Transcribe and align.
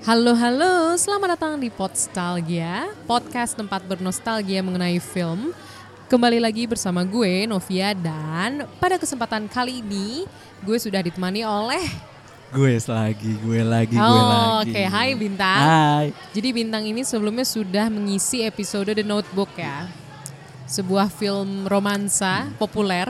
Halo 0.00 0.32
halo, 0.32 0.96
selamat 0.96 1.36
datang 1.36 1.52
di 1.60 1.68
Podstalgia, 1.68 2.88
podcast 3.04 3.52
tempat 3.52 3.84
bernostalgia 3.84 4.64
mengenai 4.64 4.96
film. 4.96 5.52
Kembali 6.08 6.40
lagi 6.40 6.64
bersama 6.64 7.04
gue 7.04 7.44
Novia 7.44 7.92
dan 7.94 8.64
pada 8.80 8.96
kesempatan 8.96 9.46
kali 9.46 9.84
ini 9.84 10.24
gue 10.64 10.76
sudah 10.80 11.04
ditemani 11.04 11.44
oleh 11.46 11.84
Gue 12.50 12.74
lagi, 12.82 13.30
gue 13.46 13.62
lagi, 13.62 13.94
gue 13.94 14.02
Oh, 14.02 14.58
lagi. 14.58 14.74
oke, 14.74 14.82
hai 14.82 15.14
Bintang. 15.14 15.60
Hai. 15.62 16.06
Jadi 16.34 16.48
Bintang 16.50 16.82
ini 16.82 17.06
sebelumnya 17.06 17.46
sudah 17.46 17.86
mengisi 17.86 18.42
episode 18.42 18.90
The 18.90 19.06
Notebook 19.06 19.54
ya. 19.54 19.86
Sebuah 20.66 21.06
film 21.14 21.70
romansa 21.70 22.50
populer 22.58 23.06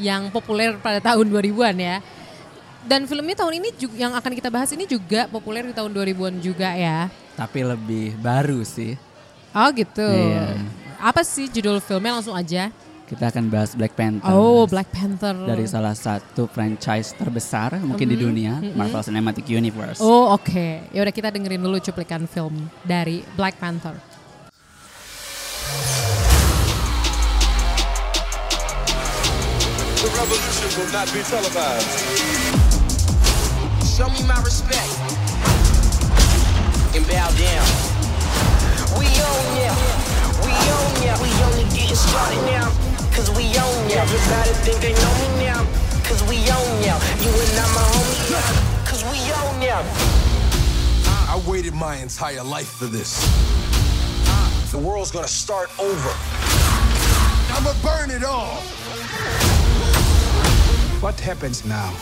yang 0.00 0.32
populer 0.32 0.80
pada 0.80 0.96
tahun 1.02 1.28
2000-an 1.28 1.76
ya. 1.76 1.96
Dan 2.80 3.04
filmnya 3.04 3.36
tahun 3.36 3.60
ini 3.60 3.68
juga, 3.76 3.94
yang 3.94 4.12
akan 4.16 4.32
kita 4.32 4.48
bahas 4.48 4.72
ini 4.72 4.88
juga 4.88 5.28
populer 5.28 5.68
di 5.68 5.76
tahun 5.76 5.92
2000-an 5.92 6.34
juga 6.40 6.72
ya. 6.72 7.12
Tapi 7.36 7.60
lebih 7.60 8.16
baru 8.18 8.64
sih. 8.64 8.96
Oh 9.52 9.68
gitu. 9.76 10.00
Iya. 10.00 10.56
Apa 10.96 11.20
sih 11.20 11.48
judul 11.52 11.80
filmnya 11.84 12.16
langsung 12.16 12.32
aja? 12.32 12.72
Kita 13.10 13.26
akan 13.26 13.50
bahas 13.50 13.74
Black 13.74 13.98
Panther. 13.98 14.30
Oh, 14.30 14.70
Black 14.70 14.86
Panther. 14.94 15.34
Dari 15.34 15.66
salah 15.66 15.98
satu 15.98 16.46
franchise 16.46 17.10
terbesar 17.18 17.74
mungkin 17.82 18.06
di 18.06 18.14
dunia, 18.14 18.62
Marvel 18.78 19.02
Cinematic 19.02 19.50
Universe. 19.50 19.98
Oh, 19.98 20.30
oke. 20.30 20.86
Ya 20.94 21.02
udah 21.02 21.10
kita 21.10 21.34
dengerin 21.34 21.58
dulu 21.58 21.82
cuplikan 21.82 22.30
film 22.30 22.70
dari 22.86 23.26
Black 23.34 23.58
Panther. 23.58 23.98
The 30.00 30.08
revolution 30.14 30.70
will 30.78 30.90
not 30.94 31.10
be 31.10 31.20
televised. 31.26 32.69
Show 34.00 34.08
me 34.08 34.22
my 34.22 34.40
respect 34.40 34.88
and 36.96 37.04
bow 37.06 37.28
down. 37.36 37.66
We 38.96 39.04
own 39.04 39.46
ya, 39.60 39.76
we 40.40 40.56
own 40.72 40.92
ya. 41.04 41.20
We 41.20 41.28
only 41.44 41.64
getting 41.68 41.94
started 41.94 42.40
now, 42.46 42.72
cause 43.12 43.28
we 43.36 43.44
own 43.60 43.90
ya. 43.90 44.00
Everybody 44.00 44.52
think 44.64 44.80
they 44.80 44.94
know 44.94 45.14
me 45.20 45.44
now, 45.44 45.66
cause 46.02 46.22
we 46.30 46.38
own 46.48 46.82
ya. 46.82 46.96
You 47.20 47.28
and 47.28 47.58
I, 47.60 47.66
my 47.76 47.84
homie, 47.92 48.30
yeah, 48.30 48.86
cause 48.88 49.04
we 49.04 49.20
own 49.44 49.60
ya. 49.60 49.84
I 51.28 51.42
waited 51.46 51.74
my 51.74 51.96
entire 51.96 52.42
life 52.42 52.70
for 52.70 52.86
this. 52.86 53.20
The 54.72 54.78
world's 54.78 55.10
gonna 55.10 55.28
start 55.28 55.68
over. 55.78 56.10
I'ma 57.52 57.74
burn 57.82 58.10
it 58.10 58.24
all. 58.24 58.62
What 61.02 61.20
happens 61.20 61.66
now 61.66 61.92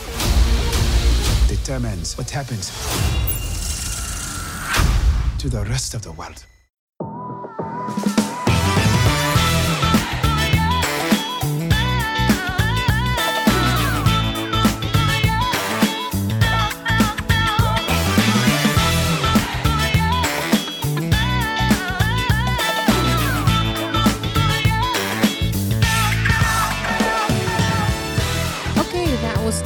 determines 1.68 2.16
what 2.16 2.30
happens 2.30 2.70
to 5.38 5.50
the 5.50 5.62
rest 5.66 5.92
of 5.92 6.00
the 6.00 6.12
world. 6.12 6.46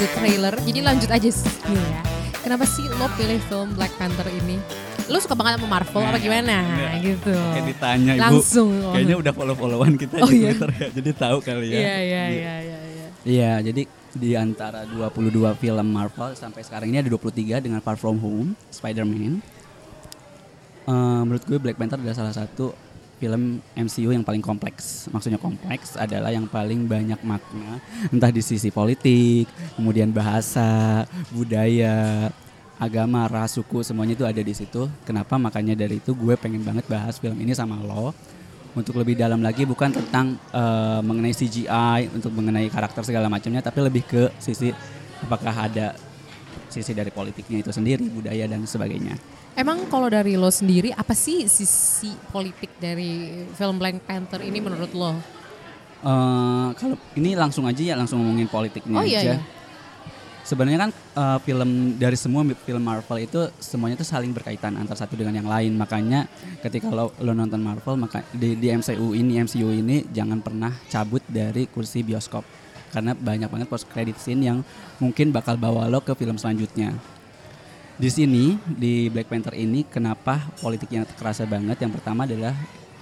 The 0.03 0.09
trailer. 0.19 0.55
Jadi 0.59 0.81
lanjut 0.83 1.11
aja 1.11 1.31
sih 1.31 1.55
ya. 1.71 2.03
Kenapa 2.43 2.67
sih 2.67 2.83
lo 2.91 3.07
pilih 3.15 3.39
film 3.47 3.79
Black 3.79 3.95
Panther 3.95 4.27
ini? 4.35 4.59
Lo 5.07 5.23
suka 5.23 5.39
banget 5.39 5.63
sama 5.63 5.79
Marvel 5.79 6.03
apa 6.03 6.19
gimana? 6.19 6.57
Gitu. 6.99 7.31
Kayak 7.31 7.67
ditanya 7.71 8.13
ibu. 8.19 8.23
Langsung. 8.23 8.71
Kayaknya 8.91 9.17
udah 9.23 9.33
follow-followan 9.33 9.95
kita 9.95 10.15
Oh, 10.19 10.27
di 10.27 10.43
iya. 10.43 10.51
Twitter 10.51 10.71
ya. 10.75 10.89
Jadi 10.91 11.11
tahu 11.15 11.39
kali 11.39 11.67
ya. 11.71 11.79
Iya, 11.79 11.97
iya, 12.03 12.03
iya, 12.03 12.55
iya, 12.59 12.79
iya. 12.83 13.07
Iya, 13.23 13.53
jadi 13.63 13.83
di 14.13 14.31
antara 14.35 14.83
22 14.83 15.55
film 15.55 15.87
Marvel 15.87 16.35
sampai 16.35 16.67
sekarang 16.67 16.91
ini 16.91 16.99
ada 16.99 17.11
23 17.11 17.63
dengan 17.63 17.79
Far 17.79 17.95
From 17.95 18.19
Home, 18.19 18.59
Spider-Man. 18.75 19.39
Eh, 20.83 21.21
menurut 21.23 21.47
gue 21.47 21.59
Black 21.63 21.79
Panther 21.79 22.03
adalah 22.03 22.19
salah 22.19 22.35
satu 22.35 22.75
film 23.23 23.63
MCU 23.79 24.11
yang 24.11 24.27
paling 24.27 24.43
kompleks. 24.43 25.07
Maksudnya 25.15 25.39
kompleks 25.39 25.95
adalah 25.95 26.35
yang 26.35 26.51
paling 26.51 26.91
banyak 26.91 27.23
makna, 27.23 27.79
entah 28.11 28.35
di 28.35 28.43
sisi 28.43 28.75
politik, 28.75 29.47
kemudian 29.79 30.11
bahasa, 30.11 31.07
budaya, 31.31 32.27
agama, 32.83 33.31
ras, 33.31 33.55
suku, 33.55 33.87
semuanya 33.87 34.19
itu 34.19 34.27
ada 34.27 34.43
di 34.43 34.51
situ. 34.51 34.91
Kenapa? 35.07 35.39
Makanya 35.39 35.79
dari 35.79 36.03
itu 36.03 36.11
gue 36.19 36.35
pengen 36.35 36.67
banget 36.67 36.83
bahas 36.91 37.23
film 37.23 37.39
ini 37.39 37.55
sama 37.55 37.79
lo 37.79 38.11
untuk 38.75 38.99
lebih 38.99 39.15
dalam 39.15 39.39
lagi 39.39 39.63
bukan 39.69 39.93
tentang 39.93 40.35
eh, 40.51 41.01
mengenai 41.05 41.31
CGI 41.31 42.11
untuk 42.11 42.33
mengenai 42.33 42.73
karakter 42.73 43.05
segala 43.05 43.29
macamnya 43.29 43.61
tapi 43.61 43.85
lebih 43.85 44.03
ke 44.09 44.23
sisi 44.41 44.73
apakah 45.21 45.69
ada 45.69 45.93
sisi 46.69 46.93
dari 46.97 47.13
politiknya 47.13 47.61
itu 47.65 47.71
sendiri 47.71 48.07
budaya 48.09 48.49
dan 48.49 48.65
sebagainya 48.65 49.17
Emang 49.53 49.85
kalau 49.93 50.09
dari 50.09 50.33
lo 50.33 50.49
sendiri 50.49 50.97
apa 50.97 51.13
sih 51.13 51.45
sisi 51.45 52.09
politik 52.33 52.73
dari 52.81 53.45
film 53.53 53.77
Black 53.77 54.01
Panther 54.09 54.41
ini 54.41 54.65
menurut 54.65 54.89
lo? 54.97 55.13
Eh, 56.03 56.69
kalau 56.83 56.99
ini 57.15 57.39
langsung 57.39 57.63
aja 57.63 57.79
ya 57.79 57.95
langsung 57.95 58.19
ngomongin 58.19 58.51
politiknya 58.51 58.99
Oh, 58.99 59.07
iya, 59.07 59.23
aja 59.23 59.35
iya. 59.39 59.39
sebenarnya 60.43 60.89
kan 60.89 60.91
eh, 60.91 61.39
film 61.47 61.95
dari 61.95 62.19
semua 62.19 62.43
film 62.43 62.83
Marvel 62.83 63.23
itu 63.23 63.47
semuanya 63.63 64.03
tuh 64.03 64.11
saling 64.11 64.35
berkaitan 64.35 64.75
antar 64.75 64.99
satu 64.99 65.15
dengan 65.15 65.39
yang 65.39 65.47
lain 65.47 65.79
makanya 65.79 66.27
ketika 66.59 66.91
lo, 66.91 67.15
lo 67.23 67.31
nonton 67.31 67.63
Marvel 67.63 67.95
maka 67.95 68.27
di, 68.35 68.59
di 68.59 68.75
MCU 68.75 69.15
ini 69.15 69.47
MCU 69.47 69.71
ini 69.71 70.03
jangan 70.11 70.43
pernah 70.43 70.75
cabut 70.91 71.23
dari 71.31 71.71
kursi 71.71 72.03
bioskop 72.03 72.43
karena 72.93 73.17
banyak 73.17 73.49
banget 73.49 73.67
post 73.67 73.89
credit 73.89 74.21
scene 74.21 74.45
yang 74.45 74.59
mungkin 75.01 75.33
bakal 75.33 75.57
bawa 75.57 75.89
lo 75.89 75.99
ke 75.99 76.13
film 76.13 76.37
selanjutnya. 76.37 76.93
Di 77.97 78.09
sini 78.09 78.57
di 78.63 79.09
Black 79.09 79.29
Panther 79.29 79.55
ini 79.55 79.83
kenapa 79.83 80.53
politiknya 80.61 81.09
kerasa 81.09 81.45
banget? 81.45 81.81
Yang 81.81 82.01
pertama 82.01 82.25
adalah 82.25 82.53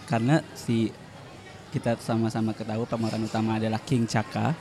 karena 0.06 0.42
si 0.54 0.90
kita 1.70 1.94
sama-sama 1.98 2.50
ketahui 2.50 2.86
pemeran 2.86 3.22
utama 3.22 3.58
adalah 3.58 3.78
King 3.78 4.06
Chaka. 4.06 4.54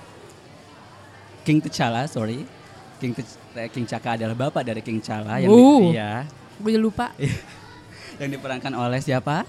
King 1.41 1.61
T'Challa 1.61 2.05
sorry. 2.05 2.45
King 2.99 3.15
T'Ch- 3.15 3.39
eh, 3.55 3.69
King 3.71 3.87
Chaka 3.87 4.19
adalah 4.19 4.35
bapak 4.37 4.61
dari 4.61 4.81
King 4.81 5.01
T'Challa 5.01 5.39
yang 5.39 5.49
Uh. 5.49 5.89
di, 5.89 5.97
iya, 5.97 6.27
Gue 6.59 6.75
lupa. 6.75 7.15
Yang 8.19 8.35
diperankan 8.35 8.75
oleh 8.75 8.99
siapa? 8.99 9.47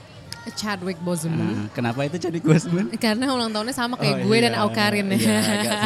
Chadwick 0.56 0.96
Boseman. 1.00 1.36
Nah, 1.36 1.68
kenapa 1.70 2.00
itu 2.02 2.16
jadi 2.16 2.38
Guzman? 2.40 2.88
Karena 3.04 3.28
ulang 3.30 3.52
tahunnya 3.52 3.74
sama 3.76 3.94
kayak 4.00 4.24
Oh, 4.24 4.26
gue 4.26 4.36
iya. 4.36 4.44
dan 4.48 4.54
Aukarin 4.56 5.06
ya. 5.12 5.18
Iya, 5.18 5.38
agak. 5.40 5.80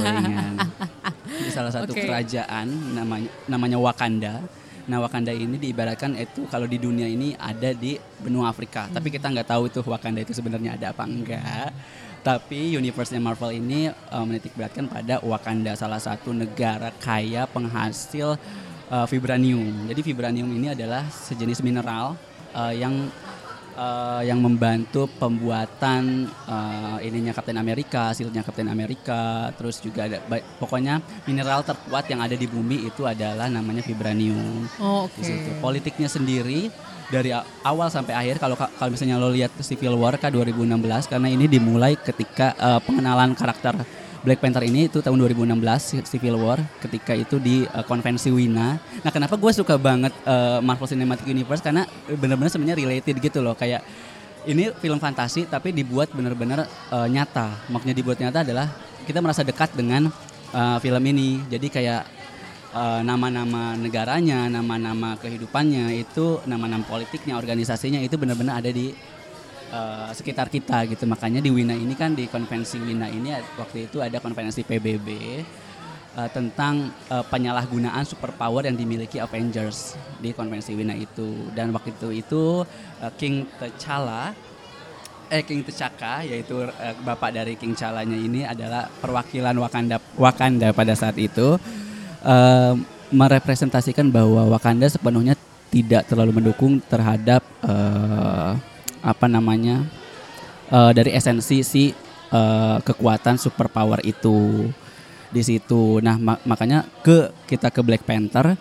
Di 1.44 1.50
salah 1.50 1.72
satu 1.74 1.90
Oke. 1.90 2.06
kerajaan 2.06 2.66
namanya 2.94 3.30
namanya 3.50 3.78
Wakanda. 3.82 4.34
Nah 4.84 5.00
Wakanda 5.00 5.32
ini 5.32 5.56
diibaratkan 5.56 6.14
itu 6.14 6.44
kalau 6.46 6.68
di 6.68 6.76
dunia 6.76 7.08
ini 7.08 7.34
ada 7.34 7.74
di 7.74 7.98
benua 8.22 8.52
Afrika. 8.52 8.86
Tapi 8.86 9.10
kita 9.10 9.32
nggak 9.32 9.48
tahu 9.48 9.66
tuh 9.66 9.82
Wakanda 9.82 10.22
itu 10.22 10.30
sebenarnya 10.30 10.78
ada 10.78 10.94
apa 10.94 11.02
enggak. 11.02 11.72
Tapi 12.24 12.72
universe-nya 12.72 13.20
Marvel 13.20 13.52
ini 13.52 13.90
eh, 13.90 14.24
menitik 14.24 14.54
beratkan 14.54 14.86
pada 14.88 15.20
Wakanda, 15.20 15.74
salah 15.74 16.00
satu 16.00 16.32
negara 16.32 16.94
kaya 17.02 17.44
penghasil 17.50 18.38
eh, 18.88 19.06
vibranium. 19.10 19.90
Jadi 19.90 20.00
vibranium 20.00 20.48
ini 20.48 20.72
adalah 20.72 21.02
sejenis 21.10 21.60
mineral 21.60 22.14
eh, 22.54 22.78
yang 22.78 23.10
eh, 23.74 24.22
yang 24.24 24.38
membantu 24.38 25.10
pembuatan 25.10 26.02
eh, 26.26 27.06
ininya 27.06 27.30
Kapten 27.30 27.56
Amerika, 27.56 28.10
hasilnya 28.10 28.40
Kapten 28.40 28.66
Amerika, 28.66 29.50
terus 29.54 29.78
juga 29.78 30.06
ada 30.06 30.18
pokoknya 30.56 30.98
mineral 31.24 31.60
terkuat 31.60 32.06
yang 32.06 32.20
ada 32.20 32.34
di 32.34 32.46
bumi 32.46 32.86
itu 32.86 33.04
adalah 33.04 33.46
namanya 33.46 33.82
vibranium. 33.82 34.64
Oh, 34.78 35.06
oke. 35.06 35.20
Situ. 35.20 35.50
Politiknya 35.58 36.06
sendiri 36.06 36.70
dari 37.04 37.30
awal 37.62 37.88
sampai 37.88 38.16
akhir 38.16 38.38
kalau 38.38 38.56
ka- 38.56 38.72
kalau 38.74 38.90
misalnya 38.90 39.20
lo 39.20 39.28
lihat 39.28 39.52
Civil 39.60 39.92
War 39.94 40.16
Kak 40.16 40.32
2016 40.32 40.72
karena 41.06 41.28
ini 41.28 41.44
dimulai 41.44 41.94
ketika 41.94 42.54
eh, 42.54 42.80
pengenalan 42.80 43.34
karakter 43.34 43.76
Black 44.24 44.40
Panther 44.40 44.64
ini 44.64 44.88
itu 44.88 45.04
tahun 45.04 45.20
2016 45.20 45.52
Ci- 45.84 46.06
Civil 46.16 46.40
War 46.40 46.56
ketika 46.80 47.12
itu 47.12 47.36
di 47.36 47.68
eh, 47.68 47.84
konvensi 47.84 48.32
Wina. 48.32 48.80
Nah, 48.80 49.10
kenapa 49.12 49.36
gue 49.36 49.52
suka 49.52 49.76
banget 49.76 50.16
eh, 50.24 50.58
Marvel 50.64 50.88
Cinematic 50.88 51.28
Universe 51.28 51.60
karena 51.60 51.84
benar-benar 52.08 52.48
sebenarnya 52.48 52.80
related 52.80 53.20
gitu 53.20 53.44
loh 53.44 53.52
kayak 53.52 53.84
ini 54.48 54.72
film 54.80 55.00
fantasi 55.00 55.44
tapi 55.44 55.76
dibuat 55.76 56.08
benar-benar 56.16 56.64
eh, 56.64 57.08
nyata. 57.12 57.68
Maksudnya 57.68 57.92
dibuat 57.92 58.16
nyata 58.16 58.40
adalah 58.40 58.72
kita 59.04 59.20
merasa 59.20 59.44
dekat 59.44 59.76
dengan 59.76 60.08
eh, 60.56 60.78
film 60.80 61.04
ini. 61.04 61.44
Jadi 61.44 61.68
kayak 61.68 62.02
eh, 62.72 63.00
nama-nama 63.04 63.76
negaranya, 63.76 64.48
nama-nama 64.48 65.20
kehidupannya 65.20 66.00
itu 66.00 66.40
nama-nama 66.48 66.80
politiknya, 66.88 67.36
organisasinya 67.36 68.00
itu 68.00 68.16
benar-benar 68.16 68.64
ada 68.64 68.72
di 68.72 68.88
eh, 69.74 70.08
sekitar 70.14 70.46
kita 70.46 70.86
gitu. 70.86 71.02
Makanya 71.10 71.42
di 71.42 71.50
Wina 71.50 71.74
ini 71.74 71.98
kan 71.98 72.14
di 72.14 72.30
konvensi 72.30 72.78
Wina 72.78 73.10
ini 73.10 73.34
waktu 73.58 73.90
itu 73.90 73.98
ada 73.98 74.22
konferensi 74.22 74.62
PBB 74.62 75.08
uh, 76.16 76.30
tentang 76.30 76.94
uh, 77.10 77.24
penyalahgunaan 77.26 78.06
superpower 78.06 78.66
yang 78.66 78.78
dimiliki 78.78 79.18
Avengers 79.18 79.98
di 80.22 80.30
konvensi 80.30 80.72
Wina 80.74 80.94
itu 80.94 81.50
dan 81.52 81.74
waktu 81.74 81.94
itu 81.94 82.08
itu 82.14 82.42
uh, 83.02 83.12
King 83.18 83.46
T'Challa 83.58 84.34
eh 85.28 85.42
King 85.42 85.66
T'Chaka 85.66 86.22
yaitu 86.22 86.64
uh, 86.64 86.94
bapak 87.02 87.34
dari 87.34 87.58
King 87.58 87.74
Chalanya 87.74 88.16
ini 88.16 88.46
adalah 88.46 88.86
perwakilan 89.02 89.54
Wakanda 89.58 89.98
Wakanda 90.14 90.70
pada 90.70 90.94
saat 90.94 91.18
itu 91.18 91.58
uh, 92.22 92.72
merepresentasikan 93.10 94.08
bahwa 94.10 94.46
Wakanda 94.54 94.86
sepenuhnya 94.88 95.34
tidak 95.74 96.06
terlalu 96.06 96.38
mendukung 96.38 96.78
terhadap 96.86 97.42
uh, 97.66 98.23
apa 99.04 99.28
namanya 99.28 99.84
uh, 100.72 100.90
dari 100.96 101.12
esensi 101.12 101.60
si 101.60 101.92
uh, 102.32 102.80
kekuatan 102.80 103.36
superpower 103.36 104.00
itu 104.00 104.68
di 105.28 105.42
situ. 105.44 106.00
Nah 106.00 106.16
ma- 106.16 106.40
makanya 106.48 106.88
ke 107.04 107.28
kita 107.44 107.68
ke 107.68 107.84
Black 107.84 108.08
Panther 108.08 108.56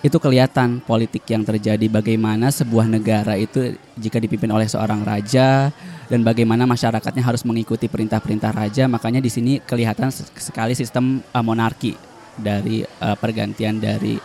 itu 0.00 0.16
kelihatan 0.16 0.80
politik 0.80 1.28
yang 1.28 1.44
terjadi 1.44 1.84
bagaimana 1.92 2.48
sebuah 2.48 2.88
negara 2.88 3.36
itu 3.36 3.76
jika 4.00 4.16
dipimpin 4.16 4.48
oleh 4.48 4.64
seorang 4.64 5.04
raja 5.04 5.68
dan 6.08 6.24
bagaimana 6.24 6.64
masyarakatnya 6.64 7.20
harus 7.20 7.44
mengikuti 7.44 7.84
perintah-perintah 7.84 8.48
raja 8.48 8.88
makanya 8.88 9.20
di 9.20 9.28
sini 9.28 9.52
kelihatan 9.60 10.08
se- 10.08 10.24
sekali 10.40 10.72
sistem 10.72 11.20
uh, 11.36 11.44
monarki 11.44 12.00
dari 12.32 12.80
uh, 12.80 13.12
pergantian 13.20 13.76
dari 13.76 14.16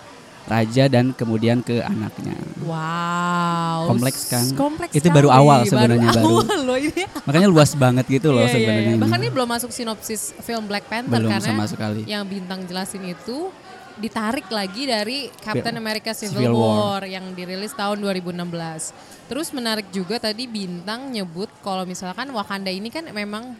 raja 0.45 0.86
dan 0.86 1.09
kemudian 1.12 1.59
ke 1.59 1.81
anaknya 1.81 2.38
Wow. 2.62 3.89
Kompleks 3.89 4.27
kan? 4.27 4.45
Kompleks 4.53 4.94
Itu 4.94 5.09
baru 5.09 5.27
sekali. 5.27 5.39
awal 5.39 5.59
sebenarnya, 5.63 6.09
baru. 6.12 6.25
awal 6.39 6.59
loh 6.63 6.77
ini. 6.77 7.03
makanya 7.27 7.47
luas 7.47 7.71
banget 7.74 8.06
gitu 8.07 8.30
loh 8.30 8.42
Iya, 8.42 8.47
iya, 8.47 8.56
sebenarnya 8.56 8.81
iya. 8.83 8.92
ini. 8.92 9.01
Bahkan 9.01 9.19
ini 9.19 9.31
belum 9.31 9.50
masuk 9.50 9.69
sinopsis 9.69 10.21
film 10.39 10.65
Black 10.65 10.86
Panther 10.86 11.19
Belum 11.19 11.31
karena 11.31 11.50
sama 11.51 11.65
sekali. 11.65 12.06
yang 12.06 12.24
bintang 12.24 12.62
jelasin 12.63 13.03
itu 13.06 13.50
ditarik 13.95 14.45
lagi 14.50 14.83
dari 14.83 15.18
Captain 15.38 15.71
America 15.74 16.12
Civil, 16.12 16.44
Civil 16.44 16.53
War. 16.53 17.00
War. 17.00 17.03
yang 17.06 17.31
dirilis 17.31 17.71
tahun 17.71 17.97
2016. 17.97 18.92
Terus 19.25 19.47
menarik 19.50 19.88
juga 19.89 20.19
tadi 20.19 20.45
bintang 20.45 21.09
nyebut 21.09 21.47
kalau 21.59 21.81
misalkan 21.83 22.27
Wakanda 22.30 22.69
ini 22.69 22.89
kan 22.89 23.07
memang 23.07 23.56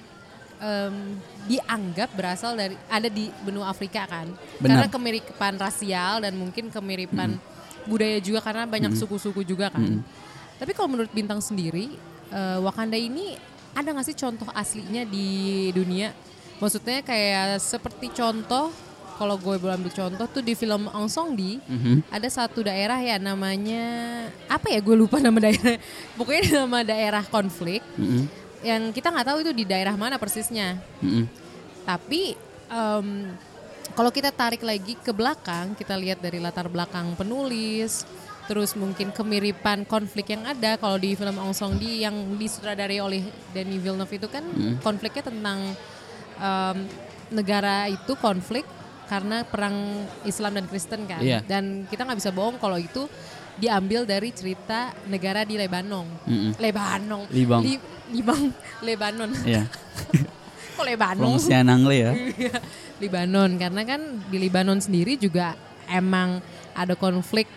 em, 0.58 0.96
dianggap 1.46 2.10
berasal 2.12 2.54
dari 2.54 2.76
ada 2.86 3.08
di 3.08 3.28
benua 3.42 3.70
Afrika 3.70 4.06
kan. 4.06 4.28
Benar. 4.58 4.86
Karena 4.86 4.88
kemiripan 4.88 5.54
rasial 5.56 6.20
dan 6.20 6.34
mungkin 6.34 6.68
kemiripan 6.68 7.38
budaya 7.86 8.18
juga 8.18 8.42
karena 8.42 8.66
banyak 8.66 8.94
suku-suku 8.94 9.42
juga 9.42 9.70
kan. 9.70 10.02
Tapi 10.56 10.72
kalau 10.72 10.90
menurut 10.90 11.12
bintang 11.12 11.38
sendiri 11.38 11.94
eh, 12.28 12.60
Wakanda 12.60 12.96
ini 12.96 13.38
ada 13.72 13.92
nggak 13.92 14.08
sih 14.08 14.16
contoh 14.16 14.48
aslinya 14.52 15.04
di 15.04 15.28
dunia? 15.70 16.16
Maksudnya 16.58 17.04
kayak 17.04 17.60
seperti 17.60 18.10
contoh 18.10 18.72
kalau 19.16 19.36
gue 19.36 19.56
boleh 19.56 19.76
ambil 19.76 19.92
contoh 19.92 20.28
tuh 20.28 20.44
di 20.44 20.52
film 20.54 20.92
Ong 20.92 21.08
Song 21.08 21.36
Di 21.36 21.56
Mhm. 21.62 22.12
ada 22.12 22.28
satu 22.28 22.60
daerah 22.60 23.00
ya 23.00 23.16
namanya 23.16 23.84
apa 24.48 24.68
ya 24.68 24.80
gue 24.80 24.92
lupa 24.92 25.24
nama 25.24 25.40
daerah 25.40 25.80
pokoknya 26.20 26.44
nama 26.64 26.80
daerah 26.84 27.24
konflik 27.24 27.80
Mm-mm. 27.96 28.28
Yang 28.64 28.94
kita 28.94 29.12
nggak 29.12 29.28
tahu 29.28 29.38
itu 29.44 29.52
di 29.52 29.66
daerah 29.68 29.98
mana 29.98 30.16
persisnya 30.16 30.80
Mm-mm. 31.02 31.26
tapi 31.84 32.38
em, 32.70 33.36
kalau 33.94 34.10
kita 34.10 34.34
tarik 34.34 34.66
lagi 34.66 34.98
ke 34.98 35.14
belakang, 35.14 35.78
kita 35.78 35.94
lihat 35.94 36.18
dari 36.18 36.42
latar 36.42 36.66
belakang 36.66 37.14
penulis, 37.16 38.04
terus 38.50 38.74
mungkin 38.74 39.14
kemiripan 39.14 39.86
konflik 39.86 40.34
yang 40.34 40.42
ada. 40.42 40.76
Kalau 40.76 40.98
di 40.98 41.14
film 41.14 41.38
Ong 41.38 41.54
Song 41.54 41.78
Di 41.78 42.02
yang 42.02 42.36
disutradari 42.36 42.98
oleh 42.98 43.24
Denis 43.54 43.80
Villeneuve 43.80 44.18
itu 44.18 44.28
kan 44.28 44.44
konfliknya 44.82 45.30
tentang 45.30 45.78
em, 46.42 46.78
negara 47.30 47.86
itu 47.86 48.18
konflik 48.18 48.66
karena 49.06 49.46
perang 49.46 50.04
Islam 50.26 50.58
dan 50.58 50.66
Kristen 50.66 51.06
kan. 51.06 51.22
Iya. 51.22 51.46
Dan 51.46 51.86
kita 51.86 52.10
nggak 52.10 52.20
bisa 52.20 52.34
bohong 52.34 52.58
kalau 52.58 52.82
itu 52.82 53.06
diambil 53.56 54.04
dari 54.04 54.34
cerita 54.34 54.92
negara 55.08 55.46
di 55.46 55.56
Lebanon. 55.56 56.10
Mm-mm. 56.26 56.52
Lebanon. 56.58 57.30
Libang. 57.32 57.62
Li- 57.64 57.94
Libang. 58.14 58.54
Lebanon. 58.84 59.32
Iya. 59.46 59.66
Kok 60.76 60.86
Lebanon? 60.86 61.24
Pronuncian 61.40 61.66
Angle 61.72 61.96
ya. 61.96 62.12
Iya, 62.14 62.56
Libanon 63.00 63.56
karena 63.56 63.82
kan 63.88 64.02
di 64.28 64.38
Libanon 64.40 64.80
sendiri 64.84 65.16
juga 65.16 65.56
emang 65.88 66.44
ada 66.76 66.94
konflik 67.00 67.48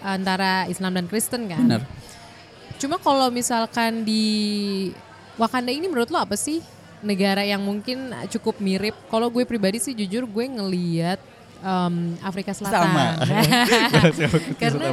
antara 0.00 0.70
Islam 0.70 0.94
dan 0.94 1.06
Kristen 1.10 1.50
kan. 1.50 1.66
Benar. 1.66 1.82
Cuma 2.80 2.96
kalau 2.96 3.28
misalkan 3.28 4.06
di 4.06 4.24
Wakanda 5.36 5.72
ini 5.72 5.88
menurut 5.88 6.12
lo 6.12 6.20
apa 6.20 6.36
sih 6.36 6.60
negara 7.00 7.44
yang 7.44 7.60
mungkin 7.60 8.12
cukup 8.28 8.60
mirip? 8.60 8.96
Kalau 9.08 9.28
gue 9.28 9.44
pribadi 9.44 9.80
sih 9.80 9.96
jujur 9.96 10.24
gue 10.28 10.46
ngeliat 10.48 11.20
em, 11.60 12.16
Afrika 12.20 12.50
Selatan. 12.52 12.80
Sama. 12.84 13.06
Karena 14.60 14.90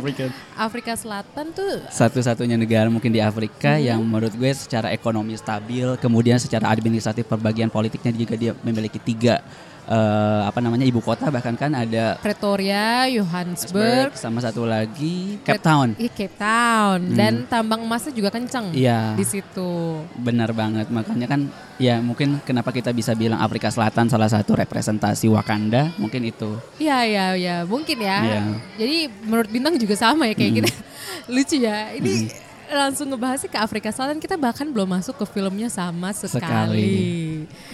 Afrika 0.55 0.93
Selatan 0.95 1.45
tuh 1.55 1.83
Satu-satunya 1.89 2.55
negara 2.59 2.87
mungkin 2.91 3.11
di 3.11 3.23
Afrika 3.23 3.75
Mm-hmm. 3.77 3.89
yang 3.89 3.99
menurut 3.99 4.33
gue 4.33 4.51
secara 4.55 4.89
ekonomi 4.95 5.35
stabil, 5.35 5.83
kemudian 5.99 6.39
secara 6.39 6.71
administratif 6.71 7.27
perbagian 7.27 7.67
politiknya 7.67 8.11
juga 8.15 8.35
dia 8.39 8.51
memiliki 8.63 8.97
tiga 8.97 9.43
eh, 9.87 10.41
apa 10.43 10.59
namanya 10.59 10.83
ibu 10.83 10.99
kota 10.99 11.31
bahkan 11.31 11.55
kan 11.55 11.71
ada 11.71 12.19
Pretoria, 12.19 13.07
Johannesburg, 13.07 14.13
sama 14.13 14.43
satu 14.43 14.67
lagi 14.67 15.39
Cape 15.41 15.63
Town. 15.63 15.95
Iya, 15.95 16.11
Cape 16.11 16.35
Town 16.35 16.99
dan 17.15 17.33
tambang 17.47 17.81
emasnya 17.83 18.11
juga 18.11 18.29
kenceng 18.29 18.75
Iya. 18.75 19.15
di 19.15 19.23
situ. 19.23 20.03
Benar 20.19 20.51
banget, 20.51 20.91
makanya 20.91 21.25
kan 21.25 21.41
ya 21.79 22.03
mungkin 22.03 22.43
kenapa 22.43 22.75
kita 22.75 22.91
bisa 22.91 23.15
bilang 23.15 23.39
Afrika 23.39 23.71
Selatan 23.71 24.11
salah 24.11 24.27
satu 24.27 24.53
representasi 24.53 25.31
Wakanda, 25.31 25.95
mungkin 25.95 26.27
itu. 26.27 26.59
Iya 26.77 26.97
iya 27.07 27.25
iya 27.33 27.55
mungkin 27.63 27.97
ya. 27.97 28.17
Iya. 28.21 28.41
Jadi 28.77 28.97
menurut 29.23 29.49
bintang 29.49 29.79
juga 29.79 29.95
sama 29.95 30.27
ya 30.27 30.35
kayak 30.35 30.53
kita. 30.63 30.71
Lucu 31.33 31.57
ya. 31.59 31.91
Ini 31.95 32.27
langsung 32.67 33.07
ngebahasnya 33.07 33.47
ke 33.47 33.59
Afrika 33.63 33.95
Selatan 33.95 34.19
kita 34.19 34.35
bahkan 34.35 34.67
belum 34.67 34.99
masuk 34.99 35.15
ke 35.15 35.25
filmnya 35.39 35.71
sama 35.71 36.11
sekali. 36.11 36.35
Sekali. 36.35 36.91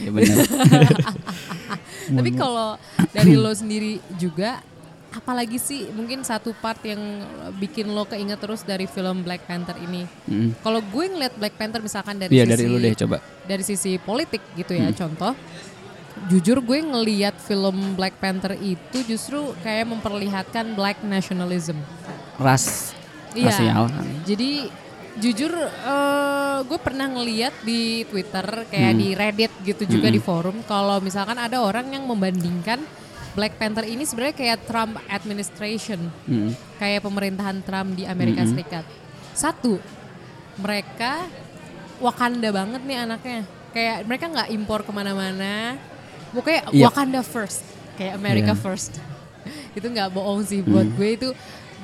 Ya 0.05 0.09
benar. 0.13 0.37
Tapi 2.15 2.31
kalau 2.33 2.69
dari 3.09 3.33
lo 3.33 3.51
sendiri 3.51 3.91
juga 4.15 4.61
apalagi 5.09 5.57
sih 5.57 5.87
mungkin 5.89 6.21
satu 6.21 6.53
part 6.55 6.81
yang 6.81 6.97
bikin 7.55 7.85
lo 7.87 8.01
keinget 8.03 8.35
terus 8.35 8.61
dari 8.61 8.85
film 8.85 9.21
Black 9.21 9.45
Panther 9.45 9.77
ini. 9.77 10.09
Mm. 10.25 10.57
Kalau 10.59 10.81
gue 10.81 11.05
ngeliat 11.05 11.33
Black 11.35 11.53
Panther 11.53 11.79
misalkan 11.79 12.17
dari 12.17 12.33
Iya 12.33 12.43
sisi 12.43 12.51
dari 12.51 12.63
lu 12.65 12.77
deh 12.77 12.93
coba. 12.97 13.17
dari 13.43 13.61
sisi 13.61 13.91
politik 13.97 14.41
gitu 14.53 14.73
Hmm. 14.73 14.83
ya 14.83 14.89
contoh 14.91 15.33
jujur 16.25 16.57
gue 16.59 16.79
ngeliat 16.79 17.37
film 17.37 17.93
Black 17.93 18.17
Panther 18.17 18.53
itu 18.55 18.97
justru 19.03 19.37
kayak 19.59 19.85
memperlihatkan 19.87 20.73
black 20.73 21.01
nationalism 21.01 21.77
Ras 22.37 22.93
Iya. 23.33 23.49
rasial. 23.49 23.83
jadi 24.23 24.69
jujur 25.15 25.53
eh, 25.53 26.57
gue 26.63 26.79
pernah 26.79 27.05
ngeliat 27.07 27.53
di 27.61 28.01
Twitter 28.03 28.43
kayak 28.65 28.91
Hmm. 28.91 28.99
di 28.99 29.07
Reddit 29.13 29.53
gitu 29.61 29.83
juga 29.87 30.07
di 30.07 30.17
forum 30.17 30.61
kalau 30.63 30.97
misalkan 30.97 31.37
ada 31.37 31.59
orang 31.59 31.89
yang 31.89 32.03
membandingkan 32.03 32.81
Black 33.33 33.57
Panther 33.57 33.81
ini 33.83 34.03
sebenarnya 34.03 34.35
kayak 34.35 34.59
Trump 34.63 34.93
administration 35.07 35.97
Mm. 36.23 36.53
kayak 36.77 37.01
pemerintahan 37.01 37.61
Trump 37.61 37.93
di 37.93 38.05
Amerika 38.05 38.45
Serikat. 38.45 38.85
Satu, 39.33 39.81
mereka 40.55 41.25
Wakanda 41.97 42.51
banget 42.51 42.81
nih 42.83 42.97
anaknya. 42.99 43.41
Kayak 43.71 44.05
mereka 44.05 44.25
nggak 44.27 44.49
impor 44.51 44.83
ke 44.83 44.91
mana-mana. 44.91 45.81
Pokoknya 46.29 46.61
Iya. 46.69 46.85
Wakanda 46.85 47.21
first, 47.21 47.63
kayak 47.95 48.13
America 48.13 48.53
Iya. 48.53 48.59
first. 48.59 48.93
itu 49.77 49.87
nggak 49.87 50.11
bohong 50.11 50.43
sih 50.43 50.61
buat 50.61 50.85
gue 50.93 51.09
itu. 51.09 51.29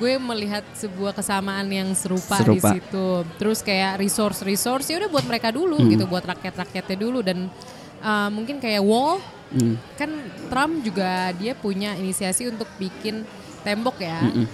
Gue 0.00 0.16
melihat 0.16 0.64
sebuah 0.72 1.12
kesamaan 1.12 1.68
yang 1.68 1.92
serupa, 1.92 2.40
di 2.40 2.56
Serupa. 2.56 2.72
situ. 2.72 3.06
Terus 3.36 3.60
kayak 3.60 4.00
resource-resource 4.00 4.88
ya 4.88 4.96
udah 4.98 5.10
buat 5.10 5.22
mereka 5.22 5.52
dulu 5.52 5.76
gitu, 5.86 6.08
buat 6.08 6.24
rakyat-rakyatnya 6.24 6.96
dulu 6.96 7.20
dan 7.20 7.52
uh, 8.00 8.28
mungkin 8.28 8.56
kayak 8.56 8.80
wall 8.80 9.20
Mm. 9.50 9.74
kan 9.98 10.06
Trump 10.46 10.78
juga 10.80 11.34
dia 11.34 11.52
punya 11.52 11.98
inisiasi 11.98 12.46
untuk 12.46 12.70
bikin 12.78 13.26
tembok 13.60 13.98
ya. 13.98 14.22
Eh, 14.22 14.46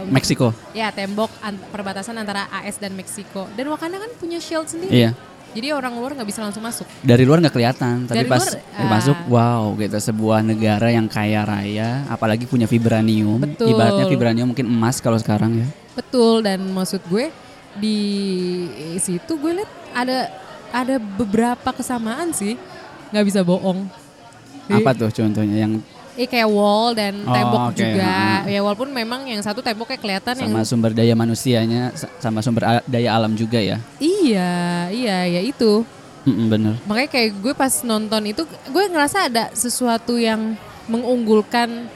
untuk- 0.00 0.16
Meksiko. 0.16 0.48
Ya 0.72 0.88
tembok 0.90 1.28
an- 1.38 1.60
perbatasan 1.68 2.16
antara 2.16 2.48
AS 2.50 2.80
dan 2.80 2.96
Meksiko. 2.96 3.44
Dan 3.52 3.68
Wakanda 3.68 4.00
kan 4.00 4.08
punya 4.16 4.40
shield 4.40 4.64
sendiri. 4.64 4.96
Iya. 4.96 5.10
Jadi 5.50 5.68
orang 5.74 5.98
luar 5.98 6.14
nggak 6.14 6.28
bisa 6.30 6.40
langsung 6.46 6.62
masuk. 6.62 6.86
Dari 7.02 7.26
luar 7.26 7.42
nggak 7.42 7.54
kelihatan, 7.54 8.06
tapi 8.06 8.22
Dari 8.22 8.30
pas 8.30 8.44
luar, 8.46 8.62
ah. 8.78 8.86
masuk 8.86 9.18
wow 9.26 9.62
gitu 9.74 9.98
sebuah 9.98 10.46
negara 10.46 10.88
yang 10.94 11.10
kaya 11.10 11.42
raya, 11.42 12.06
apalagi 12.06 12.46
punya 12.46 12.70
vibranium. 12.70 13.42
Betul. 13.42 13.74
Ibaratnya 13.74 14.06
vibranium 14.06 14.54
mungkin 14.54 14.70
emas 14.70 15.02
kalau 15.02 15.18
sekarang 15.18 15.58
ya. 15.58 15.66
Betul 15.98 16.46
dan 16.46 16.62
maksud 16.70 17.02
gue 17.10 17.34
di 17.82 17.98
situ 19.02 19.32
gue 19.38 19.62
lihat 19.62 19.70
ada 19.94 20.30
ada 20.70 20.96
beberapa 21.02 21.70
kesamaan 21.74 22.30
sih. 22.30 22.54
nggak 23.10 23.26
bisa 23.26 23.42
bohong. 23.42 23.90
Apa 24.70 24.94
tuh 24.94 25.10
contohnya 25.10 25.66
yang 25.66 25.82
Eh 26.20 26.28
kayak 26.28 26.46
wall 26.46 26.92
dan 26.92 27.24
Oh, 27.24 27.32
tembok 27.32 27.72
oke, 27.72 27.80
juga. 27.80 28.04
heeh. 28.44 28.52
Ya 28.52 28.60
walaupun 28.60 28.88
memang 28.90 29.24
yang 29.24 29.40
satu 29.40 29.58
temboknya 29.58 29.96
kelihatan 29.96 30.36
yang 30.36 30.52
sama 30.52 30.62
sumber 30.62 30.92
daya 30.92 31.14
manusianya 31.14 31.96
sa- 31.96 32.12
sama 32.20 32.40
sumber 32.40 32.84
daya 32.84 33.08
alam 33.10 33.32
juga 33.32 33.56
ya. 33.56 33.80
Iya, 33.96 34.52
iya, 34.90 35.18
ya 35.26 35.40
itu. 35.40 35.80
Mm-mm, 36.20 36.46
bener. 36.46 36.74
Makanya 36.84 37.08
kayak 37.08 37.30
gue 37.34 37.52
pas 37.54 37.72
nonton 37.80 38.20
itu 38.26 38.44
gue 38.44 38.84
ngerasa 38.86 39.32
ada 39.32 39.48
sesuatu 39.50 40.14
yang 40.14 40.52
mengunggulkan 40.84 41.88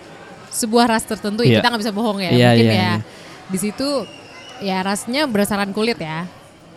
sebuah 0.49 0.89
ras 0.89 1.05
tertentu 1.05 1.43
ya 1.43 1.51
Iya. 1.51 1.57
kita 1.59 1.69
nggak 1.69 1.83
bisa 1.83 1.93
bohong 1.93 2.19
ya 2.19 2.31
Iya, 2.31 2.49
mungkin 2.49 2.65
iya, 2.65 2.73
ya 2.73 2.79
iya. 2.79 2.95
di 3.45 3.59
situ 3.59 3.89
ya 4.63 4.79
rasnya 4.81 5.27
berdasarkan 5.27 5.75
kulit 5.75 5.99
ya 5.99 6.25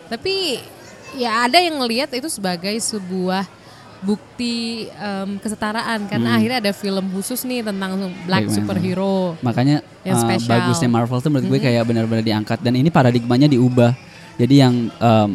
tapi 0.06 0.58
ya 1.14 1.46
ada 1.46 1.56
yang 1.56 1.78
ngelihat 1.78 2.10
itu 2.10 2.26
sebagai 2.26 2.74
sebuah 2.76 3.46
bukti 3.98 4.86
em, 4.88 5.42
kesetaraan 5.42 6.06
karena 6.06 6.30
Hmm. 6.32 6.38
akhirnya 6.38 6.58
ada 6.62 6.72
film 6.72 7.10
khusus 7.10 7.42
nih 7.42 7.66
tentang 7.66 7.98
black 8.24 8.46
Black 8.46 8.54
superhero 8.54 9.34
Makanya 9.42 9.82
Yang 10.06 10.18
uh, 10.24 10.46
bagusnya 10.46 10.88
Marvel 10.88 11.18
tuh 11.18 11.30
menurut 11.34 11.46
gue 11.50 11.60
kayak 11.66 11.82
benar-benar 11.84 12.24
diangkat 12.24 12.58
dan 12.62 12.78
ini 12.78 12.88
paradigmanya 12.88 13.50
diubah. 13.50 13.92
Jadi 14.38 14.54
yang 14.62 14.88
um, 14.88 15.30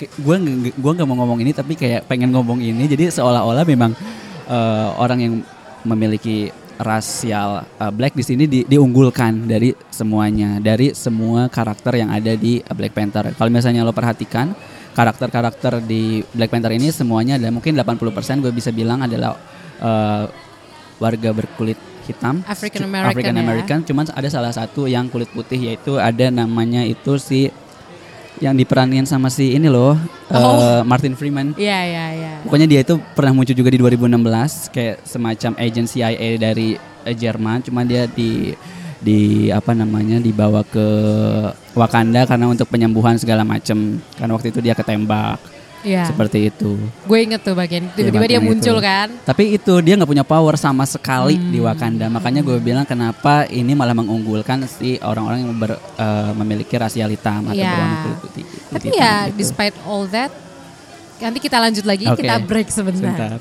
gue 0.00 0.36
gue 0.72 0.92
nggak 0.96 1.08
mau 1.08 1.16
ngomong 1.20 1.44
ini 1.44 1.52
tapi 1.52 1.76
kayak 1.76 2.08
pengen 2.08 2.32
ngomong 2.32 2.58
ini. 2.58 2.88
Jadi 2.88 3.12
seolah-olah 3.12 3.68
memang 3.68 3.92
uh, 4.48 4.96
orang 4.96 5.18
yang 5.20 5.34
memiliki 5.84 6.48
rasial 6.80 7.68
uh, 7.76 7.92
black 7.92 8.16
di 8.16 8.24
sini 8.24 8.48
di- 8.48 8.64
diunggulkan 8.64 9.44
dari 9.44 9.76
semuanya, 9.92 10.56
dari 10.56 10.96
semua 10.96 11.52
karakter 11.52 12.00
yang 12.00 12.08
ada 12.08 12.32
di 12.32 12.64
Black 12.72 12.96
Panther. 12.96 13.36
Kalau 13.36 13.52
misalnya 13.52 13.84
lo 13.84 13.92
perhatikan 13.92 14.56
karakter-karakter 14.92 15.80
di 15.80 16.02
Black 16.30 16.50
Panther 16.50 16.72
ini 16.72 16.90
semuanya 16.90 17.36
ada 17.36 17.48
mungkin 17.48 17.74
80% 17.74 18.02
gue 18.40 18.50
bisa 18.50 18.70
bilang 18.70 19.00
adalah 19.00 19.38
uh, 19.78 20.24
warga 20.96 21.30
berkulit 21.30 21.78
hitam 22.04 22.42
African 22.44 22.84
American 22.84 23.10
African 23.12 23.34
ya. 23.34 23.40
American 23.40 23.78
cuman 23.82 24.04
ada 24.10 24.28
salah 24.28 24.50
satu 24.50 24.84
yang 24.84 25.06
kulit 25.06 25.30
putih 25.30 25.58
yaitu 25.62 25.96
ada 25.96 26.28
namanya 26.28 26.82
itu 26.82 27.16
si 27.16 27.48
yang 28.38 28.56
diperanin 28.56 29.04
sama 29.04 29.28
si 29.28 29.52
ini 29.52 29.68
loh 29.68 29.94
Oh. 30.30 30.38
eh, 30.62 30.82
Martin 30.86 31.18
Freeman 31.18 31.58
Iya 31.58 31.80
iya 31.82 32.06
iya. 32.14 32.32
pokoknya 32.42 32.66
dia 32.66 32.80
itu 32.80 32.94
pernah 33.12 33.34
muncul 33.34 33.50
juga 33.50 33.66
di 33.66 33.76
2016 33.76 34.14
kayak 34.70 35.02
semacam 35.02 35.52
agent 35.58 35.88
CIA 35.88 36.38
dari 36.38 36.78
eh, 36.78 37.14
Jerman 37.14 37.66
cuman 37.66 37.82
dia 37.84 38.06
di 38.06 38.54
di 39.00 39.20
apa 39.48 39.72
namanya 39.72 40.16
dibawa 40.16 40.60
ke 40.62 40.86
Wakanda 41.72 42.26
karena 42.26 42.46
untuk 42.46 42.66
penyembuhan 42.66 43.16
segala 43.16 43.40
macam 43.42 43.78
karena 44.12 44.32
waktu 44.32 44.48
itu 44.48 44.60
dia 44.60 44.74
ketembak 44.74 45.40
Iya. 45.80 46.04
seperti 46.04 46.52
itu 46.52 46.76
Gue 47.08 47.24
inget 47.24 47.40
tuh 47.40 47.56
bagian 47.56 47.88
tiba-tiba 47.90 48.28
dia 48.28 48.36
bagian 48.36 48.44
muncul 48.44 48.76
itu. 48.76 48.84
kan. 48.84 49.08
Tapi 49.24 49.56
itu 49.56 49.72
dia 49.80 49.96
nggak 49.96 50.10
punya 50.10 50.20
power 50.22 50.52
sama 50.54 50.84
sekali 50.84 51.40
di 51.40 51.56
Hmm. 51.56 51.72
Wakanda. 51.72 52.04
Makanya 52.06 52.44
gue 52.44 52.60
bilang 52.60 52.84
kenapa 52.84 53.48
ini 53.48 53.72
malah 53.72 53.96
mengunggulkan 53.96 54.68
si 54.68 55.00
orang-orang 55.00 55.40
yang 55.40 55.56
ber- 55.56 55.80
eh, 55.96 56.30
memiliki 56.36 56.76
rasial 56.76 57.08
hitam 57.08 57.48
atau 57.48 57.56
Iya. 57.56 57.72
berwarna 57.72 57.96
kulit 58.04 58.18
putih. 58.20 58.44
Tapi 58.68 58.86
hitam 58.86 59.00
ya 59.00 59.14
gitu. 59.24 59.36
despite 59.40 59.76
all 59.82 60.04
that 60.04 60.28
nanti 61.16 61.38
kita 61.38 61.56
lanjut 61.56 61.84
lagi 61.84 62.04
Oke. 62.06 62.20
kita 62.20 62.36
break 62.40 62.68
sebentar. 62.68 63.16
Sebentar. 63.16 63.32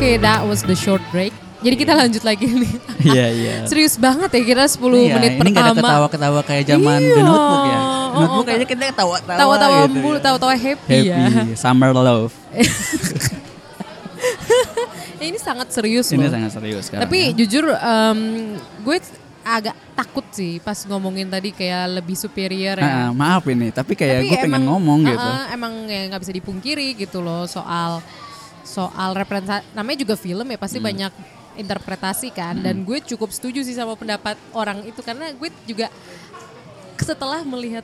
Oke, 0.00 0.16
that 0.16 0.40
was 0.48 0.64
the 0.64 0.72
short 0.72 1.04
break. 1.12 1.28
Jadi 1.60 1.76
kita 1.76 1.92
lanjut 1.92 2.24
lagi 2.24 2.48
nih. 2.48 2.72
Iya 3.12 3.26
iya. 3.36 3.54
Serius 3.68 4.00
banget 4.00 4.32
ya 4.32 4.40
kira 4.40 4.64
10 4.64 4.80
Iya, 4.80 5.12
menit 5.12 5.32
ini 5.36 5.48
nggak 5.52 5.60
ada 5.60 5.72
pertama. 5.76 5.84
ketawa-ketawa 5.84 6.40
kayak 6.40 6.64
zaman 6.72 7.00
Iya. 7.04 7.12
The 7.12 7.20
Notebook 7.20 7.64
ya. 7.68 7.76
Oh, 7.76 8.08
Notebook 8.16 8.32
oh, 8.32 8.44
kayaknya 8.48 8.68
kita 8.72 8.84
ketawa-tawa 8.96 9.36
Tawa-tawa 9.36 9.76
gitu 9.84 10.00
mulu, 10.00 10.16
ya. 10.16 10.22
tawa-tawa 10.24 10.54
happy, 10.56 11.00
Happy, 11.04 11.12
ya. 11.12 11.20
summer 11.52 11.92
love. 11.92 12.32
Ya, 12.48 12.64
Ini 15.28 15.36
sangat 15.36 15.68
serius 15.68 16.08
Ini 16.08 16.24
loh. 16.24 16.32
sangat 16.32 16.50
serius 16.56 16.88
sekarang. 16.88 17.04
Tapi 17.04 17.18
ya. 17.20 17.36
jujur 17.36 17.64
em, 17.68 18.18
gue 18.80 18.96
agak 19.44 19.76
takut 19.92 20.24
sih 20.32 20.64
pas 20.64 20.80
ngomongin 20.88 21.28
tadi 21.28 21.52
kayak 21.52 22.00
lebih 22.00 22.16
superior 22.16 22.80
ya. 22.80 22.88
Ah, 22.88 23.10
maaf 23.12 23.44
ini, 23.44 23.68
tapi 23.68 23.92
kayak 23.92 24.24
Tapi 24.24 24.28
gue 24.28 24.38
pengen 24.48 24.64
emang, 24.64 24.64
ngomong 24.80 25.00
gitu. 25.04 25.20
uh-uh, 25.20 25.44
emang 25.52 25.72
ya 25.92 26.08
nggak 26.08 26.20
bisa 26.24 26.32
dipungkiri 26.32 26.96
gitu 26.96 27.20
loh 27.20 27.44
soal 27.44 28.00
soal 28.70 29.10
representasi. 29.12 29.66
Namanya 29.74 29.98
juga 29.98 30.14
film 30.14 30.46
ya 30.46 30.54
Hmm. 30.54 30.62
pasti 30.62 30.78
banyak 30.78 31.12
interpretasi 31.56 32.30
kan. 32.30 32.54
Dan 32.56 32.86
gue 32.86 33.02
cukup 33.04 33.28
setuju 33.28 33.60
sih 33.60 33.74
sama 33.74 33.94
pendapat 33.94 34.38
orang 34.54 34.86
itu 34.86 35.02
karena 35.02 35.34
gue 35.34 35.50
juga 35.66 35.90
setelah 36.96 37.42
melihat 37.42 37.82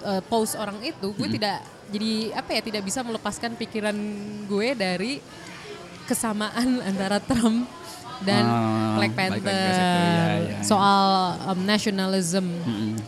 uh, 0.00 0.22
post 0.22 0.54
orang 0.54 0.78
itu, 0.80 1.10
gue 1.10 1.26
Hmm. 1.26 1.34
tidak 1.34 1.56
jadi 1.90 2.12
apa 2.32 2.50
ya 2.54 2.60
tidak 2.62 2.82
bisa 2.86 3.02
melepaskan 3.02 3.58
pikiran 3.58 3.96
gue 4.46 4.68
dari 4.72 5.18
kesamaan 6.06 6.78
antara 6.88 7.18
Trump 7.18 7.66
dan 8.20 8.44
Oh, 8.44 9.00
Black 9.00 9.16
Panther 9.16 9.40
ya, 9.40 9.48
ya, 9.48 9.80
ya. 10.44 10.58
soal 10.60 11.02
um, 11.48 11.58
nationalism 11.64 12.44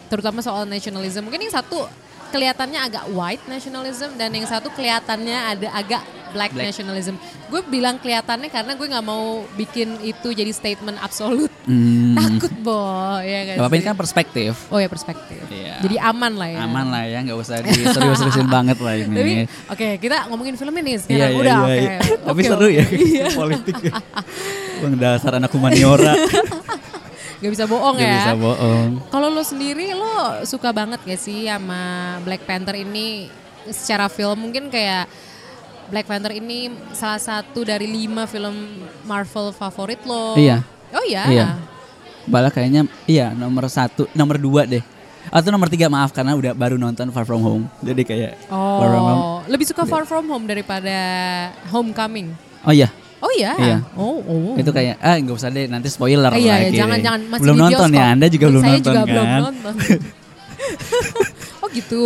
terutama 0.08 0.40
soal 0.40 0.64
nationalism 0.64 1.20
mungkin 1.20 1.44
yang 1.44 1.52
satu 1.52 1.84
kelihatannya 2.32 2.80
agak 2.80 3.04
white 3.10 3.44
nationalism 3.46 4.16
dan 4.16 4.32
yang 4.32 4.44
satu 4.44 4.72
kelihatannya 4.72 5.38
ada 5.52 5.68
agak 5.70 6.00
black, 6.32 6.48
Black. 6.50 6.66
nationalism 6.66 7.20
gue 7.46 7.60
bilang 7.62 8.00
kelihatannya 8.00 8.48
karena 8.48 8.72
gue 8.72 8.86
nggak 8.88 9.04
mau 9.04 9.24
bikin 9.52 10.00
itu 10.02 10.32
jadi 10.32 10.48
statement 10.50 10.96
absolut 10.98 11.52
Hmm. 11.62 12.18
takut 12.18 12.50
boh 12.58 13.22
ya 13.22 13.44
Gak 13.44 13.54
kan 13.54 13.56
apa-apa 13.60 13.74
ini 13.76 13.84
kan 13.84 13.94
perspektif. 13.94 14.66
oh 14.66 14.80
ya 14.80 14.88
perspektif 14.88 15.38
Iya. 15.46 15.78
jadi 15.78 15.96
aman 16.02 16.34
lah 16.34 16.48
ya 16.48 16.58
Aman 16.60 16.86
lah 16.88 17.06
ya, 17.06 17.22
nggak 17.22 17.38
usah 17.38 17.62
diserius-seriusin 17.62 18.48
banget 18.56 18.80
lah 18.80 18.94
ini. 18.96 19.14
tapi 19.14 19.32
oke 19.68 19.88
kita 20.00 20.26
ngomongin 20.26 20.56
film 20.56 20.74
ini 20.74 20.98
sekarang 20.98 21.22
iya, 21.22 21.28
udah 21.30 21.54
iya, 21.54 21.62
oke 21.62 21.76
iya. 21.78 21.96
Tapi 22.18 22.40
seru 22.42 22.66
ya 22.66 22.84
politik. 23.38 23.76
ya. 23.78 23.92
Bang 24.80 24.94
dasar 24.96 25.36
anak 25.36 25.52
humaniora. 25.52 26.18
Gak 27.42 27.50
bisa 27.58 27.66
bohong 27.66 27.98
Gak 27.98 28.06
ya 28.06 28.16
bisa 28.22 28.34
bohong. 28.38 28.90
Kalau 29.10 29.28
lo 29.34 29.42
sendiri 29.42 29.90
lo 29.98 30.46
suka 30.46 30.70
banget 30.70 31.02
gak 31.02 31.18
sih 31.18 31.50
sama 31.50 32.16
Black 32.22 32.46
Panther 32.46 32.78
ini 32.78 33.26
secara 33.66 34.06
film 34.06 34.46
mungkin 34.46 34.70
kayak 34.70 35.10
Black 35.90 36.06
Panther 36.06 36.32
ini 36.38 36.70
salah 36.94 37.18
satu 37.18 37.66
dari 37.66 37.90
lima 37.90 38.30
film 38.30 38.86
Marvel 39.02 39.50
favorit 39.50 39.98
lo. 40.06 40.38
Iya. 40.38 40.62
Oh 40.94 41.02
iya. 41.02 41.22
Iya. 41.26 41.48
Malah 42.30 42.54
kayaknya 42.54 42.86
iya 43.10 43.34
nomor 43.34 43.66
satu, 43.66 44.06
nomor 44.14 44.38
dua 44.38 44.62
deh. 44.62 44.80
Atau 45.30 45.50
nomor 45.50 45.70
tiga 45.70 45.86
maaf 45.86 46.10
karena 46.14 46.34
udah 46.38 46.54
baru 46.54 46.78
nonton 46.78 47.10
Far 47.10 47.26
From 47.26 47.42
Home. 47.42 47.64
Jadi 47.82 48.02
kayak 48.06 48.38
Far 48.50 48.88
From 48.90 49.04
Home. 49.06 49.18
Oh, 49.18 49.38
lebih 49.50 49.66
suka 49.66 49.82
Far 49.82 50.06
From 50.06 50.26
Home 50.30 50.46
daripada 50.46 50.94
Homecoming. 51.70 52.34
Oh 52.62 52.70
iya, 52.70 52.90
Oh 53.22 53.30
iya. 53.32 53.54
Iya. 53.54 53.76
Oh, 53.94 54.18
oh. 54.18 54.58
itu 54.58 54.66
kayak 54.68 54.98
ah 54.98 55.14
nggak 55.14 55.36
usah 55.36 55.48
deh 55.48 55.70
nanti 55.70 55.86
spoiler 55.86 56.26
Eh, 56.34 56.42
iya, 56.42 56.54
lagi. 56.58 56.64
iya, 56.68 56.78
jangan 56.82 56.98
jangan 56.98 57.20
masih 57.24 57.42
belum 57.42 57.54
di 57.54 57.62
nonton 57.62 57.90
ya, 57.92 58.06
Anda 58.10 58.26
juga 58.26 58.46
belum 58.48 58.62
Saya 58.62 58.72
nonton 58.74 58.92
juga 58.92 58.98
kan? 58.98 59.14
belum 59.14 59.40
nonton. 59.40 59.74
oh 61.62 61.68
gitu. 61.70 62.04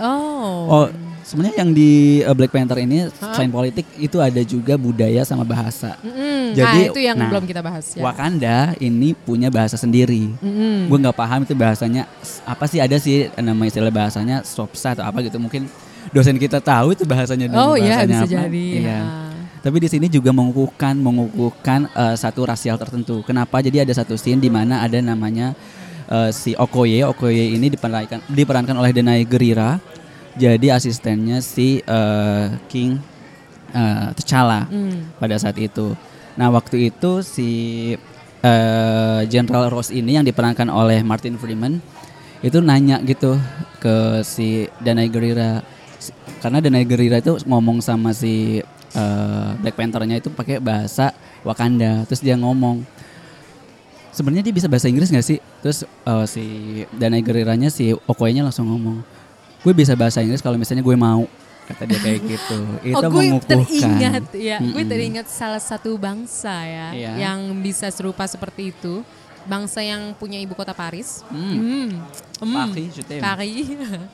Oh. 0.00 0.54
Oh, 0.70 0.86
sebenarnya 1.22 1.56
yang 1.60 1.70
di 1.70 1.90
uh, 2.22 2.32
Black 2.32 2.50
Panther 2.50 2.78
ini 2.78 3.10
selain 3.12 3.50
politik 3.50 3.86
itu 3.96 4.16
ada 4.16 4.40
juga 4.40 4.74
budaya 4.74 5.22
sama 5.22 5.42
bahasa. 5.42 5.98
Mm-mm. 6.00 6.54
Jadi, 6.54 6.80
ah, 6.80 6.90
itu 6.90 7.00
yang 7.00 7.18
nah, 7.18 7.28
belum 7.28 7.44
kita 7.44 7.60
bahas 7.60 7.84
ya. 7.90 8.02
Wakanda 8.02 8.58
ini 8.78 9.12
punya 9.12 9.50
bahasa 9.50 9.74
sendiri. 9.74 10.30
Mm-mm. 10.38 10.86
Gue 10.86 10.98
nggak 11.00 11.14
paham 11.14 11.42
itu 11.42 11.54
bahasanya 11.54 12.06
apa 12.42 12.64
sih 12.64 12.78
ada 12.78 12.96
sih 12.96 13.28
nama 13.34 13.62
istilah 13.62 13.90
bahasanya 13.90 14.42
sopsa 14.42 14.94
atau 14.94 15.04
apa 15.04 15.20
gitu 15.20 15.36
mungkin 15.36 15.66
dosen 16.10 16.38
kita 16.38 16.58
tahu 16.58 16.94
itu 16.94 17.02
bahasanya 17.02 17.46
dulu 17.46 17.58
Oh 17.60 17.74
iya 17.74 17.98
bahasanya 17.98 18.14
bisa 18.14 18.24
apa. 18.24 18.34
jadi. 18.46 18.66
Iya. 18.72 18.86
ya. 18.88 19.00
Tapi 19.60 19.76
di 19.76 19.88
sini 19.92 20.08
juga 20.08 20.32
mengukuhkan 20.32 20.96
mengukuhkan 20.96 21.84
eh, 21.92 22.16
satu 22.16 22.48
rasial 22.48 22.80
tertentu. 22.80 23.20
Kenapa? 23.20 23.60
Jadi 23.60 23.84
ada 23.84 23.92
satu 23.92 24.16
scene 24.16 24.40
di 24.40 24.48
mana 24.48 24.80
ada 24.80 24.96
namanya 25.04 25.52
eh, 26.08 26.30
si 26.32 26.56
Okoye. 26.56 27.04
Okoye 27.04 27.52
ini 27.54 27.68
diperankan 27.68 28.24
diperankan 28.28 28.76
oleh 28.76 28.90
Denai 28.96 29.22
Gerira. 29.28 29.76
Jadi 30.38 30.72
asistennya 30.72 31.44
si 31.44 31.84
eh, 31.84 32.46
King 32.72 32.96
eh, 33.76 34.08
T'Challa 34.16 34.64
Hmm. 34.64 35.12
pada 35.20 35.36
saat 35.36 35.60
itu. 35.60 35.92
Nah 36.40 36.48
waktu 36.48 36.88
itu 36.88 37.20
si 37.20 37.50
eh, 38.40 39.20
General 39.28 39.68
Ross 39.68 39.92
ini 39.92 40.16
yang 40.16 40.24
diperankan 40.24 40.72
oleh 40.72 41.04
Martin 41.04 41.36
Freeman 41.36 41.84
itu 42.40 42.56
nanya 42.64 43.04
gitu 43.04 43.36
ke 43.76 44.24
si 44.24 44.64
Danai 44.80 45.12
Gerira 45.12 45.60
karena 46.40 46.64
Danai 46.64 46.88
Gerira 46.88 47.20
itu 47.20 47.36
ngomong 47.44 47.84
sama 47.84 48.16
si 48.16 48.64
eh, 48.92 49.50
Black 49.58 49.76
Panther-nya 49.76 50.18
itu 50.18 50.28
pakai 50.28 50.58
bahasa 50.58 51.12
Wakanda 51.40 52.04
terus 52.04 52.20
dia 52.20 52.36
ngomong 52.36 52.82
sebenarnya 54.10 54.44
dia 54.44 54.54
bisa 54.54 54.66
bahasa 54.66 54.90
Inggris 54.90 55.08
nggak 55.08 55.26
sih 55.26 55.38
terus 55.60 55.82
eh, 55.84 56.24
si 56.26 56.44
Danai 56.92 57.22
Geriranya 57.22 57.70
si 57.70 57.94
Okoye-nya 57.94 58.42
langsung 58.42 58.66
ngomong 58.66 59.00
gue 59.60 59.72
bisa 59.72 59.94
bahasa 59.94 60.20
Inggris 60.20 60.40
kalau 60.40 60.56
misalnya 60.56 60.82
gue 60.82 60.96
mau 60.96 61.24
kata 61.68 61.86
dia 61.86 62.00
kayak 62.02 62.20
gitu 62.26 62.58
itu 62.90 62.96
oh 62.98 63.02
gue 63.06 63.22
mengukuhkan 63.30 63.58
teringat 63.62 64.24
ya, 64.34 64.56
gue 64.58 64.74
Mm-mm. 64.74 64.90
teringat 64.90 65.26
salah 65.30 65.62
satu 65.62 65.94
bangsa 65.94 66.50
ya 66.66 66.88
Iya. 66.90 67.12
yang 67.16 67.38
bisa 67.62 67.86
serupa 67.94 68.26
seperti 68.26 68.74
itu. 68.74 69.06
Bangsa 69.42 69.80
yang 69.80 70.12
punya 70.14 70.36
ibu 70.36 70.52
kota 70.52 70.72
Paris. 70.72 71.24
Hmm. 71.28 71.56
Hmm. 71.56 71.88
Hmm. 72.40 72.56
Paris. 72.72 72.92
Paris. 73.20 73.66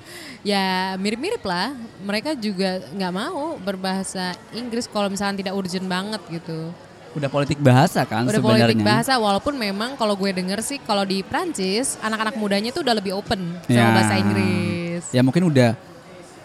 ya 0.51 0.95
mirip-mirip 0.97 1.43
lah. 1.43 1.75
Mereka 2.01 2.35
juga 2.37 2.83
nggak 2.91 3.13
mau 3.13 3.55
berbahasa 3.57 4.35
Inggris 4.53 4.87
kalau 4.87 5.07
misalnya 5.07 5.41
tidak 5.41 5.55
urgent 5.55 5.87
banget 5.87 6.23
gitu. 6.31 6.71
udah 7.17 7.33
politik 7.33 7.57
bahasa 7.57 8.05
kan 8.05 8.29
udah 8.29 8.37
sebenarnya. 8.37 8.69
politik 8.69 8.85
bahasa 8.85 9.17
walaupun 9.17 9.57
memang 9.57 9.97
kalau 9.97 10.13
gue 10.13 10.37
denger 10.37 10.61
sih 10.61 10.77
kalau 10.77 11.01
di 11.01 11.25
Prancis 11.25 11.97
anak-anak 12.05 12.37
mudanya 12.37 12.69
tuh 12.69 12.85
udah 12.85 12.93
lebih 12.93 13.17
open 13.17 13.57
sama 13.65 13.73
Ya. 13.73 13.89
bahasa 13.89 14.15
Inggris. 14.21 15.03
Ya 15.17 15.25
mungkin 15.25 15.49
udah 15.49 15.73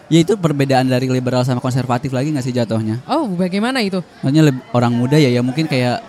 ya 0.08 0.18
itu 0.24 0.32
perbedaan 0.32 0.88
dari 0.88 1.12
liberal 1.12 1.44
sama 1.44 1.60
konservatif 1.60 2.08
lagi 2.08 2.32
nggak 2.32 2.40
sih 2.40 2.56
jatuhnya? 2.56 3.04
Oh, 3.04 3.28
bagaimana 3.36 3.84
itu? 3.84 4.00
Maksudnya 4.24 4.48
orang 4.72 4.96
muda 4.96 5.20
ya 5.20 5.28
ya 5.28 5.44
mungkin 5.44 5.68
kayak 5.68 6.00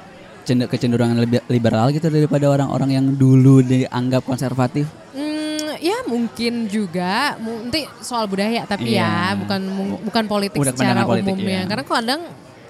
kecenderungan 0.43 1.17
lebih 1.17 1.39
liberal 1.47 1.89
gitu 1.89 2.07
daripada 2.07 2.45
orang-orang 2.47 2.89
yang 2.93 3.05
dulu 3.09 3.59
dianggap 3.59 4.21
konservatif. 4.21 4.85
Hmm, 5.11 5.79
ya 5.79 6.03
mungkin 6.05 6.67
juga 6.67 7.35
nanti 7.35 7.83
soal 7.99 8.27
budaya 8.27 8.63
tapi 8.63 8.93
Iya. 8.93 9.33
ya 9.33 9.39
bukan 9.39 9.61
mu- 9.65 9.99
bukan 10.01 10.23
politik 10.25 10.59
Udah 10.59 10.71
secara 10.71 11.03
politik, 11.03 11.31
umumnya. 11.31 11.63
iya. 11.63 11.67
Karena 11.67 11.83
kadang 11.83 12.21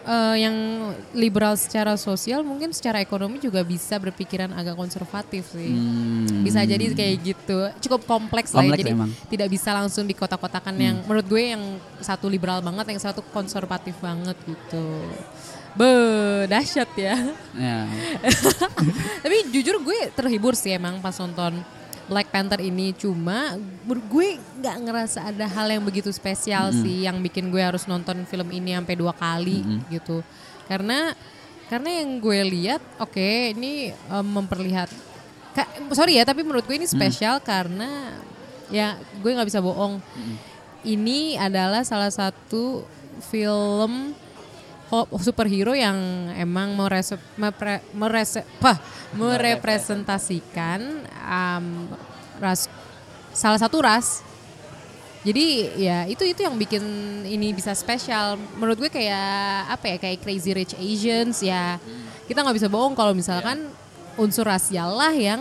eh, 0.04 0.36
yang 0.44 0.56
liberal 1.16 1.56
secara 1.56 1.96
sosial 1.96 2.44
mungkin 2.44 2.76
secara 2.76 3.00
ekonomi 3.00 3.40
juga 3.40 3.64
bisa 3.64 3.96
berpikiran 3.98 4.52
agak 4.54 4.76
konservatif 4.76 5.50
sih. 5.52 5.74
Hmm. 5.74 6.44
Bisa 6.44 6.64
jadi 6.64 6.92
kayak 6.92 7.16
gitu. 7.24 7.58
Cukup 7.90 8.06
kompleks, 8.06 8.52
lah 8.52 8.64
ya. 8.64 8.76
Kompleks 8.76 8.84
Jadi 8.84 8.92
memang. 8.94 9.10
tidak 9.32 9.48
bisa 9.50 9.70
langsung 9.72 10.04
dikotak-kotakan 10.06 10.76
yang 10.78 10.98
menurut 11.08 11.26
gue 11.26 11.44
yang 11.56 11.64
satu 12.04 12.28
liberal 12.28 12.60
banget, 12.62 12.96
yang 12.96 13.02
satu 13.02 13.26
konservatif 13.32 13.96
banget 14.04 14.36
gitu. 14.44 14.86
Be, 15.74 15.90
dahsyat 16.46 16.90
ya. 16.94 17.18
Ya. 17.58 17.90
Tapi 19.26 19.38
jujur 19.50 19.82
gue 19.82 20.14
terhibur 20.14 20.54
sih 20.54 20.70
emang 20.70 21.02
pas 21.02 21.18
nonton 21.18 21.58
Black 22.04 22.28
Panther 22.30 22.60
ini 22.60 22.92
cuma 22.92 23.56
gue 23.88 24.36
nggak 24.60 24.78
ngerasa 24.84 25.32
ada 25.32 25.48
hal 25.48 25.72
yang 25.72 25.84
begitu 25.84 26.12
spesial 26.12 26.76
sih 26.76 27.08
yang 27.08 27.24
bikin 27.24 27.48
gue 27.48 27.64
harus 27.64 27.88
nonton 27.88 28.28
film 28.28 28.48
ini 28.52 28.76
sampai 28.76 28.96
dua 29.00 29.16
kali 29.16 29.64
gitu. 29.88 30.20
Karena 30.68 31.16
karena 31.72 32.04
yang 32.04 32.20
gue 32.20 32.40
lihat 32.44 32.82
oke 33.00 33.56
ini 33.56 33.90
em, 33.90 34.28
memperlihat 34.28 34.92
Ka- 35.54 35.70
sorry 35.96 36.20
ya 36.20 36.26
tapi 36.26 36.44
menurut 36.44 36.66
gue 36.66 36.76
ini 36.76 36.90
spesial 36.90 37.40
karena 37.40 38.18
ya 38.68 39.00
gue 39.22 39.32
nggak 39.32 39.48
bisa 39.48 39.64
bohong. 39.64 40.02
Ini 40.84 41.40
adalah 41.40 41.88
salah 41.88 42.12
satu 42.12 42.84
film 43.32 44.12
superhero 45.22 45.74
yang 45.74 45.96
emang 46.38 46.78
merese, 46.78 47.18
merese, 47.94 48.46
pah, 48.62 48.78
merepresentasikan 49.18 50.80
um, 51.26 51.66
ras 52.38 52.70
salah 53.34 53.58
satu 53.58 53.82
ras. 53.82 54.22
Jadi 55.24 55.80
ya 55.80 56.04
itu 56.04 56.28
itu 56.28 56.44
yang 56.44 56.60
bikin 56.60 56.84
ini 57.24 57.56
bisa 57.56 57.72
spesial. 57.72 58.36
Menurut 58.60 58.76
gue 58.76 58.92
kayak 58.92 59.72
apa 59.72 59.96
ya 59.96 59.98
kayak 59.98 60.20
Crazy 60.20 60.52
Rich 60.52 60.74
Asians 60.76 61.40
ya. 61.40 61.80
Kita 62.28 62.44
nggak 62.44 62.60
bisa 62.60 62.68
bohong 62.68 62.92
kalau 62.94 63.16
misalkan 63.16 63.72
unsur 64.20 64.44
rasial 64.44 64.94
lah 64.94 65.16
yang 65.16 65.40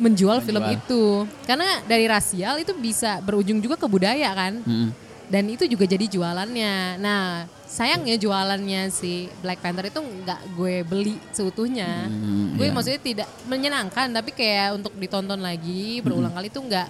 menjual, 0.00 0.44
film 0.44 0.64
itu. 0.68 1.24
Karena 1.48 1.80
dari 1.88 2.04
rasial 2.08 2.60
itu 2.60 2.76
bisa 2.76 3.24
berujung 3.24 3.60
juga 3.60 3.80
ke 3.80 3.88
budaya 3.88 4.32
kan 4.36 4.60
Mm-mm. 4.64 5.09
Dan 5.30 5.46
itu 5.46 5.64
juga 5.70 5.86
jadi 5.86 6.10
jualannya. 6.10 6.98
Nah, 6.98 7.46
sayangnya 7.64 8.18
jualannya 8.18 8.90
si 8.90 9.30
Black 9.40 9.62
Panther 9.62 9.86
itu 9.86 10.02
nggak 10.02 10.40
gue 10.58 10.82
beli 10.82 11.16
seutuhnya. 11.30 12.10
gue 12.58 12.66
iya. 12.66 12.74
maksudnya 12.74 13.00
tidak 13.00 13.28
menyenangkan, 13.46 14.10
tapi 14.10 14.34
kayak 14.34 14.74
untuk 14.74 14.90
ditonton 14.98 15.38
lagi 15.38 16.02
berulang 16.02 16.34
kali 16.34 16.50
itu 16.50 16.58
nggak 16.58 16.88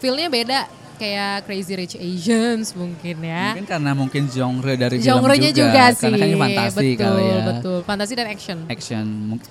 feelnya 0.00 0.28
beda 0.32 0.60
kayak 0.94 1.44
Crazy 1.44 1.74
Rich 1.74 1.96
Asians 1.98 2.72
mungkin 2.72 3.16
ya. 3.20 3.52
Mungkin 3.52 3.66
karena 3.66 3.90
mungkin 3.92 4.22
genre 4.30 4.72
dari 4.78 4.96
film 5.02 5.06
Genre-nya 5.20 5.50
juga, 5.50 5.90
sih. 5.92 6.06
Karena 6.06 6.16
kan 6.22 6.28
ini 6.30 6.38
fantasi 6.38 6.78
betul, 6.78 7.02
kali 7.02 7.24
ya. 7.26 7.42
betul. 7.44 7.78
Fantasi 7.82 8.12
dan 8.14 8.28
action. 8.30 8.58
Action. 8.70 9.06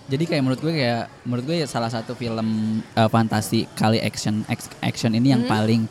Jadi 0.08 0.24
kayak 0.24 0.42
menurut 0.42 0.60
gue 0.64 0.74
kayak 0.74 1.02
menurut 1.28 1.44
gue 1.46 1.56
ya 1.62 1.68
salah 1.68 1.92
satu 1.92 2.16
film 2.16 2.48
eh, 2.82 3.10
fantasi 3.12 3.68
kali 3.76 4.00
action 4.02 4.42
action 4.82 5.12
ini 5.14 5.30
Hmm. 5.30 5.36
yang 5.40 5.44
paling 5.48 5.82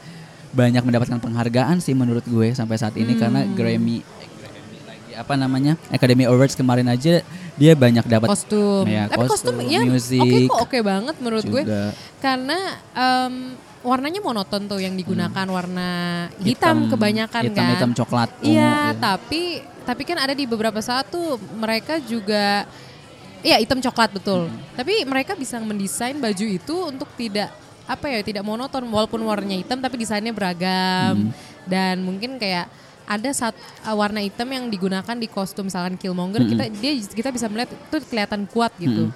banyak 0.53 0.81
mendapatkan 0.81 1.19
penghargaan 1.19 1.77
sih 1.79 1.93
menurut 1.93 2.23
gue 2.23 2.53
sampai 2.53 2.77
saat 2.77 2.93
ini 2.95 3.17
karena 3.17 3.43
Hmm. 3.43 3.53
Grammy 3.53 3.99
eh, 3.99 4.29
Grammy 4.31 4.69
apa 5.15 5.35
namanya 5.35 5.73
Academy 5.89 6.25
Awards 6.25 6.53
kemarin 6.53 6.87
aja 6.87 7.21
dia 7.53 7.73
banyak 7.75 8.05
dapat 8.07 8.29
Kostum. 8.29 8.85
Ya, 8.85 9.07
Tapi 9.07 9.17
kostum, 9.23 9.57
kostum, 9.57 9.67
ya 9.67 9.81
oke 9.85 10.39
kok 10.47 10.61
oke 10.63 10.79
banget 10.81 11.17
menurut 11.19 11.45
gue. 11.45 11.63
juga. 11.63 11.93
Karena 12.19 12.59
em, 12.91 13.35
warnanya 13.83 14.21
monoton 14.21 14.65
tuh 14.65 14.79
yang 14.79 14.95
digunakan 14.95 15.47
warna 15.47 15.89
hitam, 16.39 16.39
Hmm. 16.39 16.47
Hitam, 16.47 16.77
kebanyakan 16.89 17.43
hitam, 17.45 17.57
kan. 17.59 17.73
hitam 17.73 17.91
coklat 17.95 18.29
Iya, 18.41 18.53
iya. 18.53 18.73
tapi 18.95 19.43
tapi 19.83 20.03
kan 20.05 20.17
ada 20.17 20.33
di 20.33 20.45
beberapa 20.45 20.79
saat 20.79 21.09
tuh 21.09 21.37
mereka 21.53 21.99
juga 21.99 22.65
Iya 23.41 23.59
hitam 23.59 23.83
coklat 23.83 24.15
betul. 24.15 24.47
Hmm. 24.47 24.55
Tapi 24.73 25.03
mereka 25.03 25.35
bisa 25.35 25.59
mendesain 25.59 26.15
baju 26.15 26.47
itu 26.47 26.77
untuk 26.87 27.11
tidak 27.13 27.51
apa 27.85 28.07
ya 28.07 28.23
tidak 28.23 28.47
monoton 28.47 28.87
walaupun 28.87 29.21
warnanya 29.23 29.59
hitam 29.59 29.79
tapi 29.79 29.99
desainnya 29.99 30.31
beragam 30.31 31.29
Hmm. 31.29 31.31
dan 31.67 31.99
mungkin 32.01 32.39
kayak 32.39 32.71
ada 33.03 33.31
satu 33.35 33.59
warna 33.93 34.23
hitam 34.23 34.47
yang 34.47 34.71
digunakan 34.71 35.17
di 35.19 35.27
kostum 35.27 35.67
misalkan 35.67 35.99
Killmonger 35.99 36.47
Hmm. 36.47 36.51
kita 36.55 36.65
dia 36.71 36.93
kita 37.03 37.31
bisa 37.35 37.51
melihat 37.51 37.75
itu 37.75 37.97
kelihatan 38.07 38.47
kuat 38.47 38.71
gitu 38.79 39.11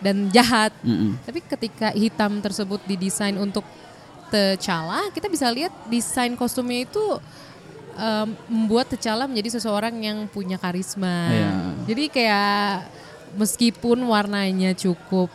dan 0.00 0.32
jahat. 0.32 0.72
Mm-mm. 0.80 1.20
Tapi 1.28 1.44
ketika 1.44 1.92
hitam 1.92 2.40
tersebut 2.40 2.80
didesain 2.88 3.36
untuk 3.36 3.64
T'Challa, 4.32 5.12
kita 5.12 5.28
bisa 5.28 5.44
lihat 5.52 5.72
desain 5.92 6.32
kostumnya 6.40 6.88
itu 6.88 7.04
em, 7.96 8.28
membuat 8.48 8.88
T'Challa 8.88 9.28
menjadi 9.28 9.60
seseorang 9.60 9.92
yang 10.00 10.24
punya 10.24 10.56
karisma. 10.56 11.28
Iya. 11.28 11.52
Jadi 11.84 12.04
kayak 12.08 12.88
meskipun 13.36 14.00
warnanya 14.08 14.72
cukup 14.72 15.28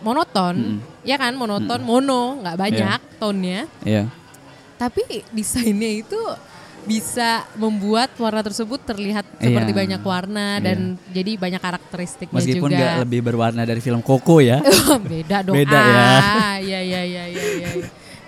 monoton, 0.00 0.78
ya 1.02 1.14
kan 1.14 1.32
monoton, 1.32 1.80
mono, 1.80 2.38
nggak 2.38 2.56
banyak 2.56 3.00
tonnya, 3.16 3.66
Iya. 3.82 4.06
tapi 4.74 5.02
desainnya 5.28 5.90
itu 5.92 6.18
bisa 6.84 7.44
membuat 7.54 8.08
warna 8.16 8.40
tersebut 8.40 8.80
terlihat 8.80 9.26
seperti 9.36 9.70
Iya. 9.70 9.78
banyak 9.78 10.02
warna 10.02 10.56
dan 10.56 10.78
jadi 11.10 11.36
banyak 11.36 11.60
karakteristiknya 11.60 12.32
Meskipun 12.32 12.70
juga. 12.70 12.78
nggak 12.80 12.94
lebih 13.04 13.20
berwarna 13.20 13.62
dari 13.62 13.78
film 13.78 14.00
Coco 14.00 14.40
ya. 14.40 14.62
beda 15.04 15.44
dong. 15.44 15.52
Beda 15.52 15.76
ya. 15.76 16.04
Ah, 16.16 16.56
iya 16.56 16.80
iya 16.80 17.00
iya 17.04 17.24
iya 17.26 17.44
iya. 17.52 17.68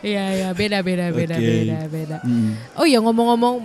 Iya 0.00 0.24
iya 0.32 0.48
beda 0.52 0.80
beda 0.80 1.08
beda 1.08 1.36
Oke. 1.40 1.44
beda 1.46 1.78
beda. 1.88 2.16
Mm. 2.20 2.50
Oh 2.76 2.84
iya 2.84 2.98
ngomong-ngomong 3.00 3.56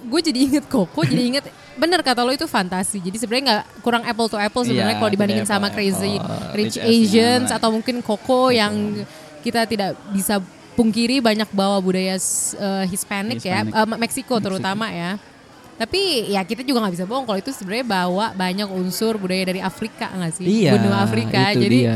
gue 0.00 0.20
jadi 0.22 0.38
inget 0.38 0.64
Koko, 0.66 1.02
jadi 1.02 1.22
inget 1.24 1.44
bener 1.74 2.00
kata 2.00 2.22
lo 2.22 2.30
itu 2.30 2.44
fantasi. 2.44 2.98
Jadi 2.98 3.16
sebenarnya 3.16 3.44
nggak 3.44 3.64
kurang 3.80 4.02
apple 4.02 4.26
to 4.26 4.36
apple 4.36 4.62
sebenarnya 4.62 4.94
Iya, 4.94 5.00
kalau 5.00 5.10
dibandingin 5.10 5.46
sama 5.46 5.68
apple, 5.68 5.76
Crazy 5.76 6.14
apple. 6.16 6.38
Rich 6.52 6.74
Rich 6.74 6.76
Asians 6.78 7.46
Asian. 7.46 7.56
atau 7.56 7.68
mungkin 7.70 7.96
Koko 8.00 8.50
yang 8.50 8.74
kita 9.40 9.64
tidak 9.64 9.94
bisa 10.10 10.38
pungkiri 10.74 11.18
banyak 11.18 11.50
bawa 11.50 11.78
budaya 11.78 12.14
uh, 12.14 12.86
Hispanic, 12.86 13.42
ya, 13.42 13.66
Hispanic. 13.66 13.74
uh, 13.74 13.98
Meksiko 13.98 14.38
terutama 14.38 14.86
ya. 14.88 15.18
Tapi 15.74 16.26
ya 16.26 16.42
kita 16.42 16.62
juga 16.62 16.82
nggak 16.82 16.94
bisa 16.94 17.06
bohong 17.06 17.22
kalau 17.22 17.38
itu 17.38 17.54
sebenarnya 17.54 17.86
bawa 17.86 18.34
banyak 18.34 18.66
unsur 18.66 19.14
budaya 19.14 19.46
dari 19.46 19.62
Afrika 19.62 20.10
nggak 20.10 20.32
sih? 20.34 20.46
Iya. 20.46 20.74
Benua 20.74 21.06
Afrika. 21.06 21.54
itu 21.54 21.62
Jadi 21.62 21.78
dia. 21.82 21.94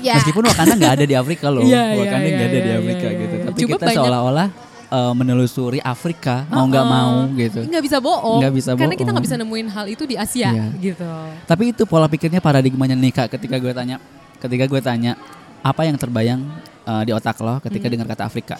ya 0.00 0.14
Meskipun 0.16 0.44
Wakanda 0.46 0.74
nggak 0.76 0.94
ada 0.96 1.04
di 1.04 1.14
Afrika 1.16 1.46
loh. 1.52 1.60
Iya, 1.68 1.82
iya, 1.92 2.00
Wakanda 2.00 2.24
iya, 2.24 2.32
nggak 2.32 2.48
ada 2.48 2.56
iya, 2.56 2.64
di 2.64 2.70
iya, 2.70 2.78
Afrika 2.80 3.06
iya, 3.06 3.18
gitu. 3.20 3.34
iya. 3.36 3.44
Tapi 3.44 3.58
Cuma 3.60 3.68
kita 3.68 3.84
banyak- 3.84 3.98
seolah-olah 4.00 4.48
eh, 4.88 5.12
menelusuri 5.12 5.78
Afrika 5.78 6.48
mau 6.48 6.64
nggak 6.64 6.80
Uh-uh. 6.82 6.96
mau 6.96 7.12
gitu. 7.34 7.60
nggak 7.62 7.82
bisa 7.82 7.98
bohong. 7.98 8.40
Nggak 8.40 8.54
bisa 8.54 8.70
Karena 8.72 8.88
kita 8.90 8.98
bohong. 8.98 9.12
nggak 9.12 9.26
bisa 9.26 9.36
nemuin 9.36 9.68
hal 9.68 9.86
itu 9.86 10.02
di 10.02 10.16
Asia 10.16 10.48
Iya. 10.48 10.66
gitu. 10.74 11.08
Tapi 11.44 11.62
itu 11.70 11.82
pola 11.84 12.06
pikirnya 12.06 12.38
paradigmanya 12.38 12.92
nikah 12.92 13.26
ketika 13.26 13.56
gue 13.56 13.70
tanya 13.70 13.96
ketika 14.38 14.64
gue 14.64 14.80
tanya 14.80 15.12
apa 15.60 15.82
yang 15.82 15.94
terbayang 15.94 16.40
eh, 16.82 17.02
di 17.02 17.12
otak 17.12 17.36
lo 17.38 17.60
ketika 17.60 17.86
Hmm. 17.86 17.92
dengar 17.94 18.06
kata 18.08 18.24
Afrika. 18.24 18.56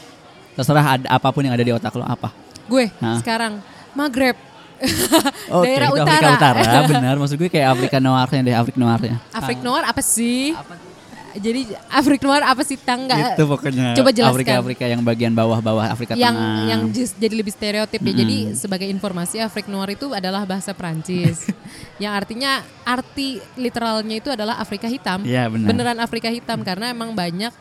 Terserah 0.52 0.86
ada 0.96 1.06
apa 1.08 1.28
pun 1.28 1.40
yang 1.40 1.52
ada 1.52 1.62
di 1.62 1.70
otak 1.70 1.92
lo 1.92 2.02
apa. 2.02 2.34
Gue 2.66 2.90
Hah? 2.98 3.16
sekarang 3.16 3.62
Maghreb. 3.94 4.36
Oke, 5.50 5.66
Daerah 5.66 5.90
utara. 5.90 6.14
Afrika 6.14 6.30
Utara, 6.34 6.86
benar. 6.94 7.14
Maksud 7.16 7.34
gue 7.36 7.48
kayak 7.48 7.74
Afrika 7.74 7.98
Noirnya 7.98 8.42
deh, 8.42 8.54
Afrika 8.54 8.78
Noirnya. 8.78 9.18
Afrik 9.30 9.58
Noir 9.58 9.82
apa 9.82 9.98
sih? 9.98 10.54
Jadi 11.36 11.76
Afrik 11.92 12.24
Noir 12.24 12.40
apa 12.40 12.64
sih 12.64 12.80
tangga? 12.80 13.36
Itu 13.36 13.44
pokoknya 13.44 13.92
Coba 13.92 14.10
jelaskan. 14.10 14.34
Afrika-Afrika 14.34 14.84
yang 14.88 15.02
bagian 15.04 15.32
bawah-bawah 15.36 15.92
Afrika 15.92 16.16
yang 16.16 16.32
Tengah. 16.32 16.64
yang 16.72 16.80
just 16.88 17.20
jadi 17.20 17.34
lebih 17.36 17.52
stereotip 17.52 18.00
ya. 18.00 18.14
Jadi 18.24 18.56
sebagai 18.56 18.88
informasi 18.88 19.44
Afrik 19.44 19.68
Noir 19.68 19.92
itu 19.92 20.08
adalah 20.16 20.48
bahasa 20.48 20.72
Prancis. 20.72 21.52
yang 22.02 22.16
artinya 22.16 22.64
arti 22.82 23.38
literalnya 23.60 24.16
itu 24.16 24.32
adalah 24.32 24.56
Afrika 24.56 24.88
hitam. 24.88 25.22
Iya, 25.28 25.52
benar. 25.52 25.68
Beneran 25.68 25.98
Afrika 26.00 26.32
hitam 26.32 26.64
karena 26.64 26.88
emang 26.88 27.12
banyak 27.12 27.52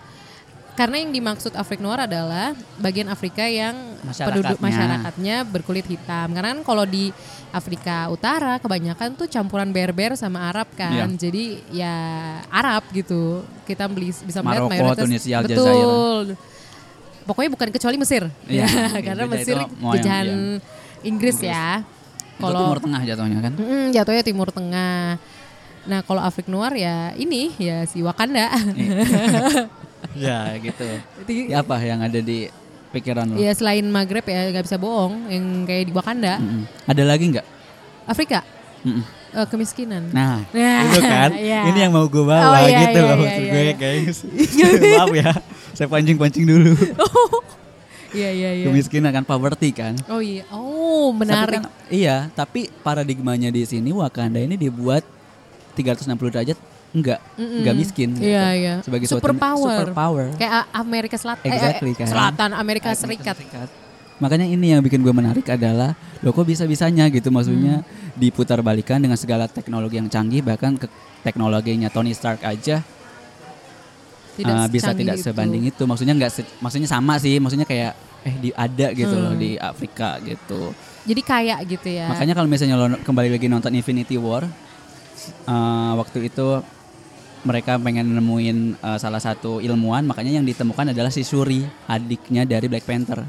karena 0.78 1.02
yang 1.02 1.10
dimaksud 1.10 1.58
Afrik 1.58 1.82
Noir 1.82 2.06
adalah 2.06 2.54
bagian 2.78 3.10
Afrika 3.10 3.50
yang 3.50 3.98
penduduk 4.14 4.62
Masyarakatnya. 4.62 4.62
masyarakatnya 4.62 5.36
berkulit 5.50 5.90
hitam. 5.90 6.30
Karena 6.38 6.54
kan 6.54 6.62
kalau 6.62 6.86
di 6.86 7.10
Afrika 7.50 8.06
Utara 8.14 8.62
kebanyakan 8.62 9.18
tuh 9.18 9.26
campuran 9.26 9.74
berber 9.74 10.14
sama 10.14 10.46
Arab 10.54 10.70
kan. 10.78 10.94
Iya. 10.94 11.06
Jadi 11.18 11.66
ya 11.74 11.98
Arab 12.54 12.86
gitu. 12.94 13.42
Kita 13.66 13.90
beli 13.90 14.14
bisa 14.14 14.46
melihat 14.46 14.70
Maroko, 14.70 14.74
mayoritas 14.78 15.06
Tunisia, 15.10 15.36
Aljazair. 15.42 15.66
betul. 15.66 16.26
Pokoknya 17.26 17.50
bukan 17.58 17.70
kecuali 17.74 17.96
Mesir. 17.98 18.24
Iya, 18.46 18.70
ya, 18.70 19.02
karena 19.02 19.24
beda 19.26 19.34
Mesir 19.34 19.58
jajahan 19.66 20.30
iya. 20.30 21.10
Inggris 21.10 21.38
ya. 21.42 21.82
Itu 22.38 22.54
Timur 22.54 22.78
Tengah 22.78 23.02
jatuhnya 23.02 23.40
kan. 23.42 23.54
Mm, 23.58 23.86
jatuhnya 23.98 24.22
Timur 24.22 24.54
Tengah. 24.54 25.18
Nah 25.90 26.00
kalau 26.06 26.22
Afrik 26.22 26.46
Noir 26.46 26.78
ya 26.78 27.18
ini 27.18 27.50
ya 27.58 27.82
si 27.90 28.06
Wakanda. 28.06 28.54
ya 30.20 30.40
gitu. 30.58 30.88
Itu- 31.22 31.48
Ya, 31.48 31.60
apa 31.60 31.78
yang 31.80 32.00
ada 32.00 32.18
di 32.18 32.48
pikiran 32.88 33.28
lo? 33.28 33.36
ya 33.36 33.52
selain 33.52 33.84
Maghreb 33.86 34.24
ya 34.24 34.48
nggak 34.48 34.64
bisa 34.64 34.76
bohong 34.76 35.28
yang 35.28 35.44
kayak 35.64 35.84
di 35.84 35.94
Wakanda, 35.94 36.38
Mm-mm. 36.38 36.64
Ada 36.86 37.04
lagi 37.04 37.26
nggak? 37.30 37.46
Afrika 38.04 38.40
Mm-mm. 38.82 39.04
eh, 39.30 39.46
kemiskinan. 39.46 40.04
Nah, 40.10 40.40
Nah, 40.50 40.80
itu 40.86 41.00
kan. 41.02 41.30
iya. 41.44 41.62
Ini 41.68 41.80
yang 41.82 41.92
mau 41.92 42.06
gue 42.06 42.22
bawa 42.22 42.40
Oh, 42.56 42.64
iya, 42.64 42.80
gitu 42.86 42.98
iya, 42.98 43.04
iya, 43.04 43.16
maksud 43.16 43.42
iya, 43.42 43.52
gue 43.52 43.62
iya. 43.62 43.76
guys. 43.76 44.18
Maaf 44.94 45.14
ya, 45.14 45.30
saya 45.74 45.88
pancing-pancing 45.88 46.46
dulu. 46.46 46.72
Iya 48.08 48.30
iya 48.32 48.50
iya. 48.56 48.66
Kemiskinan 48.66 49.12
kan 49.12 49.22
poverty 49.22 49.70
kan. 49.72 49.94
Oh 50.08 50.24
iya. 50.24 50.48
Oh 50.50 51.12
Tapi 51.12 51.20
menarik. 51.20 51.60
kan- 51.60 51.72
iya, 51.92 52.32
tapi 52.32 52.72
paradigmanya 52.80 53.52
di 53.52 53.62
sini 53.62 53.92
Wakanda 53.92 54.40
ini 54.40 54.56
dibuat 54.56 55.04
360 55.76 56.16
derajat 56.32 56.58
enggak, 56.98 57.20
enggak 57.36 57.76
miskin. 57.76 58.10
gitu. 58.12 58.26
Iya 58.26 58.46
iya. 58.52 58.74
Sebagai 58.82 59.06
suatu 59.06 59.22
super 59.22 59.34
power. 59.34 59.70
super 59.72 59.90
power. 59.94 60.26
Kayak 60.34 60.66
Amerika 60.72 61.16
Selatan. 61.16 61.46
Exactly, 61.46 61.90
eh, 61.90 61.94
eh, 61.94 62.00
kan. 62.00 62.08
Selatan 62.08 62.50
Amerika 62.52 62.90
Serikat. 62.92 63.38
Makanya 64.18 64.44
ini 64.44 64.74
yang 64.74 64.82
bikin 64.82 65.00
gue 65.00 65.12
menarik 65.12 65.46
adalah 65.48 65.94
lo 66.20 66.32
kok 66.32 66.44
bisa-bisanya 66.44 67.06
gitu 67.08 67.30
maksudnya 67.30 67.80
Hmm. 67.80 68.18
diputar 68.18 68.58
balikan 68.60 68.98
dengan 68.98 69.14
segala 69.14 69.46
teknologi 69.46 69.96
yang 69.96 70.10
canggih 70.10 70.42
bahkan 70.42 70.74
ke 70.74 70.90
teknologinya 71.22 71.86
Tony 71.88 72.12
Stark 72.12 72.42
aja 72.42 72.82
Tidak 74.34 74.54
uh, 74.56 74.66
bisa 74.68 74.94
tidak 74.94 75.18
itu. 75.18 75.24
sebanding 75.24 75.64
itu. 75.66 75.82
Maksudnya 75.84 76.14
nggak 76.14 76.32
se- 76.32 76.54
maksudnya 76.58 76.86
sama 76.86 77.18
sih, 77.18 77.38
maksudnya 77.38 77.66
kayak 77.66 77.94
eh 78.24 78.36
di 78.36 78.50
ada 78.52 78.90
gitu 78.92 79.14
loh 79.14 79.34
Hmm. 79.34 79.40
di 79.40 79.54
Afrika 79.56 80.18
gitu. 80.20 80.74
Jadi 81.04 81.22
kayak 81.22 81.58
gitu 81.68 81.88
ya. 81.88 82.10
Makanya 82.10 82.34
kalau 82.34 82.46
misalnya 82.46 82.76
lo 82.76 82.98
kembali 82.98 83.30
lagi 83.32 83.46
nonton 83.46 83.70
Infinity 83.72 84.18
War 84.18 84.50
uh, 85.46 85.92
waktu 85.96 86.28
itu 86.28 86.48
mereka 87.48 87.80
pengen 87.80 88.12
nemuin 88.12 88.84
uh, 88.84 89.00
salah 89.00 89.24
satu 89.24 89.64
ilmuwan, 89.64 90.04
makanya 90.04 90.36
yang 90.36 90.46
ditemukan 90.46 90.92
adalah 90.92 91.08
si 91.08 91.24
Shuri, 91.24 91.64
adiknya 91.88 92.44
dari 92.44 92.68
Black 92.68 92.84
Panther. 92.84 93.24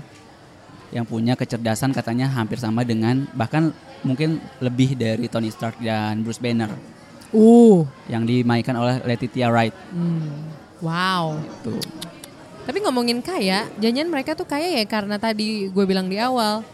Yang 0.91 1.07
punya 1.07 1.39
kecerdasan 1.39 1.95
katanya 1.95 2.27
hampir 2.27 2.59
sama 2.59 2.83
dengan 2.83 3.31
bahkan 3.39 3.71
mungkin 4.03 4.43
lebih 4.59 4.99
dari 4.99 5.31
Tony 5.31 5.55
Stark 5.55 5.79
dan 5.79 6.27
Bruce 6.27 6.43
Banner 6.43 6.99
Uh. 7.29 7.85
yang 8.09 8.25
dimainkan 8.25 8.73
oleh 8.73 9.05
Letitia 9.05 9.53
Wright. 9.53 9.77
Hmm. 9.93 10.49
Wow. 10.81 11.37
Tuh. 11.61 11.77
Tapi 12.65 12.81
ngomongin 12.81 13.21
kaya, 13.21 13.69
janjian 13.77 14.09
mereka 14.09 14.33
tuh 14.33 14.49
kaya 14.49 14.81
ya 14.81 14.85
karena 14.89 15.21
tadi 15.21 15.69
gue 15.69 15.85
bilang 15.85 16.09
di 16.09 16.17
awal 16.17 16.65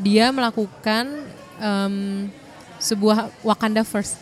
dia 0.00 0.32
melakukan 0.32 1.28
em, 1.60 2.28
sebuah 2.80 3.28
Wakanda 3.44 3.84
first. 3.84 4.16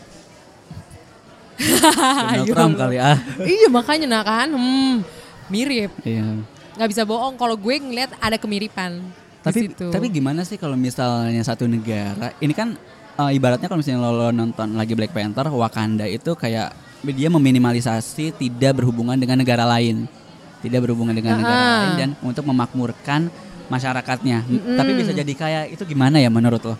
Donald. 1.59 2.47
Trump 2.49 2.75
kali 2.77 2.97
ah. 2.97 3.19
iya 3.41 3.69
makanya 3.69 4.07
nah 4.07 4.23
kan, 4.23 4.49
hmm, 4.49 5.03
mirip. 5.49 5.91
Iya. 6.03 6.39
Nggak 6.75 6.89
bisa 6.89 7.03
bohong 7.03 7.35
kalau 7.35 7.55
gue 7.55 7.75
ngeliat 7.75 8.15
ada 8.17 8.37
kemiripan. 8.37 9.03
di 9.39 9.45
Tapi 9.45 9.59
situ. 9.65 9.87
tapi 9.89 10.07
gimana 10.09 10.43
sih 10.43 10.55
kalau 10.55 10.75
misalnya 10.75 11.41
satu 11.41 11.65
negara 11.65 12.35
ini 12.39 12.53
kan 12.53 12.75
eh, 13.17 13.31
ibaratnya 13.33 13.67
kalau 13.67 13.79
misalnya 13.79 14.01
lo, 14.01 14.11
lo 14.13 14.29
nonton 14.29 14.75
lagi 14.75 14.93
Black 14.93 15.11
Panther 15.11 15.47
Wakanda 15.49 16.05
itu 16.05 16.33
kayak 16.33 16.75
dia 17.09 17.29
meminimalisasi 17.29 18.35
tidak 18.35 18.73
berhubungan 18.75 19.15
dengan 19.15 19.39
negara 19.39 19.63
lain. 19.65 20.07
Tidak 20.59 20.75
berhubungan 20.77 21.15
dengan 21.15 21.39
negara 21.39 21.55
Ah. 21.55 21.71
lain 21.81 21.91
dan 21.97 22.11
untuk 22.21 22.43
memakmurkan 22.45 23.31
masyarakatnya. 23.67 24.43
Tapi 24.75 24.91
bisa 24.93 25.11
jadi 25.13 25.31
kayak 25.31 25.65
itu 25.71 25.83
gimana 25.85 26.19
ya 26.19 26.27
menurut 26.29 26.63
lo? 26.65 26.75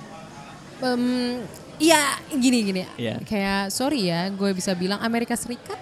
Em, 0.81 1.43
Iya 1.79 2.19
gini 2.35 2.59
gini. 2.67 2.83
Iya. 2.99 3.23
Kayak 3.23 3.71
sorry 3.71 4.11
ya, 4.11 4.27
gue 4.35 4.51
bisa 4.51 4.75
bilang 4.75 4.99
Amerika 4.99 5.39
Serikat 5.39 5.79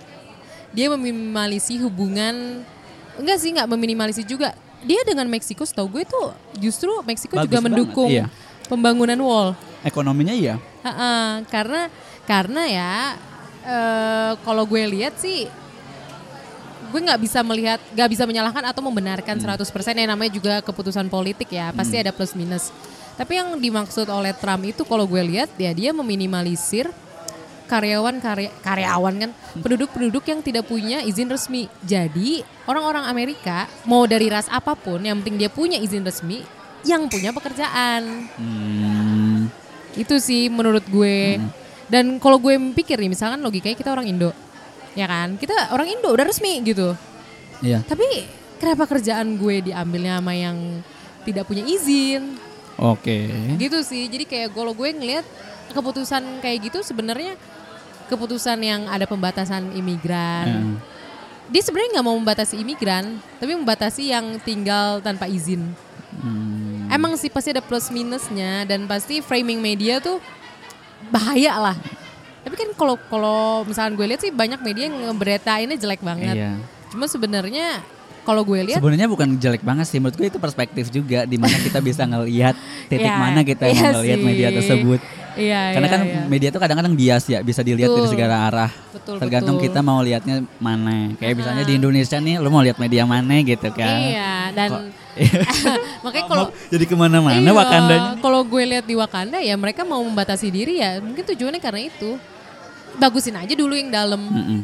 dia 0.76 0.92
meminimalisi 0.92 1.80
hubungan 1.80 2.60
enggak 3.16 3.38
sih 3.40 3.50
nggak 3.56 3.68
meminimalisi 3.68 4.22
juga. 4.22 4.52
Dia 4.84 5.02
dengan 5.08 5.26
Meksiko 5.26 5.64
setahu 5.64 5.98
gue 5.98 6.04
tuh 6.04 6.36
justru 6.60 6.92
Meksiko 7.02 7.40
Bagus 7.40 7.48
juga 7.48 7.58
banget, 7.58 7.66
mendukung 7.72 8.12
iya. 8.12 8.28
pembangunan 8.68 9.18
wall. 9.18 9.48
Ekonominya 9.82 10.36
iya. 10.36 10.60
Ha-ha, 10.84 11.42
karena 11.48 11.88
karena 12.28 12.62
ya 12.68 12.92
eh, 13.64 14.32
kalau 14.44 14.68
gue 14.68 14.82
lihat 14.84 15.16
sih 15.16 15.48
gue 16.86 17.00
nggak 17.02 17.20
bisa 17.24 17.42
melihat 17.42 17.80
nggak 17.92 18.10
bisa 18.12 18.24
menyalahkan 18.28 18.62
atau 18.62 18.82
membenarkan 18.84 19.36
100% 19.42 19.66
ya 19.96 20.06
namanya 20.06 20.30
juga 20.30 20.54
keputusan 20.62 21.10
politik 21.10 21.50
ya 21.50 21.74
pasti 21.74 21.98
ada 21.98 22.14
plus 22.14 22.32
minus 22.38 22.70
tapi 23.16 23.40
yang 23.40 23.56
dimaksud 23.56 24.06
oleh 24.08 24.36
Trump 24.36 24.62
itu 24.64 24.84
kalau 24.84 25.08
gue 25.08 25.20
lihat 25.24 25.50
ya 25.56 25.72
dia 25.72 25.90
meminimalisir 25.96 26.92
karyawan 27.66 28.22
karya 28.22 28.50
karyawan 28.62 29.14
kan 29.18 29.30
penduduk-penduduk 29.58 30.22
yang 30.30 30.38
tidak 30.38 30.68
punya 30.70 31.02
izin 31.02 31.26
resmi 31.26 31.66
jadi 31.82 32.46
orang-orang 32.70 33.10
Amerika 33.10 33.66
mau 33.82 34.06
dari 34.06 34.30
ras 34.30 34.46
apa 34.46 34.78
pun 34.78 35.02
yang 35.02 35.18
penting 35.18 35.34
dia 35.34 35.50
punya 35.50 35.74
izin 35.80 36.06
resmi 36.06 36.46
yang 36.86 37.10
punya 37.10 37.34
pekerjaan 37.34 38.30
Hmm, 38.38 39.50
itu 39.96 40.20
sih 40.20 40.46
menurut 40.52 40.84
gue. 40.86 41.40
Dan 41.86 42.18
kalau 42.18 42.36
gue 42.42 42.54
pikir 42.74 42.98
nih, 42.98 43.10
misalkan 43.10 43.38
logikanya 43.40 43.78
kita 43.78 43.90
orang 43.94 44.06
Indo, 44.10 44.30
ya 44.98 45.06
kan? 45.06 45.38
Kita 45.38 45.70
orang 45.70 45.86
Indo 45.86 46.10
udah 46.10 46.26
resmi 46.26 46.58
gitu. 46.66 46.98
iya. 47.62 47.80
Tapi 47.86 48.26
kenapa 48.58 48.90
kerjaan 48.90 49.38
gue 49.38 49.70
diambilnya 49.70 50.18
sama 50.18 50.34
yang 50.34 50.82
tidak 51.22 51.46
punya 51.46 51.62
izin? 51.62 52.36
Oke. 52.76 53.28
Gitu 53.56 53.78
sih. 53.80 54.08
Jadi 54.08 54.24
kayak 54.28 54.52
kalau 54.52 54.76
gue 54.76 54.88
ngelihat 54.92 55.24
keputusan 55.72 56.40
kayak 56.40 56.70
gitu 56.70 56.80
sebenarnya 56.84 57.36
keputusan 58.06 58.58
yang 58.62 58.86
ada 58.86 59.04
pembatasan 59.08 59.74
imigran. 59.74 60.46
Hmm. 60.46 60.76
Dia 61.50 61.62
sebenarnya 61.62 61.98
nggak 61.98 62.06
mau 62.06 62.16
membatasi 62.18 62.58
imigran, 62.58 63.22
tapi 63.38 63.54
membatasi 63.54 64.10
yang 64.10 64.38
tinggal 64.42 64.98
tanpa 64.98 65.30
izin. 65.30 65.62
Hmm. 66.18 66.90
Emang 66.90 67.14
sih 67.18 67.30
pasti 67.30 67.54
ada 67.54 67.62
plus 67.62 67.90
minusnya 67.90 68.66
dan 68.66 68.86
pasti 68.86 69.22
framing 69.22 69.58
media 69.58 69.98
tuh 69.98 70.22
bahaya 71.10 71.54
lah. 71.58 71.76
Tapi 72.46 72.54
kan 72.54 72.70
kalau 72.78 72.94
kalau 73.10 73.66
misalkan 73.66 73.98
gue 73.98 74.06
lihat 74.06 74.22
sih 74.22 74.30
banyak 74.30 74.62
media 74.62 74.86
yang 74.86 75.10
ngeberitainnya 75.10 75.78
jelek 75.78 76.02
banget. 76.02 76.34
Iya. 76.34 76.52
Cuma 76.94 77.10
sebenarnya 77.10 77.82
kalau 78.26 78.42
gue 78.42 78.58
lihat 78.66 78.82
Sebenarnya 78.82 79.06
bukan 79.06 79.38
jelek 79.38 79.62
banget 79.62 79.86
sih, 79.86 80.02
menurut 80.02 80.18
gue 80.18 80.26
itu 80.26 80.38
perspektif 80.42 80.90
juga 80.90 81.22
di 81.22 81.38
mana 81.38 81.54
kita 81.56 81.78
bisa 81.78 82.02
ngelihat 82.02 82.58
titik 82.90 83.06
Ya, 83.06 83.14
mana 83.14 83.46
kita 83.46 83.70
iya 83.70 83.78
mau 83.78 84.02
ngelihat 84.02 84.18
sih. 84.18 84.26
media 84.26 84.48
tersebut. 84.50 85.00
Iya, 85.36 85.60
Karena 85.76 85.86
iya, 85.86 85.94
kan 85.94 86.00
iya. 86.02 86.20
media 86.26 86.48
tuh 86.48 86.60
kadang-kadang 86.64 86.96
bias 86.96 87.24
ya, 87.28 87.44
bisa 87.44 87.60
dilihat 87.60 87.92
dari 87.92 88.02
Betul. 88.02 88.12
segala 88.16 88.48
arah. 88.48 88.70
Betul, 88.90 89.20
Tergantung 89.20 89.60
betul. 89.60 89.68
kita 89.68 89.80
mau 89.84 90.00
lihatnya 90.00 90.42
mana. 90.58 91.12
Kayak 91.20 91.34
misalnya 91.38 91.64
di 91.68 91.74
Indonesia 91.76 92.16
nih, 92.18 92.34
lo 92.40 92.48
mau 92.48 92.64
lihat 92.64 92.80
media 92.80 93.04
mana 93.04 93.36
gitu 93.44 93.68
kan? 93.70 93.96
Iya 94.00 94.32
dan 94.50 94.70
makanya 96.04 96.26
kalau 96.28 96.46
Jadi 96.68 96.84
ke 96.84 96.96
mana-mana 96.96 97.36
Iya, 97.40 97.52
Wakandanya. 97.52 98.10
Kalau 98.20 98.40
gue 98.44 98.62
lihat 98.64 98.84
di 98.84 98.94
Wakanda 98.96 99.38
ya 99.40 99.54
mereka 99.56 99.84
mau 99.84 100.00
membatasi 100.00 100.48
diri 100.48 100.80
ya 100.80 100.98
mungkin 101.04 101.24
tujuannya 101.24 101.60
karena 101.60 101.84
itu. 101.84 102.16
Bagusin 102.96 103.36
aja 103.36 103.52
dulu 103.52 103.76
yang 103.76 103.92
dalam. 103.92 104.20
Mm-mm. 104.20 104.60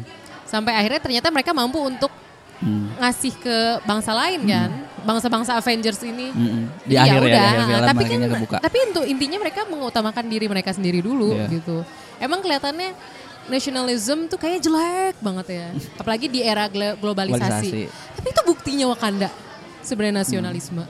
Sampai 0.49 0.73
akhirnya 0.73 1.01
ternyata 1.01 1.29
mereka 1.29 1.53
mampu 1.53 1.77
untuk 1.81 2.09
Hmm. 2.63 2.87
ngasih 2.95 3.33
ke 3.35 3.57
bangsa 3.83 4.11
lain 4.11 4.41
kan. 4.43 4.69
Bangsa-bangsa 5.03 5.59
Avengers 5.59 5.99
ini. 6.01 6.31
Mm-mm. 6.31 6.63
Di 6.87 6.95
Jadi 6.95 7.03
akhir 7.03 7.19
ya, 7.19 7.19
di 7.19 7.27
udah, 7.27 7.43
akhir 7.43 7.59
film 7.59 7.83
tapi 7.83 8.03
kan 8.03 8.19
kebuka. 8.23 8.57
tapi 8.63 8.77
untuk 8.87 9.03
intinya 9.03 9.37
mereka 9.37 9.61
mengutamakan 9.67 10.25
diri 10.25 10.47
mereka 10.47 10.71
sendiri 10.71 11.03
dulu 11.03 11.35
Iya. 11.35 11.51
gitu. 11.51 11.83
Emang 12.17 12.39
kelihatannya 12.39 12.95
nationalism 13.45 14.25
tuh 14.25 14.39
kayak 14.39 14.63
jelek 14.63 15.15
banget 15.19 15.47
ya. 15.51 15.67
Apalagi 15.99 16.31
di 16.31 16.39
era 16.39 16.65
glo- 16.65 16.95
globalisasi. 16.95 17.67
Globalisasi. 17.67 18.15
Tapi 18.15 18.27
itu 18.29 18.41
buktinya 18.43 18.85
Wakanda 18.87 19.27
sebenarnya 19.83 20.23
nasionalisme. 20.23 20.83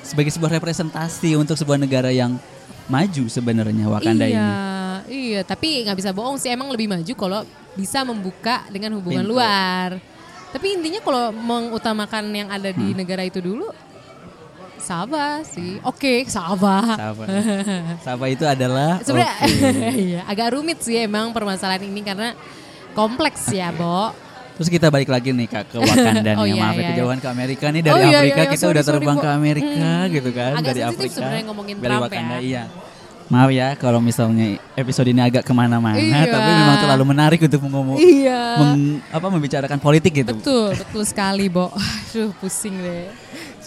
Sebagai 0.00 0.28
sebuah 0.30 0.52
representasi 0.52 1.32
untuk 1.34 1.56
sebuah 1.56 1.76
negara 1.76 2.12
yang 2.12 2.36
maju 2.86 3.24
sebenarnya 3.24 3.86
Wakanda 3.88 4.26
iya, 4.26 4.36
ini. 4.36 4.52
Iya, 5.08 5.40
tapi 5.42 5.80
nggak 5.80 5.96
bisa 5.96 6.10
bohong 6.12 6.36
sih 6.36 6.50
emang 6.50 6.68
lebih 6.68 6.86
maju 6.86 7.12
kalau 7.14 7.40
bisa 7.72 8.02
membuka 8.02 8.66
dengan 8.68 8.98
hubungan 8.98 9.24
Pintu. 9.24 9.32
luar. 9.32 9.88
Tapi 10.50 10.66
intinya 10.72 11.00
kalau 11.00 11.24
mengutamakan 11.30 12.24
yang 12.28 12.48
ada 12.48 12.68
Hmm. 12.68 12.78
di 12.80 12.86
negara 12.92 13.22
itu 13.22 13.38
dulu, 13.38 13.70
Sabah 14.76 15.44
sih. 15.44 15.76
Oke, 15.82 16.24
Sabah. 16.24 16.96
Saba. 16.96 17.24
Saba 18.06 18.26
itu 18.26 18.42
adalah 18.42 18.98
Sebenarnya 18.98 19.34
oke. 19.38 19.90
iya, 20.08 20.20
agak 20.24 20.48
rumit 20.50 20.80
sih 20.80 20.96
emang 20.98 21.30
permasalahan 21.30 21.84
ini 21.84 22.00
karena 22.00 22.32
kompleks 22.90 23.44
ya, 23.50 23.70
Bo. 23.76 24.10
Terus 24.56 24.68
kita 24.68 24.88
balik 24.88 25.08
lagi 25.08 25.30
nih 25.30 25.46
Kak 25.46 25.64
ke 25.66 25.76
Wakanda 25.78 26.32
Oh, 26.34 26.44
nih. 26.44 26.52
iya, 26.52 26.62
Maaf 26.62 26.74
ya 26.74 26.80
iya, 26.80 26.88
kejauhan 26.90 27.18
ke 27.18 27.28
Amerika 27.28 27.66
nih 27.68 27.80
dari 27.80 27.92
Oh, 27.92 27.98
iya, 27.98 28.08
Afrika 28.18 28.24
iya, 28.26 28.34
iya. 28.36 28.50
kita 28.50 28.56
Sorry, 28.58 28.72
udah 28.72 28.82
sorry, 28.82 28.96
terbang 28.98 29.16
Bo. 29.16 29.22
ke 29.22 29.28
Amerika 29.30 29.88
Hmm. 29.94 30.10
gitu 30.10 30.30
kan 30.32 30.52
Agak 30.52 30.66
dari 30.66 30.80
Afrika. 30.82 31.14
sebenarnya 31.14 31.44
ngomongin 31.46 31.76
dari 31.76 31.86
Trump 31.86 32.02
Wakanda 32.02 32.34
ya. 32.34 32.40
iya. 32.42 32.64
Maaf 33.30 33.46
ya 33.54 33.78
kalau 33.78 34.02
misalnya 34.02 34.58
episode 34.74 35.06
ini 35.06 35.22
agak 35.22 35.46
ke 35.46 35.54
mana-mana, 35.54 35.94
Iya. 35.94 36.26
tapi 36.26 36.50
memang 36.50 36.76
terlalu 36.82 37.04
menarik 37.14 37.38
untuk 37.38 37.62
ngomong, 37.62 37.94
Iya. 37.94 38.42
meng- 38.58 38.98
apa 39.06 39.26
membicarakan 39.30 39.78
politik 39.78 40.26
gitu. 40.26 40.34
Betul, 40.34 40.74
betul 40.74 41.02
sekali, 41.06 41.46
Bo. 41.46 41.70
Aduh, 42.10 42.34
pusing 42.42 42.74
deh. 42.74 43.06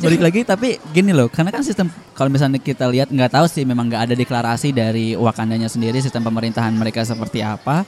Balik 0.03 0.19
lagi 0.19 0.39
tapi 0.43 0.83
gini 0.91 1.15
loh, 1.15 1.31
karena 1.31 1.47
kan 1.47 1.63
sistem 1.63 1.87
kalau 2.11 2.27
misalnya 2.27 2.59
kita 2.59 2.91
lihat 2.91 3.07
nggak 3.07 3.31
tahu 3.31 3.47
sih 3.47 3.63
memang 3.63 3.87
nggak 3.87 4.11
ada 4.11 4.15
deklarasi 4.19 4.75
dari 4.75 5.15
Wakandanya 5.15 5.71
sendiri 5.71 5.95
sistem 6.03 6.27
pemerintahan 6.27 6.75
mereka 6.75 6.99
seperti 7.07 7.39
apa. 7.39 7.87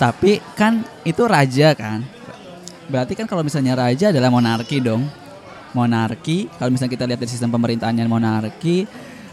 Tapi 0.00 0.40
kan 0.56 0.88
itu 1.04 1.20
raja 1.28 1.76
kan. 1.76 2.00
Berarti 2.88 3.12
kan 3.12 3.28
kalau 3.28 3.44
misalnya 3.44 3.76
raja 3.76 4.08
adalah 4.08 4.32
monarki 4.32 4.80
dong. 4.80 5.04
Monarki, 5.76 6.48
kalau 6.56 6.72
misalnya 6.72 6.96
kita 6.96 7.04
lihat 7.04 7.20
dari 7.20 7.28
sistem 7.28 7.52
pemerintahannya 7.52 8.08
monarki, 8.08 8.88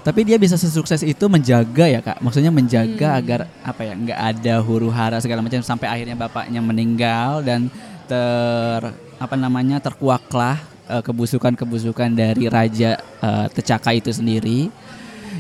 tapi 0.05 0.21
dia 0.21 0.37
bisa 0.37 0.53
sesukses 0.53 1.01
itu 1.01 1.25
menjaga 1.25 1.89
ya 1.89 1.97
kak. 1.97 2.21
Maksudnya 2.21 2.53
menjaga 2.53 3.17
agar 3.17 3.49
apa 3.65 3.81
ya 3.81 3.97
nggak 3.97 4.19
ada 4.37 4.61
huru 4.61 4.93
hara 4.93 5.17
segala 5.17 5.41
macam 5.41 5.65
sampai 5.65 5.89
akhirnya 5.89 6.13
bapaknya 6.13 6.61
meninggal 6.61 7.41
dan 7.41 7.73
ter 8.05 8.93
apa 9.17 9.33
namanya 9.33 9.81
terkuaklah 9.81 10.61
eh, 10.85 11.01
kebusukan-kebusukan 11.01 12.13
dari 12.13 12.45
raja 12.45 13.01
eh, 13.01 13.47
Tecaka 13.49 13.97
itu 13.97 14.13
sendiri 14.13 14.69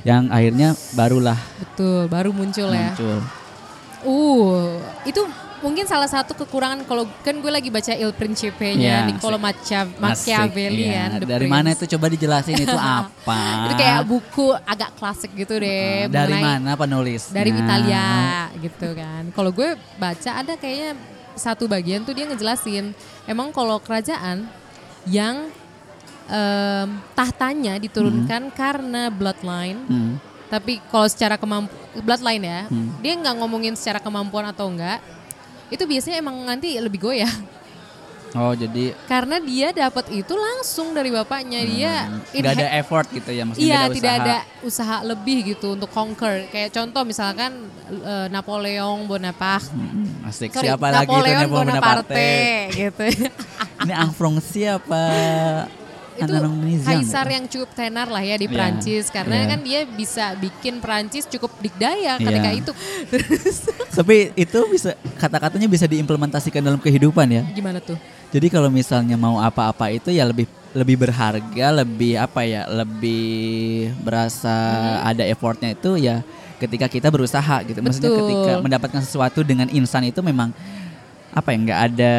yang 0.01 0.33
akhirnya 0.33 0.73
barulah 0.97 1.37
Betul, 1.61 2.09
baru 2.09 2.33
muncul 2.33 2.73
ya. 2.73 2.89
muncul. 2.89 3.21
Uh, 4.05 4.81
itu 5.05 5.21
mungkin 5.57 5.83
salah 5.83 6.05
satu 6.05 6.33
kekurangan 6.33 6.83
kalau 6.83 7.05
kan 7.19 7.35
gue 7.35 7.47
lagi 7.47 7.67
baca 7.67 7.91
Il 7.91 8.11
Principe-nya 8.11 8.75
Ya, 8.75 8.97
Niccolo 9.03 9.37
Machiavelli 9.37 10.85
iya. 10.85 11.07
kan. 11.07 11.19
The 11.19 11.27
Dari 11.27 11.39
Prince. 11.41 11.55
mana 11.55 11.69
itu 11.71 11.85
coba 11.87 12.05
dijelasin 12.07 12.55
itu 12.57 12.77
apa? 12.99 13.41
Itu 13.65 13.73
kayak 13.75 14.01
buku 14.03 14.47
agak 14.57 14.89
klasik 14.95 15.31
gitu 15.31 15.55
deh. 15.55 16.05
Ah, 16.05 16.11
dari 16.13 16.33
mengenai- 16.33 16.59
mana 16.61 16.71
penulis? 16.75 17.29
Dari 17.29 17.51
Italia 17.51 18.07
gitu 18.57 18.87
kan. 18.91 19.23
Kalau 19.29 19.51
gue 19.51 19.69
baca 19.95 20.31
ada 20.35 20.53
kayaknya 20.53 20.95
satu 21.33 21.65
bagian 21.65 22.01
tuh 22.01 22.11
dia 22.11 22.25
ngejelasin 22.25 22.95
emang 23.25 23.51
kalau 23.51 23.75
kerajaan 23.77 24.47
yang 25.05 25.51
em, 26.25 26.87
tahtanya 27.11 27.77
diturunkan 27.77 28.49
karena 28.49 29.07
bloodline 29.09 29.77
Hmm. 29.85 30.13
tapi 30.47 30.81
kalau 30.87 31.05
secara 31.05 31.35
kemampu 31.35 31.69
bloodline 31.97 32.41
ya, 32.41 32.61
Hmm. 32.65 32.89
dia 32.99 33.13
nggak 33.13 33.35
ngomongin 33.35 33.73
secara 33.73 33.99
kemampuan 33.99 34.45
atau 34.45 34.65
enggak. 34.65 34.97
Itu 35.69 35.83
biasanya 35.85 36.21
emang 36.21 36.37
nanti 36.45 36.77
lebih 36.77 37.01
goyah 37.01 37.31
Oh 38.35 38.51
jadi 38.51 38.91
karena 39.07 39.39
dia 39.39 39.71
dapat 39.71 40.11
itu 40.11 40.35
langsung 40.35 40.91
dari 40.91 41.07
bapaknya 41.07 41.63
dia. 41.63 41.93
nggak 42.11 42.35
inhe- 42.35 42.51
ada 42.51 42.67
effort 42.83 43.07
gitu 43.07 43.31
ya 43.31 43.47
maksudnya 43.47 43.63
Iya 43.63 43.79
tidak 43.87 44.13
ada 44.19 44.35
usaha 44.59 44.95
lebih 45.07 45.55
gitu 45.55 45.79
untuk 45.79 45.87
conquer. 45.87 46.43
Kayak 46.51 46.75
contoh 46.75 47.07
misalkan 47.07 47.71
eh, 47.87 48.27
Napoleon 48.27 49.07
Bonaparte. 49.07 49.71
Hmm, 49.71 50.27
asik. 50.27 50.51
Sorry, 50.51 50.67
siapa 50.67 50.83
lagi 50.91 51.07
itu 51.07 51.15
Napoleon 51.15 51.39
Napoleon 51.47 51.79
Bonaparte 51.79 52.27
gitu. 52.75 53.03
Ini 53.87 53.93
Ang 53.95 54.11
Frongsi 54.11 54.67
apa? 54.67 55.03
itu 56.15 56.33
kaisar 56.81 57.27
yang 57.27 57.45
cukup 57.45 57.69
tenar 57.71 58.07
lah 58.07 58.19
ya 58.19 58.35
di 58.35 58.47
Iya, 58.47 58.53
Prancis 58.55 59.05
karena 59.07 59.35
iya. 59.35 59.45
kan 59.51 59.59
dia 59.61 59.79
bisa 59.85 60.25
bikin 60.35 60.79
Prancis 60.79 61.27
cukup 61.27 61.51
dikdaya 61.59 62.15
ketika 62.17 62.49
Iya. 62.49 62.59
itu. 62.59 62.71
Tapi 63.97 64.31
itu 64.33 64.59
bisa 64.67 64.95
kata-katanya 65.15 65.67
bisa 65.67 65.85
diimplementasikan 65.85 66.59
dalam 66.59 66.79
kehidupan 66.79 67.27
ya. 67.29 67.43
gimana 67.51 67.79
tuh? 67.79 67.95
Jadi 68.31 68.47
kalau 68.47 68.67
misalnya 68.67 69.15
mau 69.15 69.39
apa-apa 69.39 69.91
itu 69.91 70.11
ya 70.11 70.23
lebih 70.23 70.43
lebih 70.75 70.99
berharga, 70.99 71.67
lebih 71.71 72.19
apa 72.19 72.43
ya, 72.43 72.67
lebih 72.67 73.95
berasa 74.03 74.51
Hmm. 74.51 75.09
ada 75.15 75.23
effortnya 75.23 75.71
itu 75.71 75.95
ya 75.95 76.19
ketika 76.55 76.87
kita 76.87 77.07
berusaha 77.07 77.63
gitu. 77.63 77.79
Maksudnya 77.79 78.11
Betul. 78.11 78.21
ketika 78.27 78.53
mendapatkan 78.59 79.01
sesuatu 79.03 79.39
dengan 79.43 79.67
insan 79.71 80.03
itu 80.03 80.19
memang 80.19 80.51
apa 81.31 81.51
ya 81.51 81.57
nggak 81.59 81.81
ada 81.91 82.15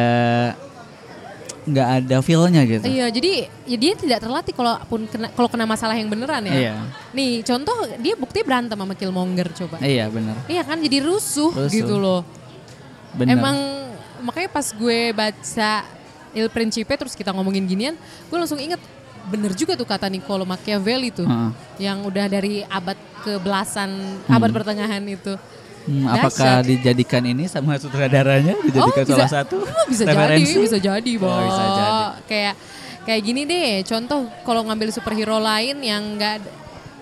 nggak 1.66 1.88
ada 2.02 2.16
feelnya 2.22 2.62
gitu. 2.62 2.86
Iya, 2.86 3.10
jadi 3.10 3.50
ya 3.66 3.76
dia 3.76 3.92
tidak 3.98 4.18
terlatih 4.22 4.54
kalau 4.54 4.78
pun 4.86 5.02
kena 5.10 5.34
kalau 5.34 5.50
kena 5.50 5.66
masalah 5.66 5.98
yang 5.98 6.06
beneran 6.06 6.46
ya. 6.46 6.54
Iya. 6.54 6.74
Nih, 7.10 7.42
contoh 7.42 7.74
dia 7.98 8.14
bukti 8.14 8.46
berantem 8.46 8.78
sama 8.78 8.94
Killmonger 8.94 9.50
coba. 9.50 9.82
Iya 9.82 10.06
benar. 10.06 10.38
Iya 10.46 10.62
kan 10.62 10.78
jadi 10.78 11.02
rusuh, 11.02 11.50
Rusuh. 11.50 11.74
gitu 11.74 11.98
loh. 11.98 12.22
Benar. 13.18 13.34
Emang 13.34 13.56
makanya 14.22 14.48
pas 14.54 14.66
gue 14.70 15.10
baca 15.10 15.72
Il 16.36 16.48
Principe 16.54 16.92
terus 16.94 17.18
kita 17.18 17.34
ngomongin 17.34 17.66
ginian, 17.66 17.94
gue 17.98 18.36
langsung 18.38 18.62
inget 18.62 18.78
bener 19.26 19.50
juga 19.58 19.74
tuh 19.74 19.88
kata 19.90 20.06
Niccolo 20.06 20.46
Machiavelli 20.46 21.10
tuh. 21.10 21.26
Heeh. 21.26 21.50
Yang 21.90 21.98
udah 22.06 22.26
dari 22.30 22.62
abad 22.62 22.98
ke 23.26 23.42
belasan, 23.42 24.22
abad 24.30 24.54
pertengahan 24.54 25.02
itu. 25.02 25.34
Hmm, 25.86 26.02
apakah 26.04 26.60
Dahsyat. 26.60 26.66
dijadikan 26.66 27.22
ini 27.22 27.46
sama 27.46 27.78
sutradaranya 27.78 28.58
dijadikan 28.60 29.02
bisa- 29.02 29.14
salah 29.16 29.30
satu 29.32 29.62
Oh, 29.64 29.86
bisa 29.86 30.02
referensi? 30.02 30.50
jadi, 30.50 30.60
bisa 30.60 30.78
jadi, 30.78 31.12
Bo. 31.14 31.26
Oh, 31.26 31.40
bisa 31.40 31.62
jadi. 31.64 31.94
Kayak 32.26 32.54
kayak 33.02 33.20
gini 33.22 33.42
deh, 33.42 33.70
contoh 33.82 34.20
kalau 34.42 34.62
ngambil 34.62 34.90
superhero 34.90 35.38
lain 35.38 35.78
yang 35.78 36.02
enggak 36.12 36.42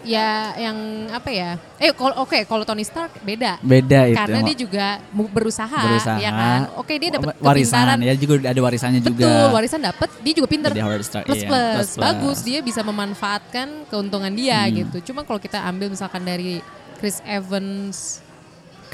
ya 0.04 0.52
yang 0.54 0.76
apa 1.08 1.32
ya? 1.32 1.50
Eh 1.74 1.88
kalau 1.90 2.12
oke, 2.20 2.44
kalau 2.44 2.60
Tony 2.62 2.84
Stark 2.84 3.08
beda. 3.20 3.56
Beda 3.58 4.04
itu. 4.04 4.12
Karena 4.14 4.38
dia 4.42 4.56
juga 4.58 4.86
berusaha, 5.08 5.80
berusaha. 5.82 6.20
ya 6.20 6.28
kan. 6.28 6.60
Oke, 6.76 7.00
dia 7.00 7.08
dapat 7.10 7.40
warisan 7.40 7.88
kepintaran. 7.88 7.98
ya 8.04 8.14
juga 8.14 8.34
ada 8.44 8.60
warisannya 8.60 9.00
juga. 9.00 9.24
Betul, 9.24 9.48
warisan 9.50 9.80
dapat, 9.80 10.08
dia 10.20 10.32
juga 10.34 10.48
pinter. 10.50 10.70
Jadi 10.70 10.84
Stark, 11.00 11.24
plus, 11.24 11.40
iya. 11.40 11.48
plus 11.48 11.64
Plus 11.72 11.88
plus. 11.88 11.96
bagus, 11.96 12.38
dia 12.42 12.60
bisa 12.60 12.84
memanfaatkan 12.84 13.88
keuntungan 13.88 14.28
dia 14.28 14.60
Hmm. 14.62 14.76
gitu. 14.76 14.96
Cuma 15.08 15.24
kalau 15.24 15.40
kita 15.40 15.64
ambil 15.64 15.88
misalkan 15.88 16.20
dari 16.20 16.60
Chris 16.94 17.24
Evans 17.24 18.20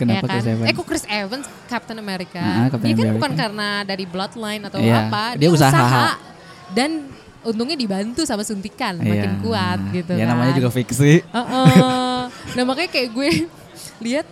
Kenapa 0.00 0.16
ya 0.16 0.22
kan? 0.22 0.32
Chris 0.32 0.46
Evans? 0.46 0.66
Eh 0.66 0.72
kok 0.72 0.86
Chris 0.86 1.04
Evans 1.06 1.46
Captain 1.66 1.98
America? 1.98 2.40
Ah, 2.40 2.66
Captain 2.66 2.86
dia 2.86 2.94
kan 2.94 3.00
America. 3.02 3.14
bukan 3.14 3.32
karena 3.34 3.68
dari 3.82 4.04
bloodline 4.04 4.62
atau 4.64 4.78
Iya, 4.78 4.96
apa, 5.06 5.22
dia 5.36 5.48
usaha. 5.48 6.16
dan 6.70 6.90
untungnya 7.40 7.72
dibantu 7.74 8.22
sama 8.22 8.40
suntikan 8.40 8.96
Iya. 8.96 9.04
makin 9.06 9.32
kuat 9.40 9.80
gitu 9.90 10.12
Ya 10.12 10.24
kan. 10.24 10.32
namanya 10.32 10.52
juga 10.54 10.68
fiksi. 10.68 11.20
Heeh. 11.20 12.20
nah 12.56 12.62
makanya 12.64 12.90
kayak 12.90 13.08
gue 13.10 13.28
lihat 14.04 14.26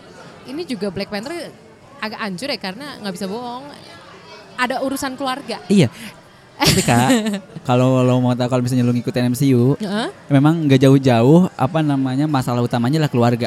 ini 0.44 0.64
juga 0.64 0.88
Black 0.88 1.09
Panther 1.09 1.52
agak 1.98 2.18
hancur 2.18 2.48
ya 2.48 2.59
karena 2.59 2.96
nggak 2.98 3.12
bisa 3.12 3.26
bohong. 3.26 3.68
Ada 4.57 4.81
urusan 4.81 5.14
keluarga. 5.14 5.62
Iya. 5.66 5.87
Tapi 6.59 6.83
kak, 6.83 7.09
kalau 7.62 8.02
lo 8.02 8.18
mau 8.18 8.35
tahu 8.35 8.50
kalau 8.50 8.61
misalnya 8.61 8.83
lo 8.83 8.90
ngikutin 8.90 9.31
MCU, 9.31 9.78
Heeh. 9.78 10.09
memang 10.26 10.66
nggak 10.66 10.81
jauh-jauh 10.81 11.46
apa 11.54 11.78
namanya 11.81 12.26
masalah 12.26 12.59
utamanya 12.59 12.98
lah 12.98 13.07
keluarga. 13.07 13.46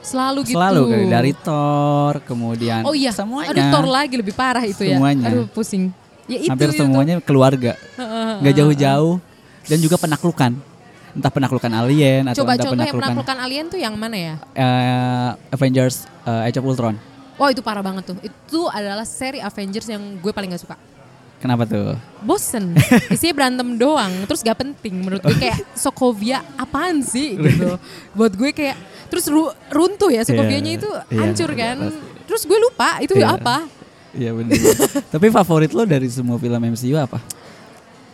Selalu 0.00 0.38
gitu. 0.44 0.56
Selalu 0.56 0.82
dari 1.06 1.32
Thor, 1.34 2.24
kemudian 2.24 2.82
Oh 2.82 2.92
iya, 2.92 3.10
semuanya. 3.10 3.52
aduh 3.52 3.64
Thor 3.68 3.86
lagi 3.86 4.14
lebih 4.16 4.32
parah 4.32 4.64
itu 4.64 4.80
ya. 4.80 4.96
Semuanya. 4.96 5.28
Aduh 5.28 5.44
pusing. 5.46 5.92
Ya 6.24 6.38
itu 6.38 6.48
Hampir 6.48 6.70
itu. 6.70 6.78
semuanya 6.78 7.16
keluarga. 7.18 7.74
Nggak 8.40 8.54
jauh-jauh 8.56 9.14
dan 9.66 9.78
juga 9.78 9.96
penaklukan. 9.96 10.52
Entah 11.10 11.26
penaklukan 11.28 11.72
alien 11.74 12.22
atau 12.24 12.46
Coba 12.46 12.54
entah 12.54 12.70
contoh 12.70 12.86
yang 12.86 12.96
penaklukan 12.96 13.36
alien 13.36 13.66
tuh 13.66 13.76
yang 13.76 13.94
mana 13.94 14.14
ya? 14.14 14.34
eh, 14.54 15.30
Avengers 15.50 16.06
eh, 16.22 16.46
Age 16.46 16.56
of 16.56 16.64
Ultron. 16.64 16.94
Wah 17.34 17.50
itu 17.50 17.60
parah 17.60 17.82
banget 17.82 18.04
tuh. 18.06 18.16
Itu 18.20 18.68
adalah 18.68 19.02
seri 19.02 19.40
Avengers 19.40 19.84
yang 19.86 19.98
gue 20.16 20.30
paling 20.30 20.54
gak 20.54 20.62
suka. 20.62 20.76
Kenapa 21.40 21.64
tuh? 21.64 21.96
Bosen. 22.20 22.76
Isinya 23.10 23.32
berantem 23.34 23.74
doang. 23.74 24.12
Terus 24.22 24.40
gak 24.40 24.60
penting 24.60 25.00
menurut 25.00 25.18
gue. 25.20 25.34
Kayak 25.34 25.64
Sokovia 25.74 26.44
apaan 26.54 27.00
sih 27.00 27.34
gitu. 27.34 27.74
Buat 28.16 28.36
gue 28.36 28.52
kayak 28.52 28.76
terus 29.10 29.26
ru- 29.26 29.50
runtuh 29.68 30.08
ya 30.08 30.22
Sokovianya 30.22 30.72
Iya, 30.72 30.78
itu 30.78 30.88
iya, 30.88 31.18
hancur 31.18 31.50
iya, 31.50 31.58
kan. 31.60 31.76
pasti. 31.82 32.00
Terus 32.24 32.42
gue 32.44 32.58
lupa 32.60 32.88
itu 32.98 33.14
Iya. 33.14 33.34
apa. 33.34 33.56
Iya 34.10 34.30
benar. 34.32 34.54
Tapi 35.12 35.26
favorit 35.28 35.70
lo 35.70 35.82
dari 35.84 36.06
semua 36.06 36.34
film 36.36 36.56
MCU 36.64 36.94
apa? 36.94 37.18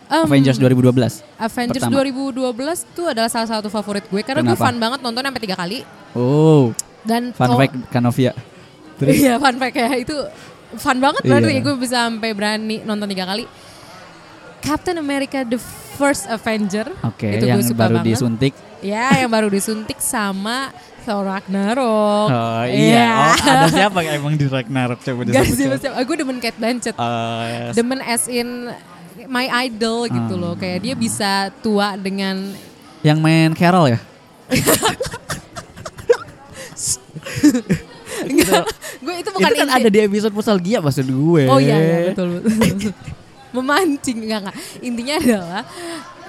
Em, 0.07 0.23
Avengers 0.23 0.55
2012. 0.55 1.19
Avengers 1.37 1.83
Pertama. 1.83 1.99
2012 2.01 2.41
tuh 2.91 3.05
adalah 3.07 3.27
salah 3.27 3.49
satu 3.49 3.67
favorit 3.67 4.03
gue 4.03 4.21
karena 4.21 4.39
gue 4.41 4.51
Kenapa? 4.51 4.65
fun 4.65 4.77
banget 4.77 4.99
nonton 5.01 5.21
sampai 5.21 5.41
tiga 5.41 5.55
kali 5.55 5.83
Oh, 6.11 6.71
dan 7.03 7.29
fun 7.31 7.51
fact 7.53 7.75
Kanovia. 7.89 8.31
Terus 8.95 9.13
Iya 9.15 9.35
fun 9.37 9.55
fact 9.55 9.75
ya 9.75 9.89
itu 9.95 10.15
fun 10.75 10.97
banget 10.97 11.21
berarti 11.21 11.51
Iya. 11.51 11.61
gue 11.61 11.75
bisa 11.75 11.97
sampai 12.03 12.31
berani 12.31 12.81
nonton 12.81 13.05
tiga 13.05 13.25
kali. 13.25 13.45
Captain 14.59 14.95
America 14.95 15.43
the 15.43 15.59
First 15.93 16.25
Avenger 16.27 16.87
Oke, 17.01 17.27
itu 17.31 17.45
yang 17.45 17.57
gue 17.57 17.67
suka 17.67 17.79
baru 17.79 17.95
banget. 17.99 18.07
disuntik. 18.11 18.53
Ya 18.79 19.09
yang 19.15 19.27
baru 19.27 19.47
disuntik 19.47 19.97
sama 19.97 20.69
Thor 21.01 21.23
Ragnarok. 21.23 22.27
Oh 22.27 22.63
iya, 22.63 23.31
oh, 23.31 23.47
ada 23.47 23.67
siapa 23.69 24.03
emang 24.03 24.35
di 24.35 24.45
Ragnarok 24.45 24.99
coba 24.99 25.23
Gak 25.23 25.33
disebut 25.39 25.55
sih, 25.55 25.65
siapa? 25.65 25.77
siapa. 25.79 26.03
gue 26.03 26.15
demen 26.15 26.37
Kate 26.37 26.55
Blanchett. 26.55 26.95
Oh, 26.95 27.41
yes. 27.41 27.73
Demen 27.73 27.99
as 27.99 28.27
in 28.27 28.69
my 29.25 29.47
idol 29.63 30.05
gitu 30.05 30.33
Hmm. 30.33 30.41
loh. 30.41 30.53
Kayak 30.53 30.79
dia 30.81 30.93
bisa 30.93 31.31
tua 31.57 31.95
dengan 31.95 32.53
Yang 33.01 33.19
main 33.19 33.49
Carol 33.53 33.87
ya? 33.89 33.99
Enggak, 38.19 38.65
gue 38.99 39.13
itu 39.15 39.29
bukan 39.29 39.47
itu 39.47 39.55
kan 39.55 39.67
inti- 39.67 39.77
ada 39.79 39.89
di 39.89 39.99
episode 40.01 40.33
nostalgia 40.33 40.79
maksud 40.79 41.05
gue. 41.05 41.43
Oh 41.47 41.57
iya, 41.57 41.77
iya 41.77 41.97
betul 42.11 42.41
betul. 42.41 42.51
Memancing 43.55 44.17
enggak 44.19 44.39
enggak. 44.43 44.55
Intinya 44.81 45.15
adalah 45.17 45.63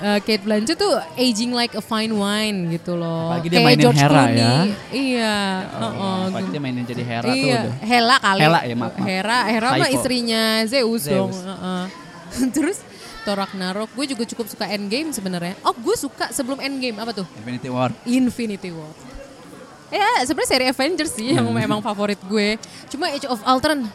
eh, 0.00 0.18
Kate 0.20 0.40
Blanchett 0.40 0.76
tuh 0.76 0.90
aging 1.14 1.50
like 1.50 1.72
a 1.72 1.80
fine 1.80 2.10
wine 2.10 2.70
gitu 2.70 2.94
loh. 2.94 3.30
Apalagi 3.30 3.48
dia 3.48 3.58
Kayak 3.58 3.66
mainin 3.68 3.84
George 3.84 3.98
Hera 3.98 4.12
Clooney. 4.14 4.38
ya. 4.38 4.54
Iya, 4.88 5.36
Oh, 5.68 5.80
heeh. 5.80 6.20
Apalagi 6.28 6.48
dia 6.48 6.60
mainin 6.60 6.84
jadi 6.84 7.02
Hera 7.02 7.26
tuh 7.26 7.36
iya, 7.36 7.58
udah. 7.58 7.74
Hela 7.82 8.16
kali. 8.18 8.40
Hela 8.40 8.60
ya, 8.62 8.74
maaf, 8.74 8.92
maaf. 8.92 9.06
Hera, 9.06 9.38
Hera 9.46 9.68
mah 9.74 9.90
istrinya 9.90 10.42
Zeus, 10.64 11.02
Zeus. 11.02 11.10
dong. 11.10 11.30
heeh. 11.34 11.84
Terus 12.56 12.78
Thor 13.20 13.36
Ragnarok, 13.36 13.90
gue 13.92 14.06
juga 14.08 14.24
cukup 14.24 14.46
suka 14.46 14.64
Endgame 14.66 15.10
sebenarnya. 15.10 15.52
Oh, 15.60 15.74
gue 15.74 15.94
suka 15.94 16.30
sebelum 16.30 16.56
Endgame 16.58 16.96
apa 16.96 17.12
tuh? 17.12 17.26
Infinity 17.36 17.68
War. 17.68 17.90
Infinity 18.02 18.70
War. 18.70 18.92
Ya 19.88 20.04
sebenarnya 20.20 20.50
seri 20.50 20.66
Avengers 20.66 21.12
sih 21.12 21.32
yang 21.32 21.44
Hmm. 21.44 21.56
memang 21.56 21.80
favorit 21.80 22.20
gue. 22.22 22.60
Cuma 22.88 23.08
Age 23.08 23.24
of 23.24 23.40
Ultron 23.42 23.88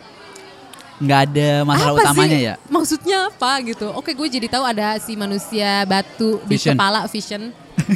nggak 1.04 1.22
ada 1.28 1.50
masalah 1.62 1.92
apa 1.92 2.02
utamanya 2.02 2.34
sih? 2.34 2.48
ya. 2.48 2.54
Maksudnya 2.66 3.18
apa 3.28 3.52
gitu? 3.62 3.88
Oke, 3.92 4.12
gue 4.12 4.28
jadi 4.30 4.48
tahu 4.48 4.64
ada 4.64 4.96
si 4.98 5.14
manusia 5.14 5.84
batu 5.84 6.40
di 6.44 6.56
Vision. 6.56 6.74
kepala 6.74 7.06
Vision. 7.06 7.52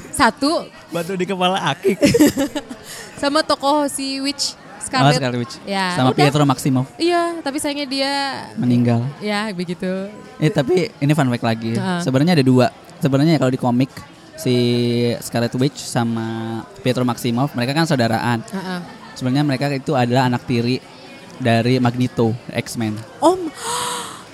Satu 0.10 0.68
Batu 0.94 1.14
di 1.14 1.24
kepala 1.24 1.58
akik. 1.70 1.96
sama 3.22 3.42
tokoh 3.42 3.88
si 3.88 4.20
Witch 4.20 4.54
Oh, 4.58 4.90
Scarlet. 4.90 5.20
Scarlet 5.20 5.40
Witch. 5.44 5.56
Ya, 5.68 6.00
Sama 6.00 6.12
udah. 6.12 6.18
Pietro 6.18 6.48
Maximoff 6.48 6.88
Iya, 6.96 7.44
tapi 7.44 7.60
sayangnya 7.60 7.84
dia 7.86 8.12
meninggal. 8.56 9.04
ya 9.20 9.52
begitu. 9.52 10.08
Eh 10.40 10.48
tapi 10.48 10.88
ini 10.96 11.12
fun 11.12 11.28
fact 11.28 11.44
lagi. 11.44 11.76
Heeh. 11.76 12.00
Sebenarnya 12.00 12.40
ada 12.40 12.46
dua. 12.46 12.72
Sebenarnya 12.98 13.36
kalau 13.36 13.52
di 13.52 13.60
komik 13.60 13.92
si 14.34 14.56
Scarlet 15.20 15.52
Witch 15.60 15.84
sama 15.84 16.24
Pietro 16.80 17.04
Maximoff 17.04 17.52
mereka 17.52 17.76
kan 17.76 17.84
saudaraan. 17.84 18.40
Heeh. 18.48 18.80
Sebenarnya 19.12 19.44
mereka 19.44 19.68
itu 19.68 19.92
adalah 19.92 20.24
anak 20.24 20.48
tiri 20.48 20.80
dari 21.38 21.78
Magneto 21.78 22.34
X-Men. 22.50 22.94
Om 23.20 23.42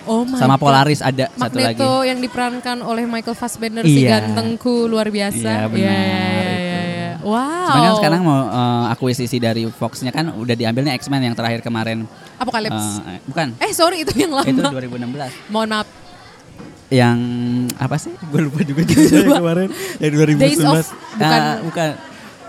Oh 0.04 0.28
my 0.28 0.36
sama 0.36 0.60
God. 0.60 0.62
Polaris 0.62 1.00
ada 1.00 1.32
satu 1.32 1.56
lagi. 1.56 1.80
Magneto 1.80 2.04
yang 2.04 2.20
diperankan 2.20 2.84
oleh 2.84 3.08
Michael 3.08 3.34
Fassbender 3.34 3.82
si 3.82 4.04
Iya. 4.04 4.20
gantengku 4.20 4.84
luar 4.84 5.08
biasa. 5.08 5.48
Iya, 5.64 5.64
benar, 5.66 5.80
Iya, 5.80 5.96
iya, 5.96 6.04
iya, 6.04 6.44
itu. 6.44 6.60
iya, 6.60 6.82
iya. 6.84 7.12
Wow. 7.24 7.40
Sebenarnya 7.64 7.88
kan 7.88 7.96
sekarang 7.96 8.22
mau 8.22 8.40
eh, 8.44 8.92
akuisisi 8.92 9.38
dari 9.40 9.64
Fox-nya 9.66 10.12
kan 10.12 10.28
udah 10.30 10.52
diambilnya 10.54 10.92
X-Men 10.94 11.24
yang 11.24 11.32
terakhir 11.32 11.64
kemarin. 11.64 12.04
Apokalips. 12.36 13.00
Eh, 13.02 13.24
bukan. 13.24 13.56
eh 13.58 13.72
sorry 13.72 14.04
itu 14.04 14.12
yang 14.18 14.36
lama. 14.36 14.44
Itu 14.44 14.60
2016. 14.60 15.32
Mohon 15.48 15.70
maaf. 15.72 15.88
Yang 16.90 17.18
apa 17.74 17.96
sih? 17.96 18.12
Gue 18.28 18.42
lupa 18.44 18.60
juga 18.62 18.82
judulnya 18.90 19.40
kemarin. 19.40 19.68
Yang 19.98 20.12
2019. 20.20 20.36
Days 20.38 20.60
of- 20.60 20.92
bukan. 21.16 21.40
Ah, 21.42 21.56
bukan. 21.64 21.90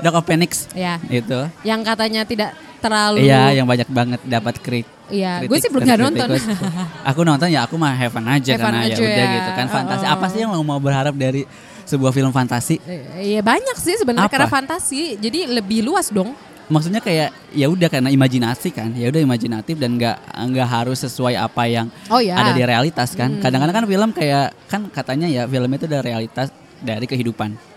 Dark 0.02 0.16
of 0.16 0.24
Phoenix. 0.26 0.50
Ya. 0.74 0.98
Itu. 1.06 1.38
Yang 1.62 1.80
katanya 1.86 2.26
tidak 2.26 2.50
terlalu. 2.85 3.25
Iya, 3.25 3.42
yang 3.55 3.64
banyak 3.64 3.88
banget 3.88 4.20
dapat 4.23 4.55
krit. 4.61 4.85
Iya, 5.09 5.44
gue 5.44 5.57
sih 5.57 5.68
belum 5.68 5.85
nonton. 5.85 6.29
kritikus. 6.29 6.44
aku 7.05 7.20
nonton 7.23 7.49
ya 7.49 7.64
aku 7.64 7.75
mah 7.75 7.92
have 7.92 8.09
fun 8.09 8.25
aja 8.25 8.53
Have 8.53 8.61
fun 8.61 8.73
karena 8.73 8.79
ya 8.85 8.92
aja 8.92 9.03
udah 9.03 9.25
ya. 9.25 9.35
gitu 9.35 9.51
kan 9.53 9.66
fantasi. 9.68 10.05
Oh. 10.05 10.12
Apa 10.12 10.27
sih 10.29 10.38
yang 10.40 10.51
lo 10.51 10.61
mau 10.61 10.77
berharap 10.77 11.12
dari 11.12 11.44
sebuah 11.85 12.12
film 12.12 12.29
fantasi? 12.31 12.81
Eh, 12.85 13.33
Iya 13.33 13.40
banyak 13.40 13.77
sih 13.77 13.97
sebenarnya 13.97 14.29
karena 14.29 14.49
fantasi. 14.49 15.16
Jadi 15.16 15.49
lebih 15.51 15.81
luas 15.83 16.09
dong. 16.09 16.33
Maksudnya 16.64 16.97
kayak 16.99 17.53
ya 17.53 17.68
udah 17.68 17.92
karena 17.92 18.09
imajinasi 18.09 18.73
kan. 18.73 18.97
Ya 18.97 19.12
udah 19.12 19.20
imajinatif 19.20 19.77
dan 19.77 20.01
nggak 20.01 20.16
nggak 20.49 20.68
harus 20.70 20.97
sesuai 20.99 21.37
apa 21.37 21.68
yang 21.68 21.92
Oh 22.09 22.25
ya. 22.25 22.40
ada 22.40 22.57
di 22.57 22.64
realitas 22.64 23.12
kan. 23.12 23.37
Kadang-kadang 23.37 23.77
kan 23.77 23.85
film 23.85 24.11
kayak 24.16 24.47
kan 24.64 24.81
katanya 24.88 25.29
ya 25.29 25.42
film 25.44 25.68
itu 25.68 25.85
ada 25.85 26.01
realitas 26.01 26.49
dari 26.81 27.05
kehidupan. 27.05 27.73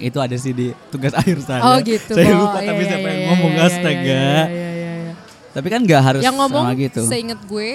Itu 0.00 0.18
ada 0.18 0.32
sih 0.34 0.50
di 0.50 0.72
tugas 0.88 1.12
akhir 1.12 1.38
saya. 1.40 1.60
Oh 1.62 1.76
gitu. 1.78 2.12
Saya 2.12 2.32
Oh, 2.32 2.42
lupa 2.42 2.58
iya, 2.58 2.66
tapi 2.66 2.80
iya, 2.80 2.88
siapa 2.88 3.06
yang 3.06 3.20
iya, 3.20 3.28
ngomong 3.28 3.52
iya, 3.52 3.62
astaga. 3.62 3.92
iya, 3.92 4.16
iya, 4.16 4.48
iya, 4.48 4.70
iya, 4.72 4.92
iya. 4.98 5.12
Tapi 5.50 5.66
kan 5.68 5.80
nggak 5.82 6.02
harus 6.02 6.22
Yang 6.22 6.36
ngomong 6.38 6.64
sama 6.64 6.74
gitu. 6.78 7.02
seinget 7.04 7.40
gue 7.42 7.70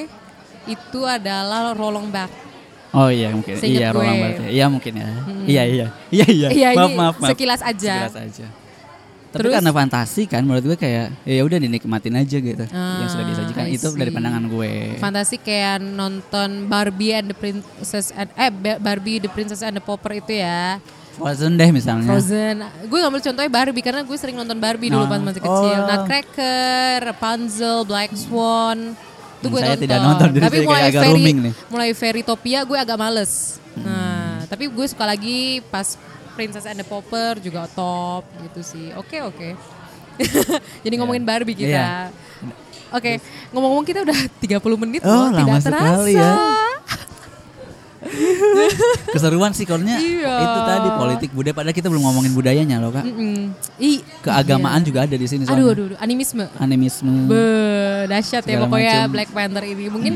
itu 0.65 0.99
adalah 1.01 1.71
Rolong 1.71 2.09
Back. 2.09 2.31
Oh 2.89 3.07
iya 3.07 3.27
mungkin. 3.29 3.53
Seinget 3.55 3.81
iya. 3.81 3.89
Roland 3.91 4.17
Barthes. 4.17 4.47
Iya 4.49 4.65
mungkin 4.65 4.93
ya. 4.95 5.09
Iya 5.45 5.63
iya. 5.63 5.87
Iya 6.09 6.25
iya. 6.27 6.47
Iya, 6.49 6.69
maaf, 6.73 6.87
ini 6.87 6.95
maaf 6.95 7.15
maaf. 7.19 7.29
sekilas 7.29 7.61
aja. 7.61 7.95
Sekilas 8.03 8.17
aja. 8.17 8.47
Tapi 9.27 9.43
Terus? 9.43 9.55
karena 9.59 9.71
fantasi 9.75 10.21
kan 10.25 10.41
menurut 10.41 10.63
gue 10.63 10.77
kayak 10.79 11.11
ya 11.21 11.43
udah 11.43 11.59
dinikmatin 11.59 12.15
aja 12.15 12.37
gitu. 12.39 12.63
yang 12.71 13.09
sudah 13.11 13.19
Ah, 13.19 13.29
disajikan 13.29 13.67
itu 13.67 13.87
dari 13.91 14.07
pandangan 14.07 14.47
gue. 14.47 14.95
Fantasi 14.95 15.35
kayak 15.37 15.83
nonton 15.83 16.71
Barbie 16.71 17.11
and 17.11 17.27
the 17.27 17.35
Princess 17.35 18.15
and 18.15 18.31
eh 18.31 18.47
Ba- 18.47 18.79
Barbie 18.79 19.19
the 19.19 19.27
Princess 19.27 19.59
and 19.59 19.75
the 19.75 19.83
Pauper 19.83 20.15
itu 20.15 20.39
ya. 20.39 20.79
Frozen 21.15 21.55
deh 21.55 21.69
misalnya. 21.69 22.05
Frozen. 22.05 22.55
Gue 22.85 22.99
ngambil 22.99 23.21
contohnya 23.21 23.47
Barbie 23.49 23.79
karena 23.81 24.01
gue 24.01 24.15
sering 24.15 24.35
nonton 24.35 24.57
Barbie 24.57 24.87
dulu 24.87 25.01
Oh. 25.01 25.07
pas 25.07 25.17
masih 25.17 25.39
kecil. 25.39 25.77
Oh. 25.77 25.87
Nutcracker, 25.87 26.95
Rapunzel, 27.05 27.77
Black 27.83 28.11
Swan. 28.13 28.93
Itu 29.35 29.45
Hmm, 29.45 29.49
gue 29.49 29.59
saya 29.59 29.69
nonton. 29.71 29.81
tidak 29.81 29.99
nonton, 30.01 30.27
jadi 30.29 30.43
tapi 30.43 30.57
mulai 30.61 30.83
agak 30.85 31.01
Fairy, 31.01 31.13
roaming 31.13 31.37
nih. 31.39 31.53
Hmm. 31.53 31.67
mulai 31.69 31.89
Fairytopia 31.91 32.59
gue 32.61 32.77
agak 32.77 32.97
males. 32.97 33.33
Nah, 33.75 34.25
tapi 34.45 34.63
gue 34.65 34.85
suka 34.85 35.05
lagi 35.05 35.39
pas 35.65 35.95
Princess 36.33 36.65
and 36.65 36.75
the 36.75 36.83
Pauper 36.83 37.39
juga 37.39 37.63
top 37.69 38.23
gitu 38.41 38.59
sih. 38.61 38.91
Oke 38.93 39.21
oke. 39.21 39.49
Jadi 40.83 40.95
ngomongin 40.95 41.21
Barbie 41.21 41.53
kita. 41.53 41.71
Iya. 41.71 41.91
Oke, 42.89 43.19
ngomong-ngomong 43.49 43.83
kita 43.83 43.99
udah 44.01 44.19
30 44.39 44.55
menit 44.77 45.01
Oh, 45.01 45.11
loh, 45.27 45.27
lama 45.29 45.57
tidak 45.57 45.63
sekali 45.65 46.13
terasa. 46.13 46.21
ya. 46.21 46.33
Keseruan 49.13 49.51
sih 49.51 49.63
kornya 49.63 49.97
Iya. 49.97 50.35
itu 50.37 50.59
tadi 50.63 50.89
politik 50.91 51.29
budaya 51.31 51.53
padahal 51.53 51.73
kita 51.73 51.87
belum 51.87 52.03
ngomongin 52.03 52.31
budayanya 52.31 52.77
loh 52.77 52.91
kak. 52.91 53.03
Mm-mm. 53.03 53.51
Ih, 53.77 53.99
Keagamaan 54.21 54.81
juga 54.81 55.03
ada 55.03 55.15
di 55.15 55.25
sini 55.25 55.43
iya. 55.43 55.51
Aduh, 55.51 55.67
aduh, 55.69 55.85
aduh, 55.87 55.97
animisme. 55.97 56.45
Animisme. 56.55 57.25
Be, 57.25 57.43
dahsyat 58.07 58.43
ya 58.43 58.61
pokoknya 58.61 58.93
macam. 59.01 59.11
Black 59.11 59.29
Panther 59.31 59.63
ini. 59.63 59.85
Mungkin 59.87 60.13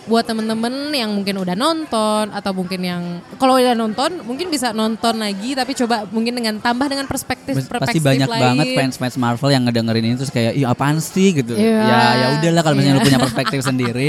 buat 0.00 0.24
temen-temen 0.24 0.90
yang 0.90 1.12
mungkin 1.12 1.38
udah 1.38 1.54
nonton 1.54 2.32
atau 2.32 2.50
mungkin 2.50 2.80
yang 2.80 3.02
kalau 3.36 3.54
udah 3.54 3.76
nonton 3.78 4.24
mungkin 4.24 4.48
bisa 4.48 4.72
nonton 4.72 5.14
lagi 5.14 5.54
tapi 5.54 5.76
coba 5.76 6.02
mungkin 6.08 6.34
dengan 6.34 6.56
tambah 6.58 6.88
dengan 6.88 7.04
perspektif 7.04 7.54
Pasti 7.54 7.68
perspektif 7.68 8.02
banyak 8.02 8.26
lain. 8.26 8.42
banget 8.42 8.66
fans-fans 8.74 9.14
Marvel 9.14 9.52
yang 9.52 9.62
ngedengerin 9.62 10.02
ini 10.02 10.16
terus 10.16 10.32
kayak, 10.32 10.56
ih 10.56 10.66
apaan 10.66 10.98
sih 10.98 11.30
gitu. 11.32 11.54
Iya. 11.54 11.78
Ya 11.78 12.00
ya 12.16 12.26
udahlah 12.34 12.62
kalau 12.64 12.74
misalnya 12.74 12.96
Iya. 12.96 13.04
lu 13.04 13.06
punya 13.06 13.20
perspektif 13.22 13.60
sendiri, 13.70 14.08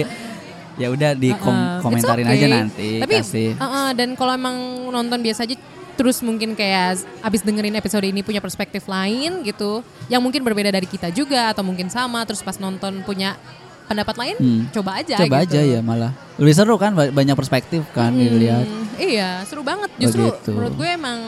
ya 0.76 0.88
udah 0.88 1.12
di 1.14 1.30
kom- 1.34 1.52
Uh, 1.52 1.80
komentarin 1.82 2.24
okay. 2.24 2.36
aja 2.36 2.46
nanti 2.48 2.90
Tapi 2.98 3.14
kasih. 3.18 3.50
uh, 3.54 3.64
uh, 3.64 3.90
dan 3.92 4.14
kalau 4.14 4.32
emang 4.32 4.56
nonton 4.88 5.20
biasa 5.20 5.44
aja 5.44 5.56
terus 5.92 6.20
mungkin 6.20 6.54
kayak 6.54 6.96
abis 7.20 7.42
dengerin 7.42 7.74
episode 7.74 8.04
ini 8.04 8.22
punya 8.22 8.38
perspektif 8.38 8.86
lain 8.86 9.42
gitu 9.42 9.82
yang 10.08 10.20
mungkin 10.20 10.40
berbeda 10.40 10.70
dari 10.70 10.86
kita 10.86 11.10
juga 11.10 11.50
atau 11.50 11.62
mungkin 11.62 11.88
sama 11.88 12.24
terus 12.24 12.40
pas 12.40 12.56
nonton 12.56 13.02
punya 13.02 13.36
pendapat 13.84 14.16
lain 14.16 14.36
Hmm. 14.36 14.62
coba 14.72 14.98
aja 14.98 15.20
Coba 15.20 15.44
gitu. 15.44 15.52
aja 15.52 15.62
ya 15.68 15.80
malah. 15.80 16.16
Lebih 16.38 16.54
seru 16.54 16.76
kan 16.76 16.92
ba- 16.92 17.12
banyak 17.12 17.36
perspektif 17.36 17.84
kan 17.92 18.10
dilihat. 18.10 18.64
Hmm, 18.64 18.88
iya, 18.98 19.44
seru 19.44 19.62
banget. 19.62 19.92
Justru 19.98 20.32
Begitu. 20.32 20.50
menurut 20.50 20.74
gue 20.74 20.90
emang 20.90 21.20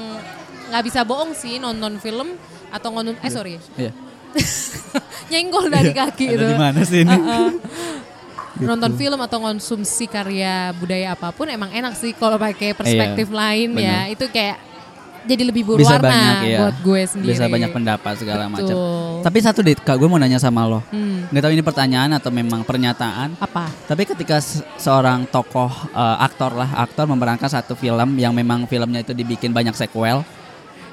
nggak 0.70 0.84
bisa 0.84 1.04
bohong 1.04 1.34
sih 1.34 1.58
nonton 1.58 2.00
film 2.00 2.40
atau 2.70 2.90
nonton 2.90 3.20
eh 3.20 3.30
sorry 3.30 3.60
Iya. 3.76 3.92
nyenggol 5.30 5.68
dari 5.68 5.92
kaki 5.92 6.26
Ada 6.26 6.34
itu. 6.34 6.46
di 6.48 6.56
mana 6.56 6.80
sih 6.82 7.00
ini? 7.04 7.16
Nonton 8.56 8.94
film 8.94 9.18
atau 9.18 9.38
konsumsi 9.40 10.06
karya 10.06 10.70
budaya 10.74 11.14
apa 11.14 11.30
pun 11.30 11.48
emang 11.48 11.70
enak 11.70 11.94
sih 11.94 12.14
kalau 12.14 12.38
pakai 12.38 12.74
perspektif 12.74 13.28
lain 13.28 13.74
ya. 13.74 14.06
benar. 14.06 14.06
Itu 14.10 14.26
kayak 14.28 14.58
jadi 15.24 15.44
lebih 15.48 15.64
Bisa 15.64 15.96
berwarna 15.96 16.04
banyak 16.04 16.38
ya. 16.46 16.58
buat 16.60 16.76
gue 16.84 17.02
sendiri. 17.08 17.32
Bisa 17.32 17.48
banyak 17.48 17.72
pendapat 17.72 18.14
segala 18.20 18.44
macam. 18.46 18.76
Tapi 19.24 19.38
satu 19.40 19.64
deh, 19.64 19.72
Kak, 19.74 19.96
gue 19.96 20.06
mau 20.06 20.20
nanya 20.20 20.36
sama 20.36 20.68
lo. 20.68 20.84
Hmm, 20.92 21.32
Nggak 21.32 21.42
tahu 21.42 21.54
ini 21.54 21.64
pertanyaan 21.64 22.12
atau 22.12 22.28
memang 22.28 22.62
pernyataan. 22.62 23.40
apa? 23.40 23.72
Tapi 23.88 24.04
ketika 24.04 24.44
se- 24.44 24.62
seorang 24.76 25.24
tokoh 25.26 25.72
eh, 25.90 26.18
aktor 26.20 26.52
lah, 26.54 26.76
aktor 26.76 27.08
memerankan 27.08 27.48
satu 27.48 27.72
film 27.72 28.20
yang 28.20 28.36
memang 28.36 28.68
filmnya 28.68 29.00
itu 29.00 29.16
dibikin 29.16 29.50
banyak 29.50 29.72
sequel, 29.74 30.28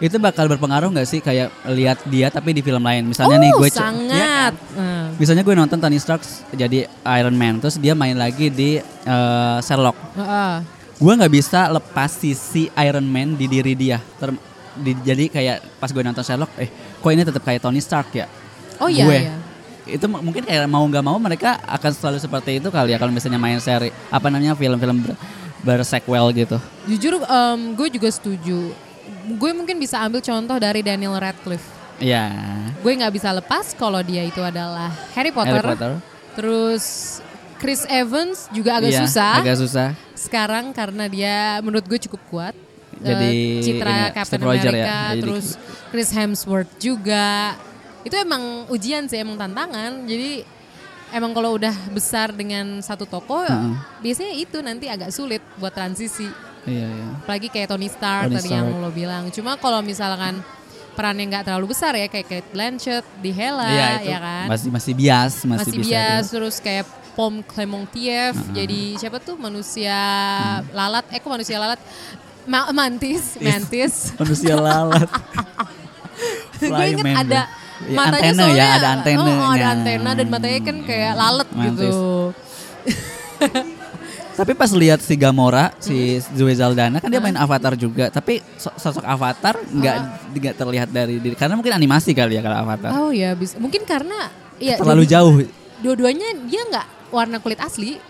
itu 0.01 0.17
bakal 0.17 0.49
berpengaruh 0.49 0.89
nggak 0.89 1.05
sih 1.05 1.21
kayak 1.21 1.49
lihat 1.69 2.01
dia 2.05 2.27
tapi 2.27 2.51
di 2.51 2.61
film 2.61 2.81
lain? 2.81 3.05
Misalnya 3.05 3.37
nih 3.37 3.53
oh, 3.53 3.61
gue 3.61 3.69
ce- 3.69 3.77
Iya 3.77 3.85
sangat. 3.85 4.11
kan? 4.17 4.53
Hmm. 4.75 5.07
Misalnya 5.15 5.43
gue 5.43 5.55
nonton 5.55 5.77
Tony 5.77 5.97
Stark 5.97 6.25
jadi 6.51 6.89
Iron 7.15 7.37
Man, 7.37 7.61
terus 7.61 7.77
dia 7.77 7.93
main 7.93 8.15
lagi 8.15 8.49
di 8.49 8.81
eh, 8.81 9.59
Sherlock. 9.61 9.97
Heeh. 10.17 10.55
Gue 10.97 11.13
nggak 11.15 11.29
bisa 11.31 11.69
lepas 11.69 12.11
sisi 12.11 12.73
Iron 12.75 13.05
Man 13.05 13.37
di 13.37 13.45
diri 13.45 13.73
dia. 13.73 14.01
Ter- 14.17 14.41
di- 14.75 14.97
jadi 14.99 15.25
kayak 15.27 15.57
pas 15.77 15.89
gue 15.89 16.01
nonton 16.01 16.21
Sherlock, 16.21 16.57
eh 16.57 16.69
kok 16.97 17.09
ini 17.09 17.21
tetap 17.21 17.41
kayak 17.41 17.61
Tony 17.61 17.79
Stark 17.79 18.09
ya? 18.11 18.25
Oh 18.81 18.89
iya, 18.89 19.05
gue. 19.05 19.19
iya. 19.19 19.37
Itu 19.87 20.07
mungkin 20.07 20.41
kayak 20.41 20.65
mau 20.65 20.81
nggak 20.83 21.03
mau 21.03 21.17
mereka 21.17 21.61
akan 21.61 21.91
selalu 21.91 22.19
seperti 22.19 22.57
itu 22.57 22.69
kali 22.69 22.93
ya 22.93 22.99
kalau 22.99 23.11
misalnya 23.11 23.37
main 23.37 23.59
seri 23.59 23.91
apa 24.07 24.27
namanya 24.29 24.55
film-film 24.55 25.03
ber, 25.03 25.13
bersequel 25.61 26.25
gitu. 26.33 26.57
Jujur 26.87 27.21
em, 27.21 27.61
gue 27.75 27.89
juga 27.91 28.09
setuju. 28.09 28.73
Gue 29.37 29.51
mungkin 29.53 29.77
bisa 29.79 30.01
ambil 30.01 30.21
contoh 30.21 30.57
dari 30.57 30.81
Daniel 30.81 31.17
Radcliffe. 31.17 31.67
Ya. 32.01 32.33
Gue 32.81 32.97
nggak 32.97 33.13
bisa 33.13 33.29
lepas 33.31 33.77
kalau 33.77 34.01
dia 34.01 34.25
itu 34.25 34.41
adalah 34.41 34.89
Harry 35.13 35.31
Potter. 35.31 35.61
Harry 35.61 35.69
Potter. 35.77 35.93
Terus 36.35 36.85
Chris 37.61 37.85
Evans 37.85 38.49
juga 38.51 38.81
agak 38.81 38.91
Iya, 38.91 39.01
susah. 39.05 39.35
Agak 39.45 39.59
susah. 39.61 39.89
Sekarang 40.17 40.73
karena 40.73 41.05
dia 41.13 41.61
menurut 41.61 41.85
gue 41.85 42.01
cukup 42.09 42.21
kuat. 42.33 42.55
Jadi 43.01 43.61
Eh, 43.61 43.65
citra 43.65 43.93
ini 43.93 44.01
ya, 44.01 44.09
Captain 44.13 44.41
ya, 44.41 44.49
America, 44.49 44.97
jadi- 45.13 45.21
terus 45.21 45.47
Chris 45.89 46.11
Hemsworth 46.13 46.73
juga. 46.77 47.57
Itu 48.01 48.17
emang 48.17 48.69
ujian 48.69 49.05
sih, 49.09 49.21
emang 49.21 49.37
tantangan. 49.37 50.05
Jadi 50.05 50.45
emang 51.13 51.33
kalau 51.33 51.57
udah 51.57 51.73
besar 51.93 52.33
dengan 52.33 52.81
satu 52.81 53.05
toko, 53.05 53.45
Heeh. 53.45 53.73
biasanya 54.01 54.33
itu 54.37 54.57
nanti 54.61 54.89
agak 54.89 55.13
sulit 55.13 55.45
buat 55.57 55.73
transisi. 55.73 56.29
Iya, 56.63 56.87
iya. 56.87 57.07
Apalagi 57.19 57.49
kayak 57.49 57.69
Tony 57.69 57.89
Stark 57.89 58.25
Tony 58.27 58.37
tadi 58.37 58.49
yang 58.51 58.69
Stark. 58.69 58.83
lo 58.83 58.91
bilang. 58.91 59.25
Cuma 59.31 59.57
kalau 59.57 59.81
misalkan 59.81 60.41
perannya 60.91 61.25
nggak 61.27 61.45
terlalu 61.47 61.67
besar 61.69 61.95
ya 61.95 62.07
kayak 62.07 62.27
Kate 62.27 62.49
Blanchett 62.51 63.07
di 63.19 63.31
Hela 63.31 63.65
Iya, 63.67 63.89
itu 63.97 64.09
ya 64.09 64.19
kan. 64.19 64.45
masih 64.47 64.69
masih 64.69 64.93
bias, 64.93 65.35
masih, 65.43 65.71
Masih, 65.71 65.79
bias 65.81 66.23
tuh. 66.23 66.33
terus 66.35 66.57
kayak 66.59 66.85
Pom 67.11 67.41
Clementiev 67.43 68.37
jadi 68.51 68.81
siapa 68.97 69.17
tuh 69.19 69.35
manusia 69.35 69.97
Hmm. 70.61 70.69
lalat 70.71 71.05
eh 71.09 71.19
kok 71.19 71.29
manusia 71.29 71.57
lalat 71.57 71.81
Ma- 72.43 72.69
mantis 72.71 73.39
mantis 73.39 73.95
Manusia 74.21 74.55
lalat. 74.55 75.09
gue 76.61 76.85
inget 76.87 77.07
man, 77.07 77.17
ada. 77.25 77.43
Iya, 77.81 77.97
matanya 77.97 78.21
antena 78.21 78.29
ya, 78.29 78.45
soalnya 78.45 78.67
ada 78.69 78.89
antenanya. 78.93 79.33
oh, 79.39 79.51
ada 79.51 79.67
antena 79.73 80.11
dan 80.13 80.27
matanya 80.29 80.61
kan 80.61 80.77
kayak 80.85 81.13
lalat 81.15 81.49
Mantis. 81.51 81.81
gitu 81.81 81.97
Tapi 84.41 84.53
pas 84.55 84.73
lihat 84.73 84.99
si 84.99 85.15
Gamora, 85.15 85.69
si 85.77 86.17
Hmm. 86.17 86.33
Zoe 86.33 86.55
Saldana 86.55 86.97
kan 86.97 87.07
dia 87.07 87.21
main 87.21 87.37
Avatar 87.37 87.77
juga, 87.77 88.09
tapi 88.09 88.41
so- 88.57 88.73
sosok 88.75 89.05
Avatar 89.05 89.61
nggak 89.61 89.97
nggak 90.33 90.55
terlihat 90.57 90.89
dari 90.89 91.21
diri 91.21 91.35
karena 91.35 91.55
mungkin 91.55 91.71
animasi 91.71 92.11
kali 92.11 92.35
ya 92.35 92.43
kalau 92.43 92.57
Avatar. 92.59 92.91
Oh 92.95 93.11
ya, 93.11 93.33
bisa. 93.33 93.61
mungkin 93.61 93.85
karena 93.85 94.33
ya 94.57 94.81
Terlalu 94.81 95.05
dua- 95.05 95.13
jauh. 95.13 95.35
Dua-duanya 95.79 96.29
dia 96.43 96.63
nggak 96.63 96.87
warna 97.11 97.37
kulit 97.37 97.57
asli. 97.59 98.01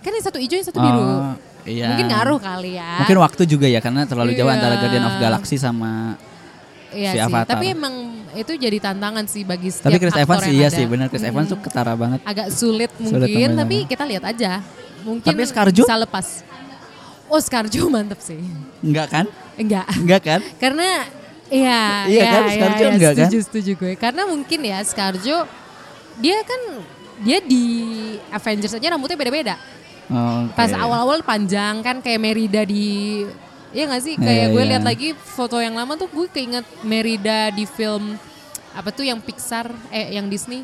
Kan 0.00 0.10
yang 0.10 0.24
satu 0.24 0.38
hijau, 0.38 0.54
yang 0.54 0.64
satu 0.64 0.78
biru. 0.78 0.96
Oh, 0.96 1.34
iya. 1.64 1.92
Mungkin 1.92 2.06
ngaruh 2.06 2.38
kali 2.38 2.70
ya. 2.74 3.04
Mungkin 3.04 3.18
waktu 3.18 3.42
juga 3.44 3.66
ya 3.66 3.80
karena 3.80 4.04
terlalu 4.04 4.32
jauh 4.32 4.46
Iya. 4.46 4.56
antara 4.56 4.74
Guardian 4.78 5.04
of 5.04 5.16
Galaxy 5.18 5.56
sama 5.56 6.16
Iya 6.88 7.10
si 7.10 7.16
sih. 7.16 7.22
Avatar. 7.22 7.52
Tapi 7.52 7.66
emang 7.68 7.94
itu 8.36 8.52
jadi 8.54 8.78
tantangan 8.78 9.24
sih 9.24 9.42
bagi 9.42 9.68
setiap 9.68 9.88
Tapi 9.88 9.98
Chris 9.98 10.14
Evans 10.14 10.44
iya 10.46 10.66
ada. 10.66 10.76
sih 10.76 10.84
benar 10.84 11.06
Chris 11.06 11.20
Mm-mm. 11.20 11.32
Evans 11.32 11.48
tuh 11.48 11.58
ketara 11.58 11.92
banget. 11.92 12.20
agak 12.22 12.48
sulit 12.50 12.90
Sulit 12.94 13.26
mungkin, 13.26 13.48
namanya. 13.50 13.60
tapi 13.62 13.76
kita 13.84 14.04
lihat 14.04 14.24
aja. 14.26 14.52
Mungkin 15.02 15.24
Tapi 15.24 15.42
Scarjo? 15.44 15.82
bisa 15.82 15.94
lepas. 15.96 16.26
Oh 17.26 17.38
Scarjo 17.38 17.80
mantep 17.86 18.18
sih. 18.18 18.38
Enggak 18.80 19.06
kan? 19.08 19.26
Enggak. 19.54 19.86
Enggak 19.92 20.22
kan? 20.22 20.40
Karena 20.62 20.88
iya, 21.46 22.04
Iya 22.04 22.10
iya, 22.12 22.24
kan, 22.26 22.42
iya, 22.42 22.52
Scarjo 22.52 22.82
iya, 22.82 22.90
enggak 22.92 23.12
kan? 23.12 23.28
setuju, 23.28 23.38
setuju 23.42 23.70
gue. 23.76 23.92
Karena 23.94 24.22
mungkin 24.24 24.60
ya 24.60 24.78
Scarjo 24.80 25.36
dia 26.16 26.38
kan 26.42 26.60
dia 27.18 27.38
di 27.40 27.64
Avengers 28.28 28.72
aja 28.72 28.86
rambutnya 28.88 29.16
beda-beda. 29.16 29.54
Oh, 30.06 30.46
oke. 30.46 30.54
Pas 30.54 30.70
awal-awal 30.70 31.18
panjang 31.20 31.80
kan 31.80 31.98
kayak 31.98 32.18
Merida 32.18 32.62
di 32.62 33.24
Iya 33.68 33.90
gak 33.90 34.02
sih? 34.02 34.14
Iya, 34.14 34.24
Kayak 34.24 34.46
gue 34.48 34.62
iya. 34.62 34.70
lihat 34.70 34.84
lagi 34.84 35.08
foto 35.12 35.58
yang 35.58 35.74
lama 35.74 35.94
tuh 35.94 36.08
gue 36.08 36.26
keinget 36.30 36.64
Merida 36.80 37.50
di 37.50 37.66
film 37.66 38.16
apa 38.76 38.92
tuh 38.92 39.02
yang 39.02 39.18
Pixar 39.18 39.72
eh 39.88 40.12
yang 40.12 40.28
Disney? 40.28 40.62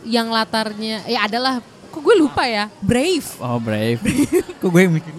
Yang 0.00 0.26
latarnya 0.32 1.04
ya 1.04 1.20
adalah 1.22 1.60
kok 1.86 2.00
gue 2.00 2.16
lupa 2.16 2.48
ya? 2.48 2.72
Brave. 2.80 3.28
Oh 3.36 3.60
brave. 3.60 4.00
Kok 4.60 4.70
gue 4.70 4.82
mikir? 4.88 5.12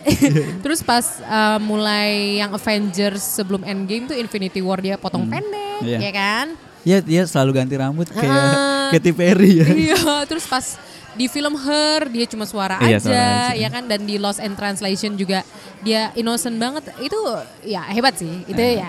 Terus 0.62 0.80
pas 0.80 1.02
uh, 1.20 1.58
mulai 1.58 2.38
yang 2.38 2.52
Avengers 2.52 3.20
sebelum 3.20 3.64
Endgame 3.64 4.06
tuh 4.06 4.14
Infinity 4.14 4.60
War 4.60 4.78
dia 4.78 4.94
potong 4.94 5.26
pendek 5.26 5.82
Iya. 5.82 5.98
ya 5.98 6.12
kan? 6.12 6.46
Ya 6.80 6.98
dia 7.00 7.22
selalu 7.24 7.58
ganti 7.58 7.74
rambut 7.74 8.06
kayak 8.06 8.30
Ah. 8.30 8.88
Katy 8.90 9.10
Perry 9.10 9.50
ya. 9.58 9.66
iya 9.88 9.98
terus 10.24 10.46
pas 10.46 10.78
di 11.10 11.26
film 11.26 11.58
Her 11.58 12.06
dia 12.06 12.24
cuma 12.24 12.46
suara 12.46 12.78
Iya, 12.80 12.96
aja, 12.96 13.02
suara 13.02 13.26
aja. 13.50 13.58
ya 13.58 13.68
kan? 13.68 13.82
Dan 13.84 14.06
di 14.06 14.14
Lost 14.14 14.38
in 14.38 14.54
Translation 14.54 15.14
juga 15.14 15.42
dia 15.80 16.14
innocent 16.14 16.54
banget. 16.54 16.86
Itu 16.98 17.18
ya 17.62 17.82
hebat 17.88 18.14
sih. 18.14 18.44
Itu 18.46 18.60
ya 18.60 18.88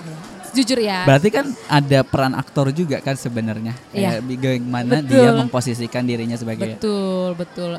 jujur 0.51 0.77
ya 0.77 1.03
Berarti 1.03 1.29
kan 1.29 1.45
ada 1.65 1.99
peran 2.01 2.33
aktor 2.33 2.69
juga 2.69 2.99
kan 2.99 3.13
sebenarnya. 3.13 3.71
Iya. 3.89 4.19
Bagaimana 4.19 4.99
Betul. 4.99 5.09
dia 5.09 5.29
memposisikan 5.33 6.03
dirinya 6.03 6.35
sebagai 6.35 6.75
betul 6.75 7.33
betul 7.33 7.71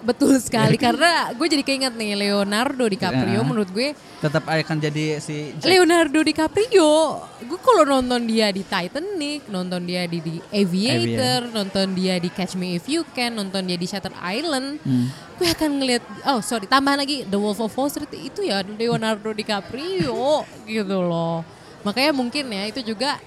betul 0.00 0.36
sekali 0.36 0.76
karena 0.84 1.32
gue 1.32 1.46
jadi 1.48 1.64
keinget 1.64 1.92
nih 1.92 2.12
Leonardo 2.14 2.84
DiCaprio 2.84 3.34
Iya. 3.34 3.40
menurut 3.40 3.66
gue 3.66 3.96
tetap 4.20 4.44
akan 4.44 4.76
jadi 4.78 5.16
si 5.16 5.56
Jack. 5.56 5.64
Leonardo 5.64 6.20
DiCaprio 6.20 6.92
gue 7.40 7.58
kalau 7.58 7.88
nonton 7.88 8.20
dia 8.22 8.48
di 8.48 8.60
Titanic 8.62 9.48
nonton 9.48 9.80
dia 9.82 10.04
di, 10.04 10.20
di 10.20 10.36
Aviator 10.46 11.48
nonton 11.50 11.92
dia 11.92 12.16
di 12.16 12.28
Catch 12.28 12.52
Me 12.54 12.76
If 12.76 12.84
You 12.84 13.08
Can 13.08 13.32
nonton 13.34 13.64
dia 13.64 13.76
di 13.76 13.86
Shutter 13.86 14.12
Island 14.18 14.76
Hmm. 14.80 15.08
gue 15.34 15.48
akan 15.48 15.70
ngeliat 15.74 16.04
oh 16.26 16.40
sorry 16.40 16.66
tambahan 16.66 17.00
lagi 17.00 17.24
The 17.24 17.34
Wolf 17.34 17.58
of 17.58 17.72
Wall 17.72 17.88
Street 17.88 18.12
itu 18.14 18.44
ya 18.44 18.60
Leonardo 18.60 19.32
DiCaprio 19.32 20.44
gitu 20.64 20.98
loh 21.00 21.40
makanya 21.84 22.10
mungkin 22.10 22.44
ya 22.48 22.64
itu 22.66 22.80
juga 22.82 23.20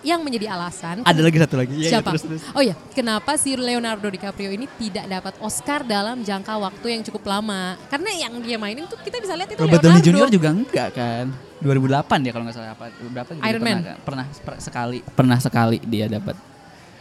yang 0.00 0.22
menjadi 0.22 0.54
alasan 0.54 1.02
Ada 1.02 1.18
lagi 1.18 1.34
satu 1.34 1.56
lagi. 1.56 1.74
Iya, 1.74 1.98
Siapa? 1.98 2.14
terus, 2.14 2.22
terus. 2.22 2.42
Oh 2.54 2.62
ya, 2.62 2.78
kenapa 2.94 3.34
si 3.34 3.58
Leonardo 3.58 4.06
DiCaprio 4.06 4.54
ini 4.54 4.70
tidak 4.78 5.10
dapat 5.10 5.34
Oscar 5.42 5.82
dalam 5.82 6.22
jangka 6.22 6.54
waktu 6.54 6.86
yang 6.94 7.02
cukup 7.02 7.26
lama? 7.26 7.74
Karena 7.90 8.14
yang 8.14 8.38
dia 8.38 8.54
mainin 8.54 8.86
tuh 8.86 8.94
kita 9.02 9.18
bisa 9.18 9.34
lihat 9.34 9.50
itu 9.50 9.58
Robert 9.58 9.82
Downey 9.82 9.98
Leonardo. 9.98 10.22
Jr. 10.22 10.28
juga 10.30 10.48
enggak 10.54 10.88
kan. 10.94 11.26
2008 11.58 12.22
ya 12.22 12.30
kalau 12.30 12.44
nggak 12.46 12.54
salah 12.54 12.70
apa. 12.70 12.84
Berapa 13.02 13.30
Iron 13.34 13.42
pernah, 13.58 13.74
Man. 13.74 13.82
kan? 13.82 13.96
pernah 14.04 14.24
per- 14.30 14.60
sekali, 14.60 14.98
pernah 15.02 15.38
sekali 15.40 15.78
dia 15.82 16.06
dapat. 16.06 16.36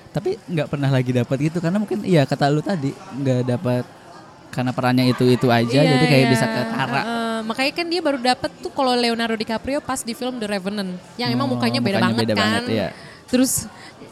Tapi 0.09 0.29
nggak 0.41 0.67
pernah 0.71 0.89
lagi 0.89 1.11
dapat 1.11 1.37
gitu 1.37 1.57
karena 1.59 1.77
mungkin 1.77 1.99
iya 2.01 2.23
kata 2.23 2.47
lu 2.47 2.63
tadi 2.63 2.89
nggak 2.89 3.41
dapat 3.45 3.83
karena 4.49 4.71
perannya 4.71 5.05
itu 5.05 5.27
itu 5.27 5.51
aja 5.51 5.67
Iya, 5.77 5.99
jadi 5.99 6.05
kayak 6.07 6.23
iya. 6.23 6.31
bisa 6.31 6.45
ketara. 6.47 7.01
Heeh, 7.03 7.24
makanya 7.45 7.71
kan 7.71 7.85
dia 7.85 8.01
baru 8.01 8.17
dapat 8.17 8.49
tuh 8.59 8.69
kalau 8.69 8.91
Leonardo 8.91 9.33
DiCaprio 9.33 9.79
pas 9.79 10.01
di 10.01 10.11
film 10.11 10.35
The 10.35 10.49
Revenant, 10.49 10.97
yang 11.15 11.29
emang 11.29 11.47
Oh, 11.47 11.53
mukanya 11.53 11.79
beda 11.79 11.97
mukanya 11.97 12.05
banget 12.11 12.23
beda 12.25 12.33
kan. 12.33 12.41
banget, 12.41 12.63
iya. 12.69 12.87
Terus 13.25 13.69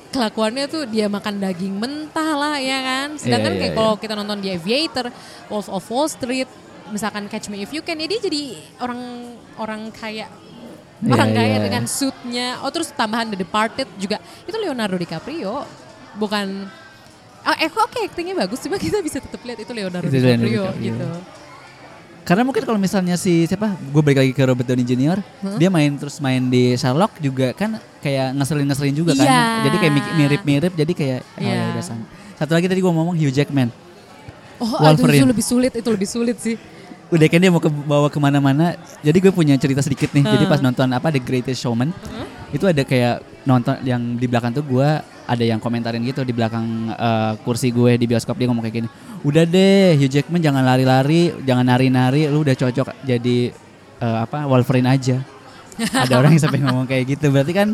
kelakuannya 0.10 0.66
tuh 0.68 0.86
dia 0.86 1.10
makan 1.10 1.42
daging 1.42 1.74
mentah 1.74 2.30
lah 2.34 2.56
ya 2.58 2.80
kan. 2.80 3.08
Sedangkan 3.18 3.54
Iya, 3.54 3.58
iya, 3.58 3.62
kayak 3.66 3.74
kalau 3.76 3.94
kita 3.98 4.14
nonton 4.14 4.38
di 4.38 4.50
Aviator, 4.50 5.10
Wolf 5.48 5.68
of 5.68 5.86
Wall 5.86 6.06
Street, 6.06 6.50
misalkan 6.88 7.26
Catch 7.26 7.50
Me 7.50 7.60
If 7.60 7.74
You 7.74 7.82
Can, 7.82 7.98
ya 7.98 8.06
dia 8.06 8.22
jadi 8.22 8.42
orang 8.78 9.00
orang 9.58 9.82
kaya 9.90 10.30
Iya, 11.04 11.12
orang 11.12 11.30
kaya 11.34 11.56
iya. 11.58 11.60
dengan 11.60 11.84
suitnya. 11.84 12.62
Oh 12.62 12.70
terus 12.70 12.88
tambahan 12.90 13.28
The 13.28 13.38
Departed 13.38 13.90
juga 13.98 14.18
itu 14.46 14.56
Leonardo 14.56 14.96
DiCaprio, 14.96 15.66
bukan. 16.16 16.70
Oh, 17.44 17.56
eh, 17.60 17.68
oke 17.68 18.00
actingnya 18.00 18.40
bagus, 18.40 18.64
cuma 18.64 18.80
kita 18.80 19.04
bisa 19.04 19.20
tetap 19.20 19.44
lihat 19.44 19.60
itu 19.60 19.74
Leonardo 19.76 20.08
Itu 20.08 20.16
Leonardo 20.16 20.48
DiCaprio 20.48 20.64
DiCaprio. 20.64 20.80
gitu. 20.80 21.10
Karena 22.24 22.48
mungkin 22.48 22.64
kalau 22.64 22.80
misalnya 22.80 23.20
si 23.20 23.44
siapa, 23.44 23.76
gue 23.76 24.02
balik 24.02 24.20
lagi 24.24 24.32
ke 24.32 24.44
Robert 24.44 24.64
Downey 24.64 24.88
Jr. 24.88 25.20
Dia 25.60 25.68
main 25.68 25.92
terus 26.00 26.18
main 26.18 26.40
di 26.40 26.72
Sherlock 26.74 27.20
juga 27.20 27.52
kan 27.52 27.76
kayak 28.00 28.32
ngeselin-ngeselin 28.34 28.96
juga 28.96 29.12
kan. 29.14 29.28
Iya. 29.28 29.44
Jadi 29.68 29.76
kayak 29.78 29.94
mi- 29.94 30.14
mirip-mirip 30.18 30.74
jadi 30.74 30.94
kayak 30.96 31.20
oh, 31.20 31.44
Iya. 31.44 31.52
ya 31.54 31.64
udah 31.76 31.84
sama. 31.84 32.04
Satu 32.34 32.52
lagi 32.56 32.72
tadi 32.72 32.80
gue 32.80 32.88
ngomong 32.90 33.12
Hugh 33.14 33.28
Jackman. 33.30 33.68
Oh, 34.56 34.72
aduh, 34.80 34.96
Wolverine. 34.96 35.20
itu 35.20 35.28
lebih 35.28 35.46
sulit, 35.46 35.72
itu 35.76 35.90
lebih 35.92 36.08
sulit 36.08 36.38
sih. 36.40 36.56
Udah 37.12 37.28
kan 37.28 37.38
dia 37.38 37.52
mau 37.52 37.60
ke 37.60 37.68
bawa 37.68 38.08
ke 38.08 38.18
mana-mana. 38.18 38.80
Jadi 39.04 39.18
gue 39.20 39.32
punya 39.32 39.60
cerita 39.60 39.84
sedikit 39.84 40.08
nih. 40.16 40.24
Jadi 40.24 40.48
pas 40.48 40.58
nonton 40.58 40.88
apa 40.90 41.12
The 41.12 41.20
Greatest 41.20 41.60
Showman, 41.60 41.92
itu 42.54 42.70
ada 42.70 42.86
kayak 42.86 43.26
nonton 43.44 43.76
yang 43.84 44.16
di 44.16 44.30
belakang 44.30 44.54
tuh 44.54 44.64
gue 44.64 44.90
ada 45.24 45.44
yang 45.44 45.58
komentarin 45.58 46.04
gitu 46.06 46.22
di 46.22 46.32
belakang 46.36 46.94
eh, 46.94 47.34
kursi 47.42 47.74
gue 47.74 47.98
di 47.98 48.06
bioskop 48.06 48.38
dia 48.38 48.46
ngomong 48.46 48.64
kayak 48.64 48.76
gini. 48.86 48.90
Udah 49.26 49.44
deh 49.44 49.98
Hugh 49.98 50.12
Jackman 50.12 50.40
jangan 50.40 50.62
lari-lari, 50.62 51.34
jangan 51.44 51.66
nari-nari, 51.66 52.30
lu 52.30 52.46
udah 52.46 52.54
cocok 52.54 53.04
jadi 53.04 53.50
eh, 54.00 54.18
apa 54.22 54.46
Wolverine 54.46 54.88
aja. 54.88 55.18
ada 55.74 56.22
orang 56.22 56.38
yang 56.38 56.44
sampai 56.46 56.62
ngomong 56.70 56.86
kayak 56.86 57.18
gitu. 57.18 57.34
Berarti 57.34 57.54
kan 57.58 57.68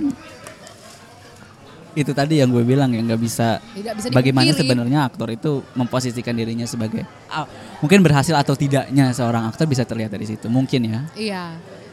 itu 1.98 2.14
tadi 2.14 2.40
yang 2.40 2.54
gue 2.54 2.62
bilang 2.64 2.94
ya 2.94 3.02
nggak 3.02 3.20
bisa 3.20 3.58
Tidak 3.74 3.94
bisa 3.98 4.08
bagaimana 4.14 4.54
sebenarnya 4.54 5.10
aktor 5.10 5.34
itu 5.34 5.66
memposisikan 5.74 6.38
dirinya 6.38 6.64
sebagai 6.64 7.04
ah, 7.28 7.50
mungkin 7.82 8.06
berhasil 8.06 8.38
atau 8.38 8.54
tidaknya 8.54 9.10
seorang 9.12 9.50
aktor 9.50 9.66
bisa 9.66 9.84
terlihat 9.84 10.14
dari 10.14 10.30
situ 10.30 10.48
mungkin 10.48 10.86
ya 10.86 11.02
Iya. 11.18 11.44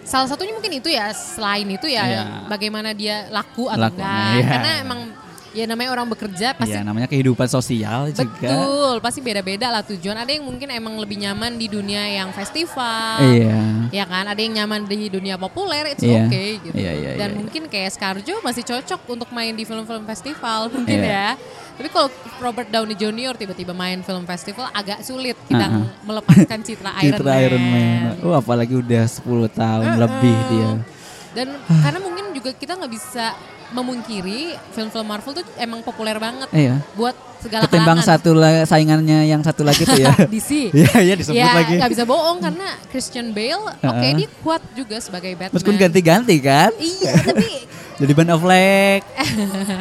Salah 0.07 0.31
satunya 0.31 0.55
mungkin 0.55 0.71
itu 0.73 0.87
ya, 0.87 1.11
selain 1.11 1.67
itu 1.67 1.91
ya 1.91 2.03
Iya. 2.07 2.23
bagaimana 2.47 2.95
dia 2.95 3.27
laku 3.29 3.67
atau 3.67 3.91
Laku, 3.91 3.99
enggak. 3.99 4.35
iya. 4.39 4.47
Karena 4.49 4.71
emang 4.81 5.01
ya 5.57 5.65
namanya 5.65 5.89
orang 5.91 6.07
bekerja 6.07 6.53
pasti 6.53 6.77
ya 6.77 6.85
namanya 6.85 7.09
kehidupan 7.09 7.49
sosial 7.49 8.13
juga 8.13 8.29
betul, 8.45 8.95
pasti 9.01 9.19
beda-beda 9.19 9.73
lah 9.73 9.81
tujuan. 9.83 10.13
Ada 10.15 10.37
yang 10.37 10.45
mungkin 10.45 10.69
emang 10.69 11.01
lebih 11.01 11.17
nyaman 11.17 11.57
di 11.57 11.67
dunia 11.67 12.05
yang 12.05 12.29
festival. 12.31 13.25
iya 13.25 13.89
Ya 13.89 14.05
kan, 14.05 14.27
ada 14.27 14.37
yang 14.37 14.53
nyaman 14.55 14.85
di 14.85 15.09
dunia 15.09 15.35
populer, 15.35 15.89
it's 15.89 16.05
Iya. 16.05 16.27
okay 16.27 16.49
gitu. 16.61 16.77
Iya, 16.77 16.93
iya, 16.93 17.11
Dan 17.17 17.31
iya, 17.33 17.39
mungkin 17.39 17.63
kayak 17.67 17.91
Scarjo 17.91 18.35
masih 18.41 18.61
cocok 18.63 19.01
untuk 19.09 19.31
main 19.31 19.57
di 19.57 19.65
film-film 19.65 20.05
festival 20.05 20.69
mungkin 20.75 21.01
Iya. 21.01 21.09
ya. 21.09 21.29
Tapi 21.77 21.89
kalau 21.89 22.09
Robert 22.39 22.69
Downey 22.69 22.93
Jr. 22.93 23.33
tiba-tiba 23.35 23.73
main 23.73 24.01
film 24.01 24.25
festival 24.25 24.69
agak 24.71 25.01
sulit 25.01 25.37
kita 25.45 25.67
Uh-uh. 25.67 25.85
melepaskan 26.03 26.61
citra 26.61 26.91
Iron 27.01 27.17
Citra 27.17 27.31
Man. 27.31 27.41
Iron 27.43 27.65
Man 27.65 28.01
oh 28.21 28.35
apalagi 28.35 28.75
udah 28.75 29.05
10 29.05 29.25
tahun 29.51 29.87
lebih 29.97 30.37
dia 30.47 30.71
Dan 31.33 31.49
karena 31.69 31.99
mungkin 32.01 32.33
juga 32.33 32.51
kita 32.51 32.75
nggak 32.75 32.89
bisa 32.91 33.37
memungkiri 33.69 34.41
film-film 34.71 35.05
Marvel 35.05 35.33
tuh 35.33 35.45
emang 35.57 35.81
populer 35.81 36.15
banget 36.17 36.47
iya 36.51 36.79
buat 36.93 37.13
segala 37.37 37.67
ketimbang 37.67 37.99
kalangan. 37.99 38.19
satu 38.19 38.31
la- 38.33 38.65
saingannya 38.65 39.27
yang 39.27 39.41
satu 39.41 39.61
lagi 39.61 39.83
tuh 39.83 39.97
ya 39.97 40.15
DC. 40.33 40.51
Iya, 40.77 40.93
iya 41.01 41.15
disebut 41.15 41.37
ya, 41.37 41.53
lagi. 41.53 41.75
nggak 41.77 41.91
bisa 41.91 42.05
bohong 42.05 42.39
karena 42.39 42.67
Christian 42.87 43.31
Bale, 43.31 43.67
oke 43.73 43.83
Uh-uh. 43.83 44.13
dia 44.15 44.29
kuat 44.41 44.63
juga 44.73 44.97
sebagai 44.99 45.35
Batman. 45.35 45.55
meskipun 45.55 45.77
ganti-ganti 45.77 46.37
kan 46.39 46.71
Iya, 46.73 47.13
tapi 47.23 47.49
jadi 48.01 48.13
Ben 48.13 48.29
Affleck 48.29 49.03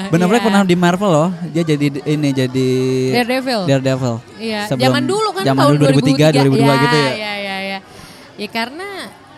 Ben 0.08 0.20
Affleck 0.20 0.40
Iya. 0.40 0.48
pernah 0.48 0.62
di 0.64 0.76
Marvel 0.76 1.10
loh 1.10 1.30
dia 1.48 1.64
jadi 1.64 1.86
ini 2.06 2.30
jadi 2.32 2.70
Daredevil. 3.14 3.62
Daredevil 3.66 4.16
Iya, 4.36 4.62
Sebelum- 4.66 4.86
zaman 4.88 5.04
dulu 5.04 5.30
kan 5.32 5.44
zaman 5.44 5.62
tahun 5.62 5.74
dulu 5.76 5.86
2003 5.94 6.42
2002 6.42 6.84
gitu 6.84 6.98
ya 6.98 7.12
Iya, 7.12 7.34
iya, 7.36 7.56
iya. 7.62 7.80
Ya 8.36 8.48
karena 8.50 8.88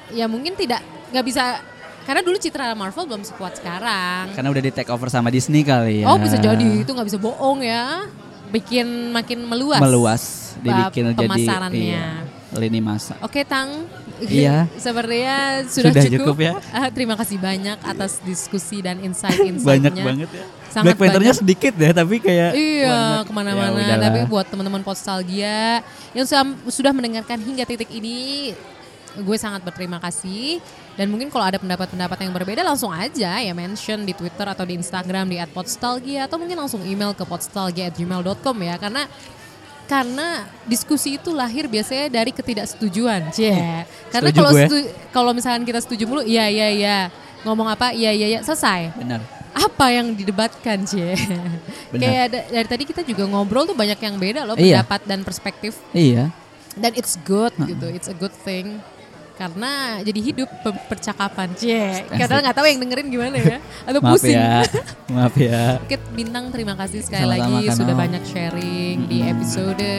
ya 0.10 0.26
mungkin 0.26 0.54
tidak 0.54 0.82
nggak 1.08 1.24
bisa 1.24 1.62
karena 2.08 2.24
dulu 2.24 2.40
citra 2.40 2.72
Marvel 2.72 3.04
belum 3.04 3.24
sekuat 3.28 3.60
sekarang. 3.60 4.32
Karena 4.32 4.48
udah 4.48 4.64
di 4.64 4.72
take 4.72 4.88
over 4.88 5.12
sama 5.12 5.28
Disney 5.28 5.68
kali 5.68 6.08
ya. 6.08 6.08
Oh 6.08 6.16
bisa 6.16 6.40
jadi 6.40 6.88
itu 6.88 6.88
nggak 6.88 7.08
bisa 7.12 7.20
bohong 7.20 7.60
ya. 7.68 8.08
Bikin 8.48 9.12
makin 9.12 9.44
meluas. 9.44 9.84
Meluas, 9.84 10.24
dibikin 10.64 11.12
jadi 11.12 11.36
iya. 11.76 12.24
lini 12.56 12.80
masa. 12.80 13.20
Oke 13.20 13.44
Tang, 13.44 13.84
Iya. 14.24 14.66
sepertinya 14.86 15.68
sudah, 15.70 15.92
Sudah 15.94 16.04
cukup. 16.10 16.18
cukup 16.18 16.38
ya. 16.42 16.54
Ah, 16.78 16.90
terima 16.90 17.14
kasih 17.20 17.38
banyak 17.38 17.78
atas 17.86 18.24
diskusi 18.26 18.82
dan 18.82 18.98
insight-insightnya. 19.06 19.92
Banyak 19.92 19.94
banget 20.00 20.30
ya. 20.32 20.46
Sangat 20.68 20.94
Black 20.94 21.00
Panther-nya 21.00 21.34
sedikit 21.34 21.74
ya, 21.80 21.92
tapi 21.96 22.16
kayak 22.20 22.52
Iya 22.54 23.24
ke 23.24 23.32
mana-mana. 23.32 23.78
Ya 23.78 23.96
udahlah. 23.96 24.08
Tapi 24.10 24.20
buat 24.28 24.46
teman-teman 24.50 24.82
Postalgia 24.84 25.82
yang 26.12 26.26
sudah 26.68 26.92
mendengarkan 26.92 27.40
hingga 27.40 27.64
titik 27.64 27.88
ini, 27.94 28.52
gue 29.16 29.38
sangat 29.38 29.64
berterima 29.64 29.98
kasih. 29.98 30.60
Dan 30.98 31.08
mungkin 31.08 31.30
kalau 31.30 31.46
ada 31.46 31.56
pendapat-pendapat 31.56 32.18
yang 32.26 32.34
berbeda 32.34 32.62
langsung 32.62 32.90
aja 32.90 33.38
ya 33.38 33.54
mention 33.54 34.02
di 34.02 34.12
Twitter 34.12 34.44
atau 34.44 34.66
di 34.66 34.74
Instagram 34.76 35.30
di 35.30 35.38
@podstalgia 35.48 36.26
atau 36.26 36.36
mungkin 36.36 36.58
langsung 36.58 36.82
email 36.84 37.14
ke 37.14 37.22
podstalgia@gmail.com 37.24 38.56
ya 38.60 38.76
karena 38.76 39.06
karena 39.88 40.28
diskusi 40.66 41.16
itu 41.16 41.32
lahir 41.32 41.70
biasanya 41.70 42.12
dari 42.12 42.34
ketidaksetujuan. 42.34 43.30
Cie. 43.36 43.86
Karena 44.12 44.30
kalau 44.34 44.52
kalau 45.10 45.32
misalkan 45.32 45.64
kita 45.64 45.80
setuju 45.80 46.04
mulu, 46.04 46.22
iya 46.22 46.50
iya 46.50 46.68
iya. 46.68 46.98
Ngomong 47.46 47.70
apa? 47.70 47.94
Iya 47.94 48.12
iya 48.12 48.28
iya, 48.28 48.40
selesai 48.42 48.92
Benar. 48.98 49.22
apa 49.54 49.90
yang 49.90 50.14
didebatkan 50.14 50.86
cie 50.86 51.18
Benar. 51.94 52.02
kayak 52.02 52.26
da- 52.30 52.48
dari 52.52 52.68
tadi 52.70 52.84
kita 52.86 53.02
juga 53.02 53.26
ngobrol 53.26 53.66
tuh 53.66 53.74
banyak 53.74 53.98
yang 53.98 54.16
beda 54.18 54.42
loh 54.46 54.54
Iya. 54.54 54.86
pendapat 54.86 55.02
dan 55.10 55.20
perspektif 55.26 55.74
Iya. 55.98 56.30
dan 56.78 56.92
it's 56.94 57.18
good 57.26 57.50
gitu 57.58 57.90
it's 57.90 58.06
a 58.06 58.14
good 58.14 58.34
thing 58.46 58.78
karena 59.38 59.72
jadi 60.02 60.20
hidup 60.20 60.50
pe- 60.60 60.84
percakapan 60.88 61.54
cie 61.54 62.02
kadang 62.12 62.42
nggak 62.42 62.52
tahu 62.52 62.66
yang 62.66 62.80
dengerin 62.82 63.08
gimana 63.08 63.38
ya 63.38 63.58
atau 63.86 64.00
Maaf 64.02 64.12
pusing 64.18 64.34
ya. 64.34 64.66
Maaf 65.08 65.36
ya. 65.38 65.78
Kit 65.86 66.02
Bintang 66.12 66.50
terima 66.50 66.74
kasih 66.74 67.00
sekali 67.00 67.22
Sama-sama, 67.24 67.46
lagi 67.54 67.64
Kano. 67.64 67.78
sudah 67.78 67.96
banyak 67.96 68.24
sharing 68.26 68.98
di 69.06 69.18
episode 69.22 69.90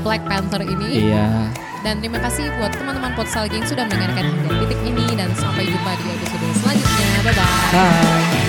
Black 0.00 0.22
Panther 0.22 0.62
ini 0.62 1.10
Iya. 1.10 1.50
dan 1.80 1.98
terima 1.98 2.18
kasih 2.20 2.46
buat 2.56 2.70
teman-teman 2.72 3.12
Potsal 3.12 3.46
yang 3.46 3.66
sudah 3.66 3.82
mendengarkan 3.84 4.24
hingga 4.24 4.52
titik 4.62 4.80
ini 4.84 5.04
dan 5.12 5.28
sampai 5.34 5.66
jumpa 5.66 5.90
di 5.94 6.06
episode 6.14 6.46
selanjutnya 6.56 7.06
bye 7.20 7.34
bye 7.34 7.46
Bye. 7.68 8.47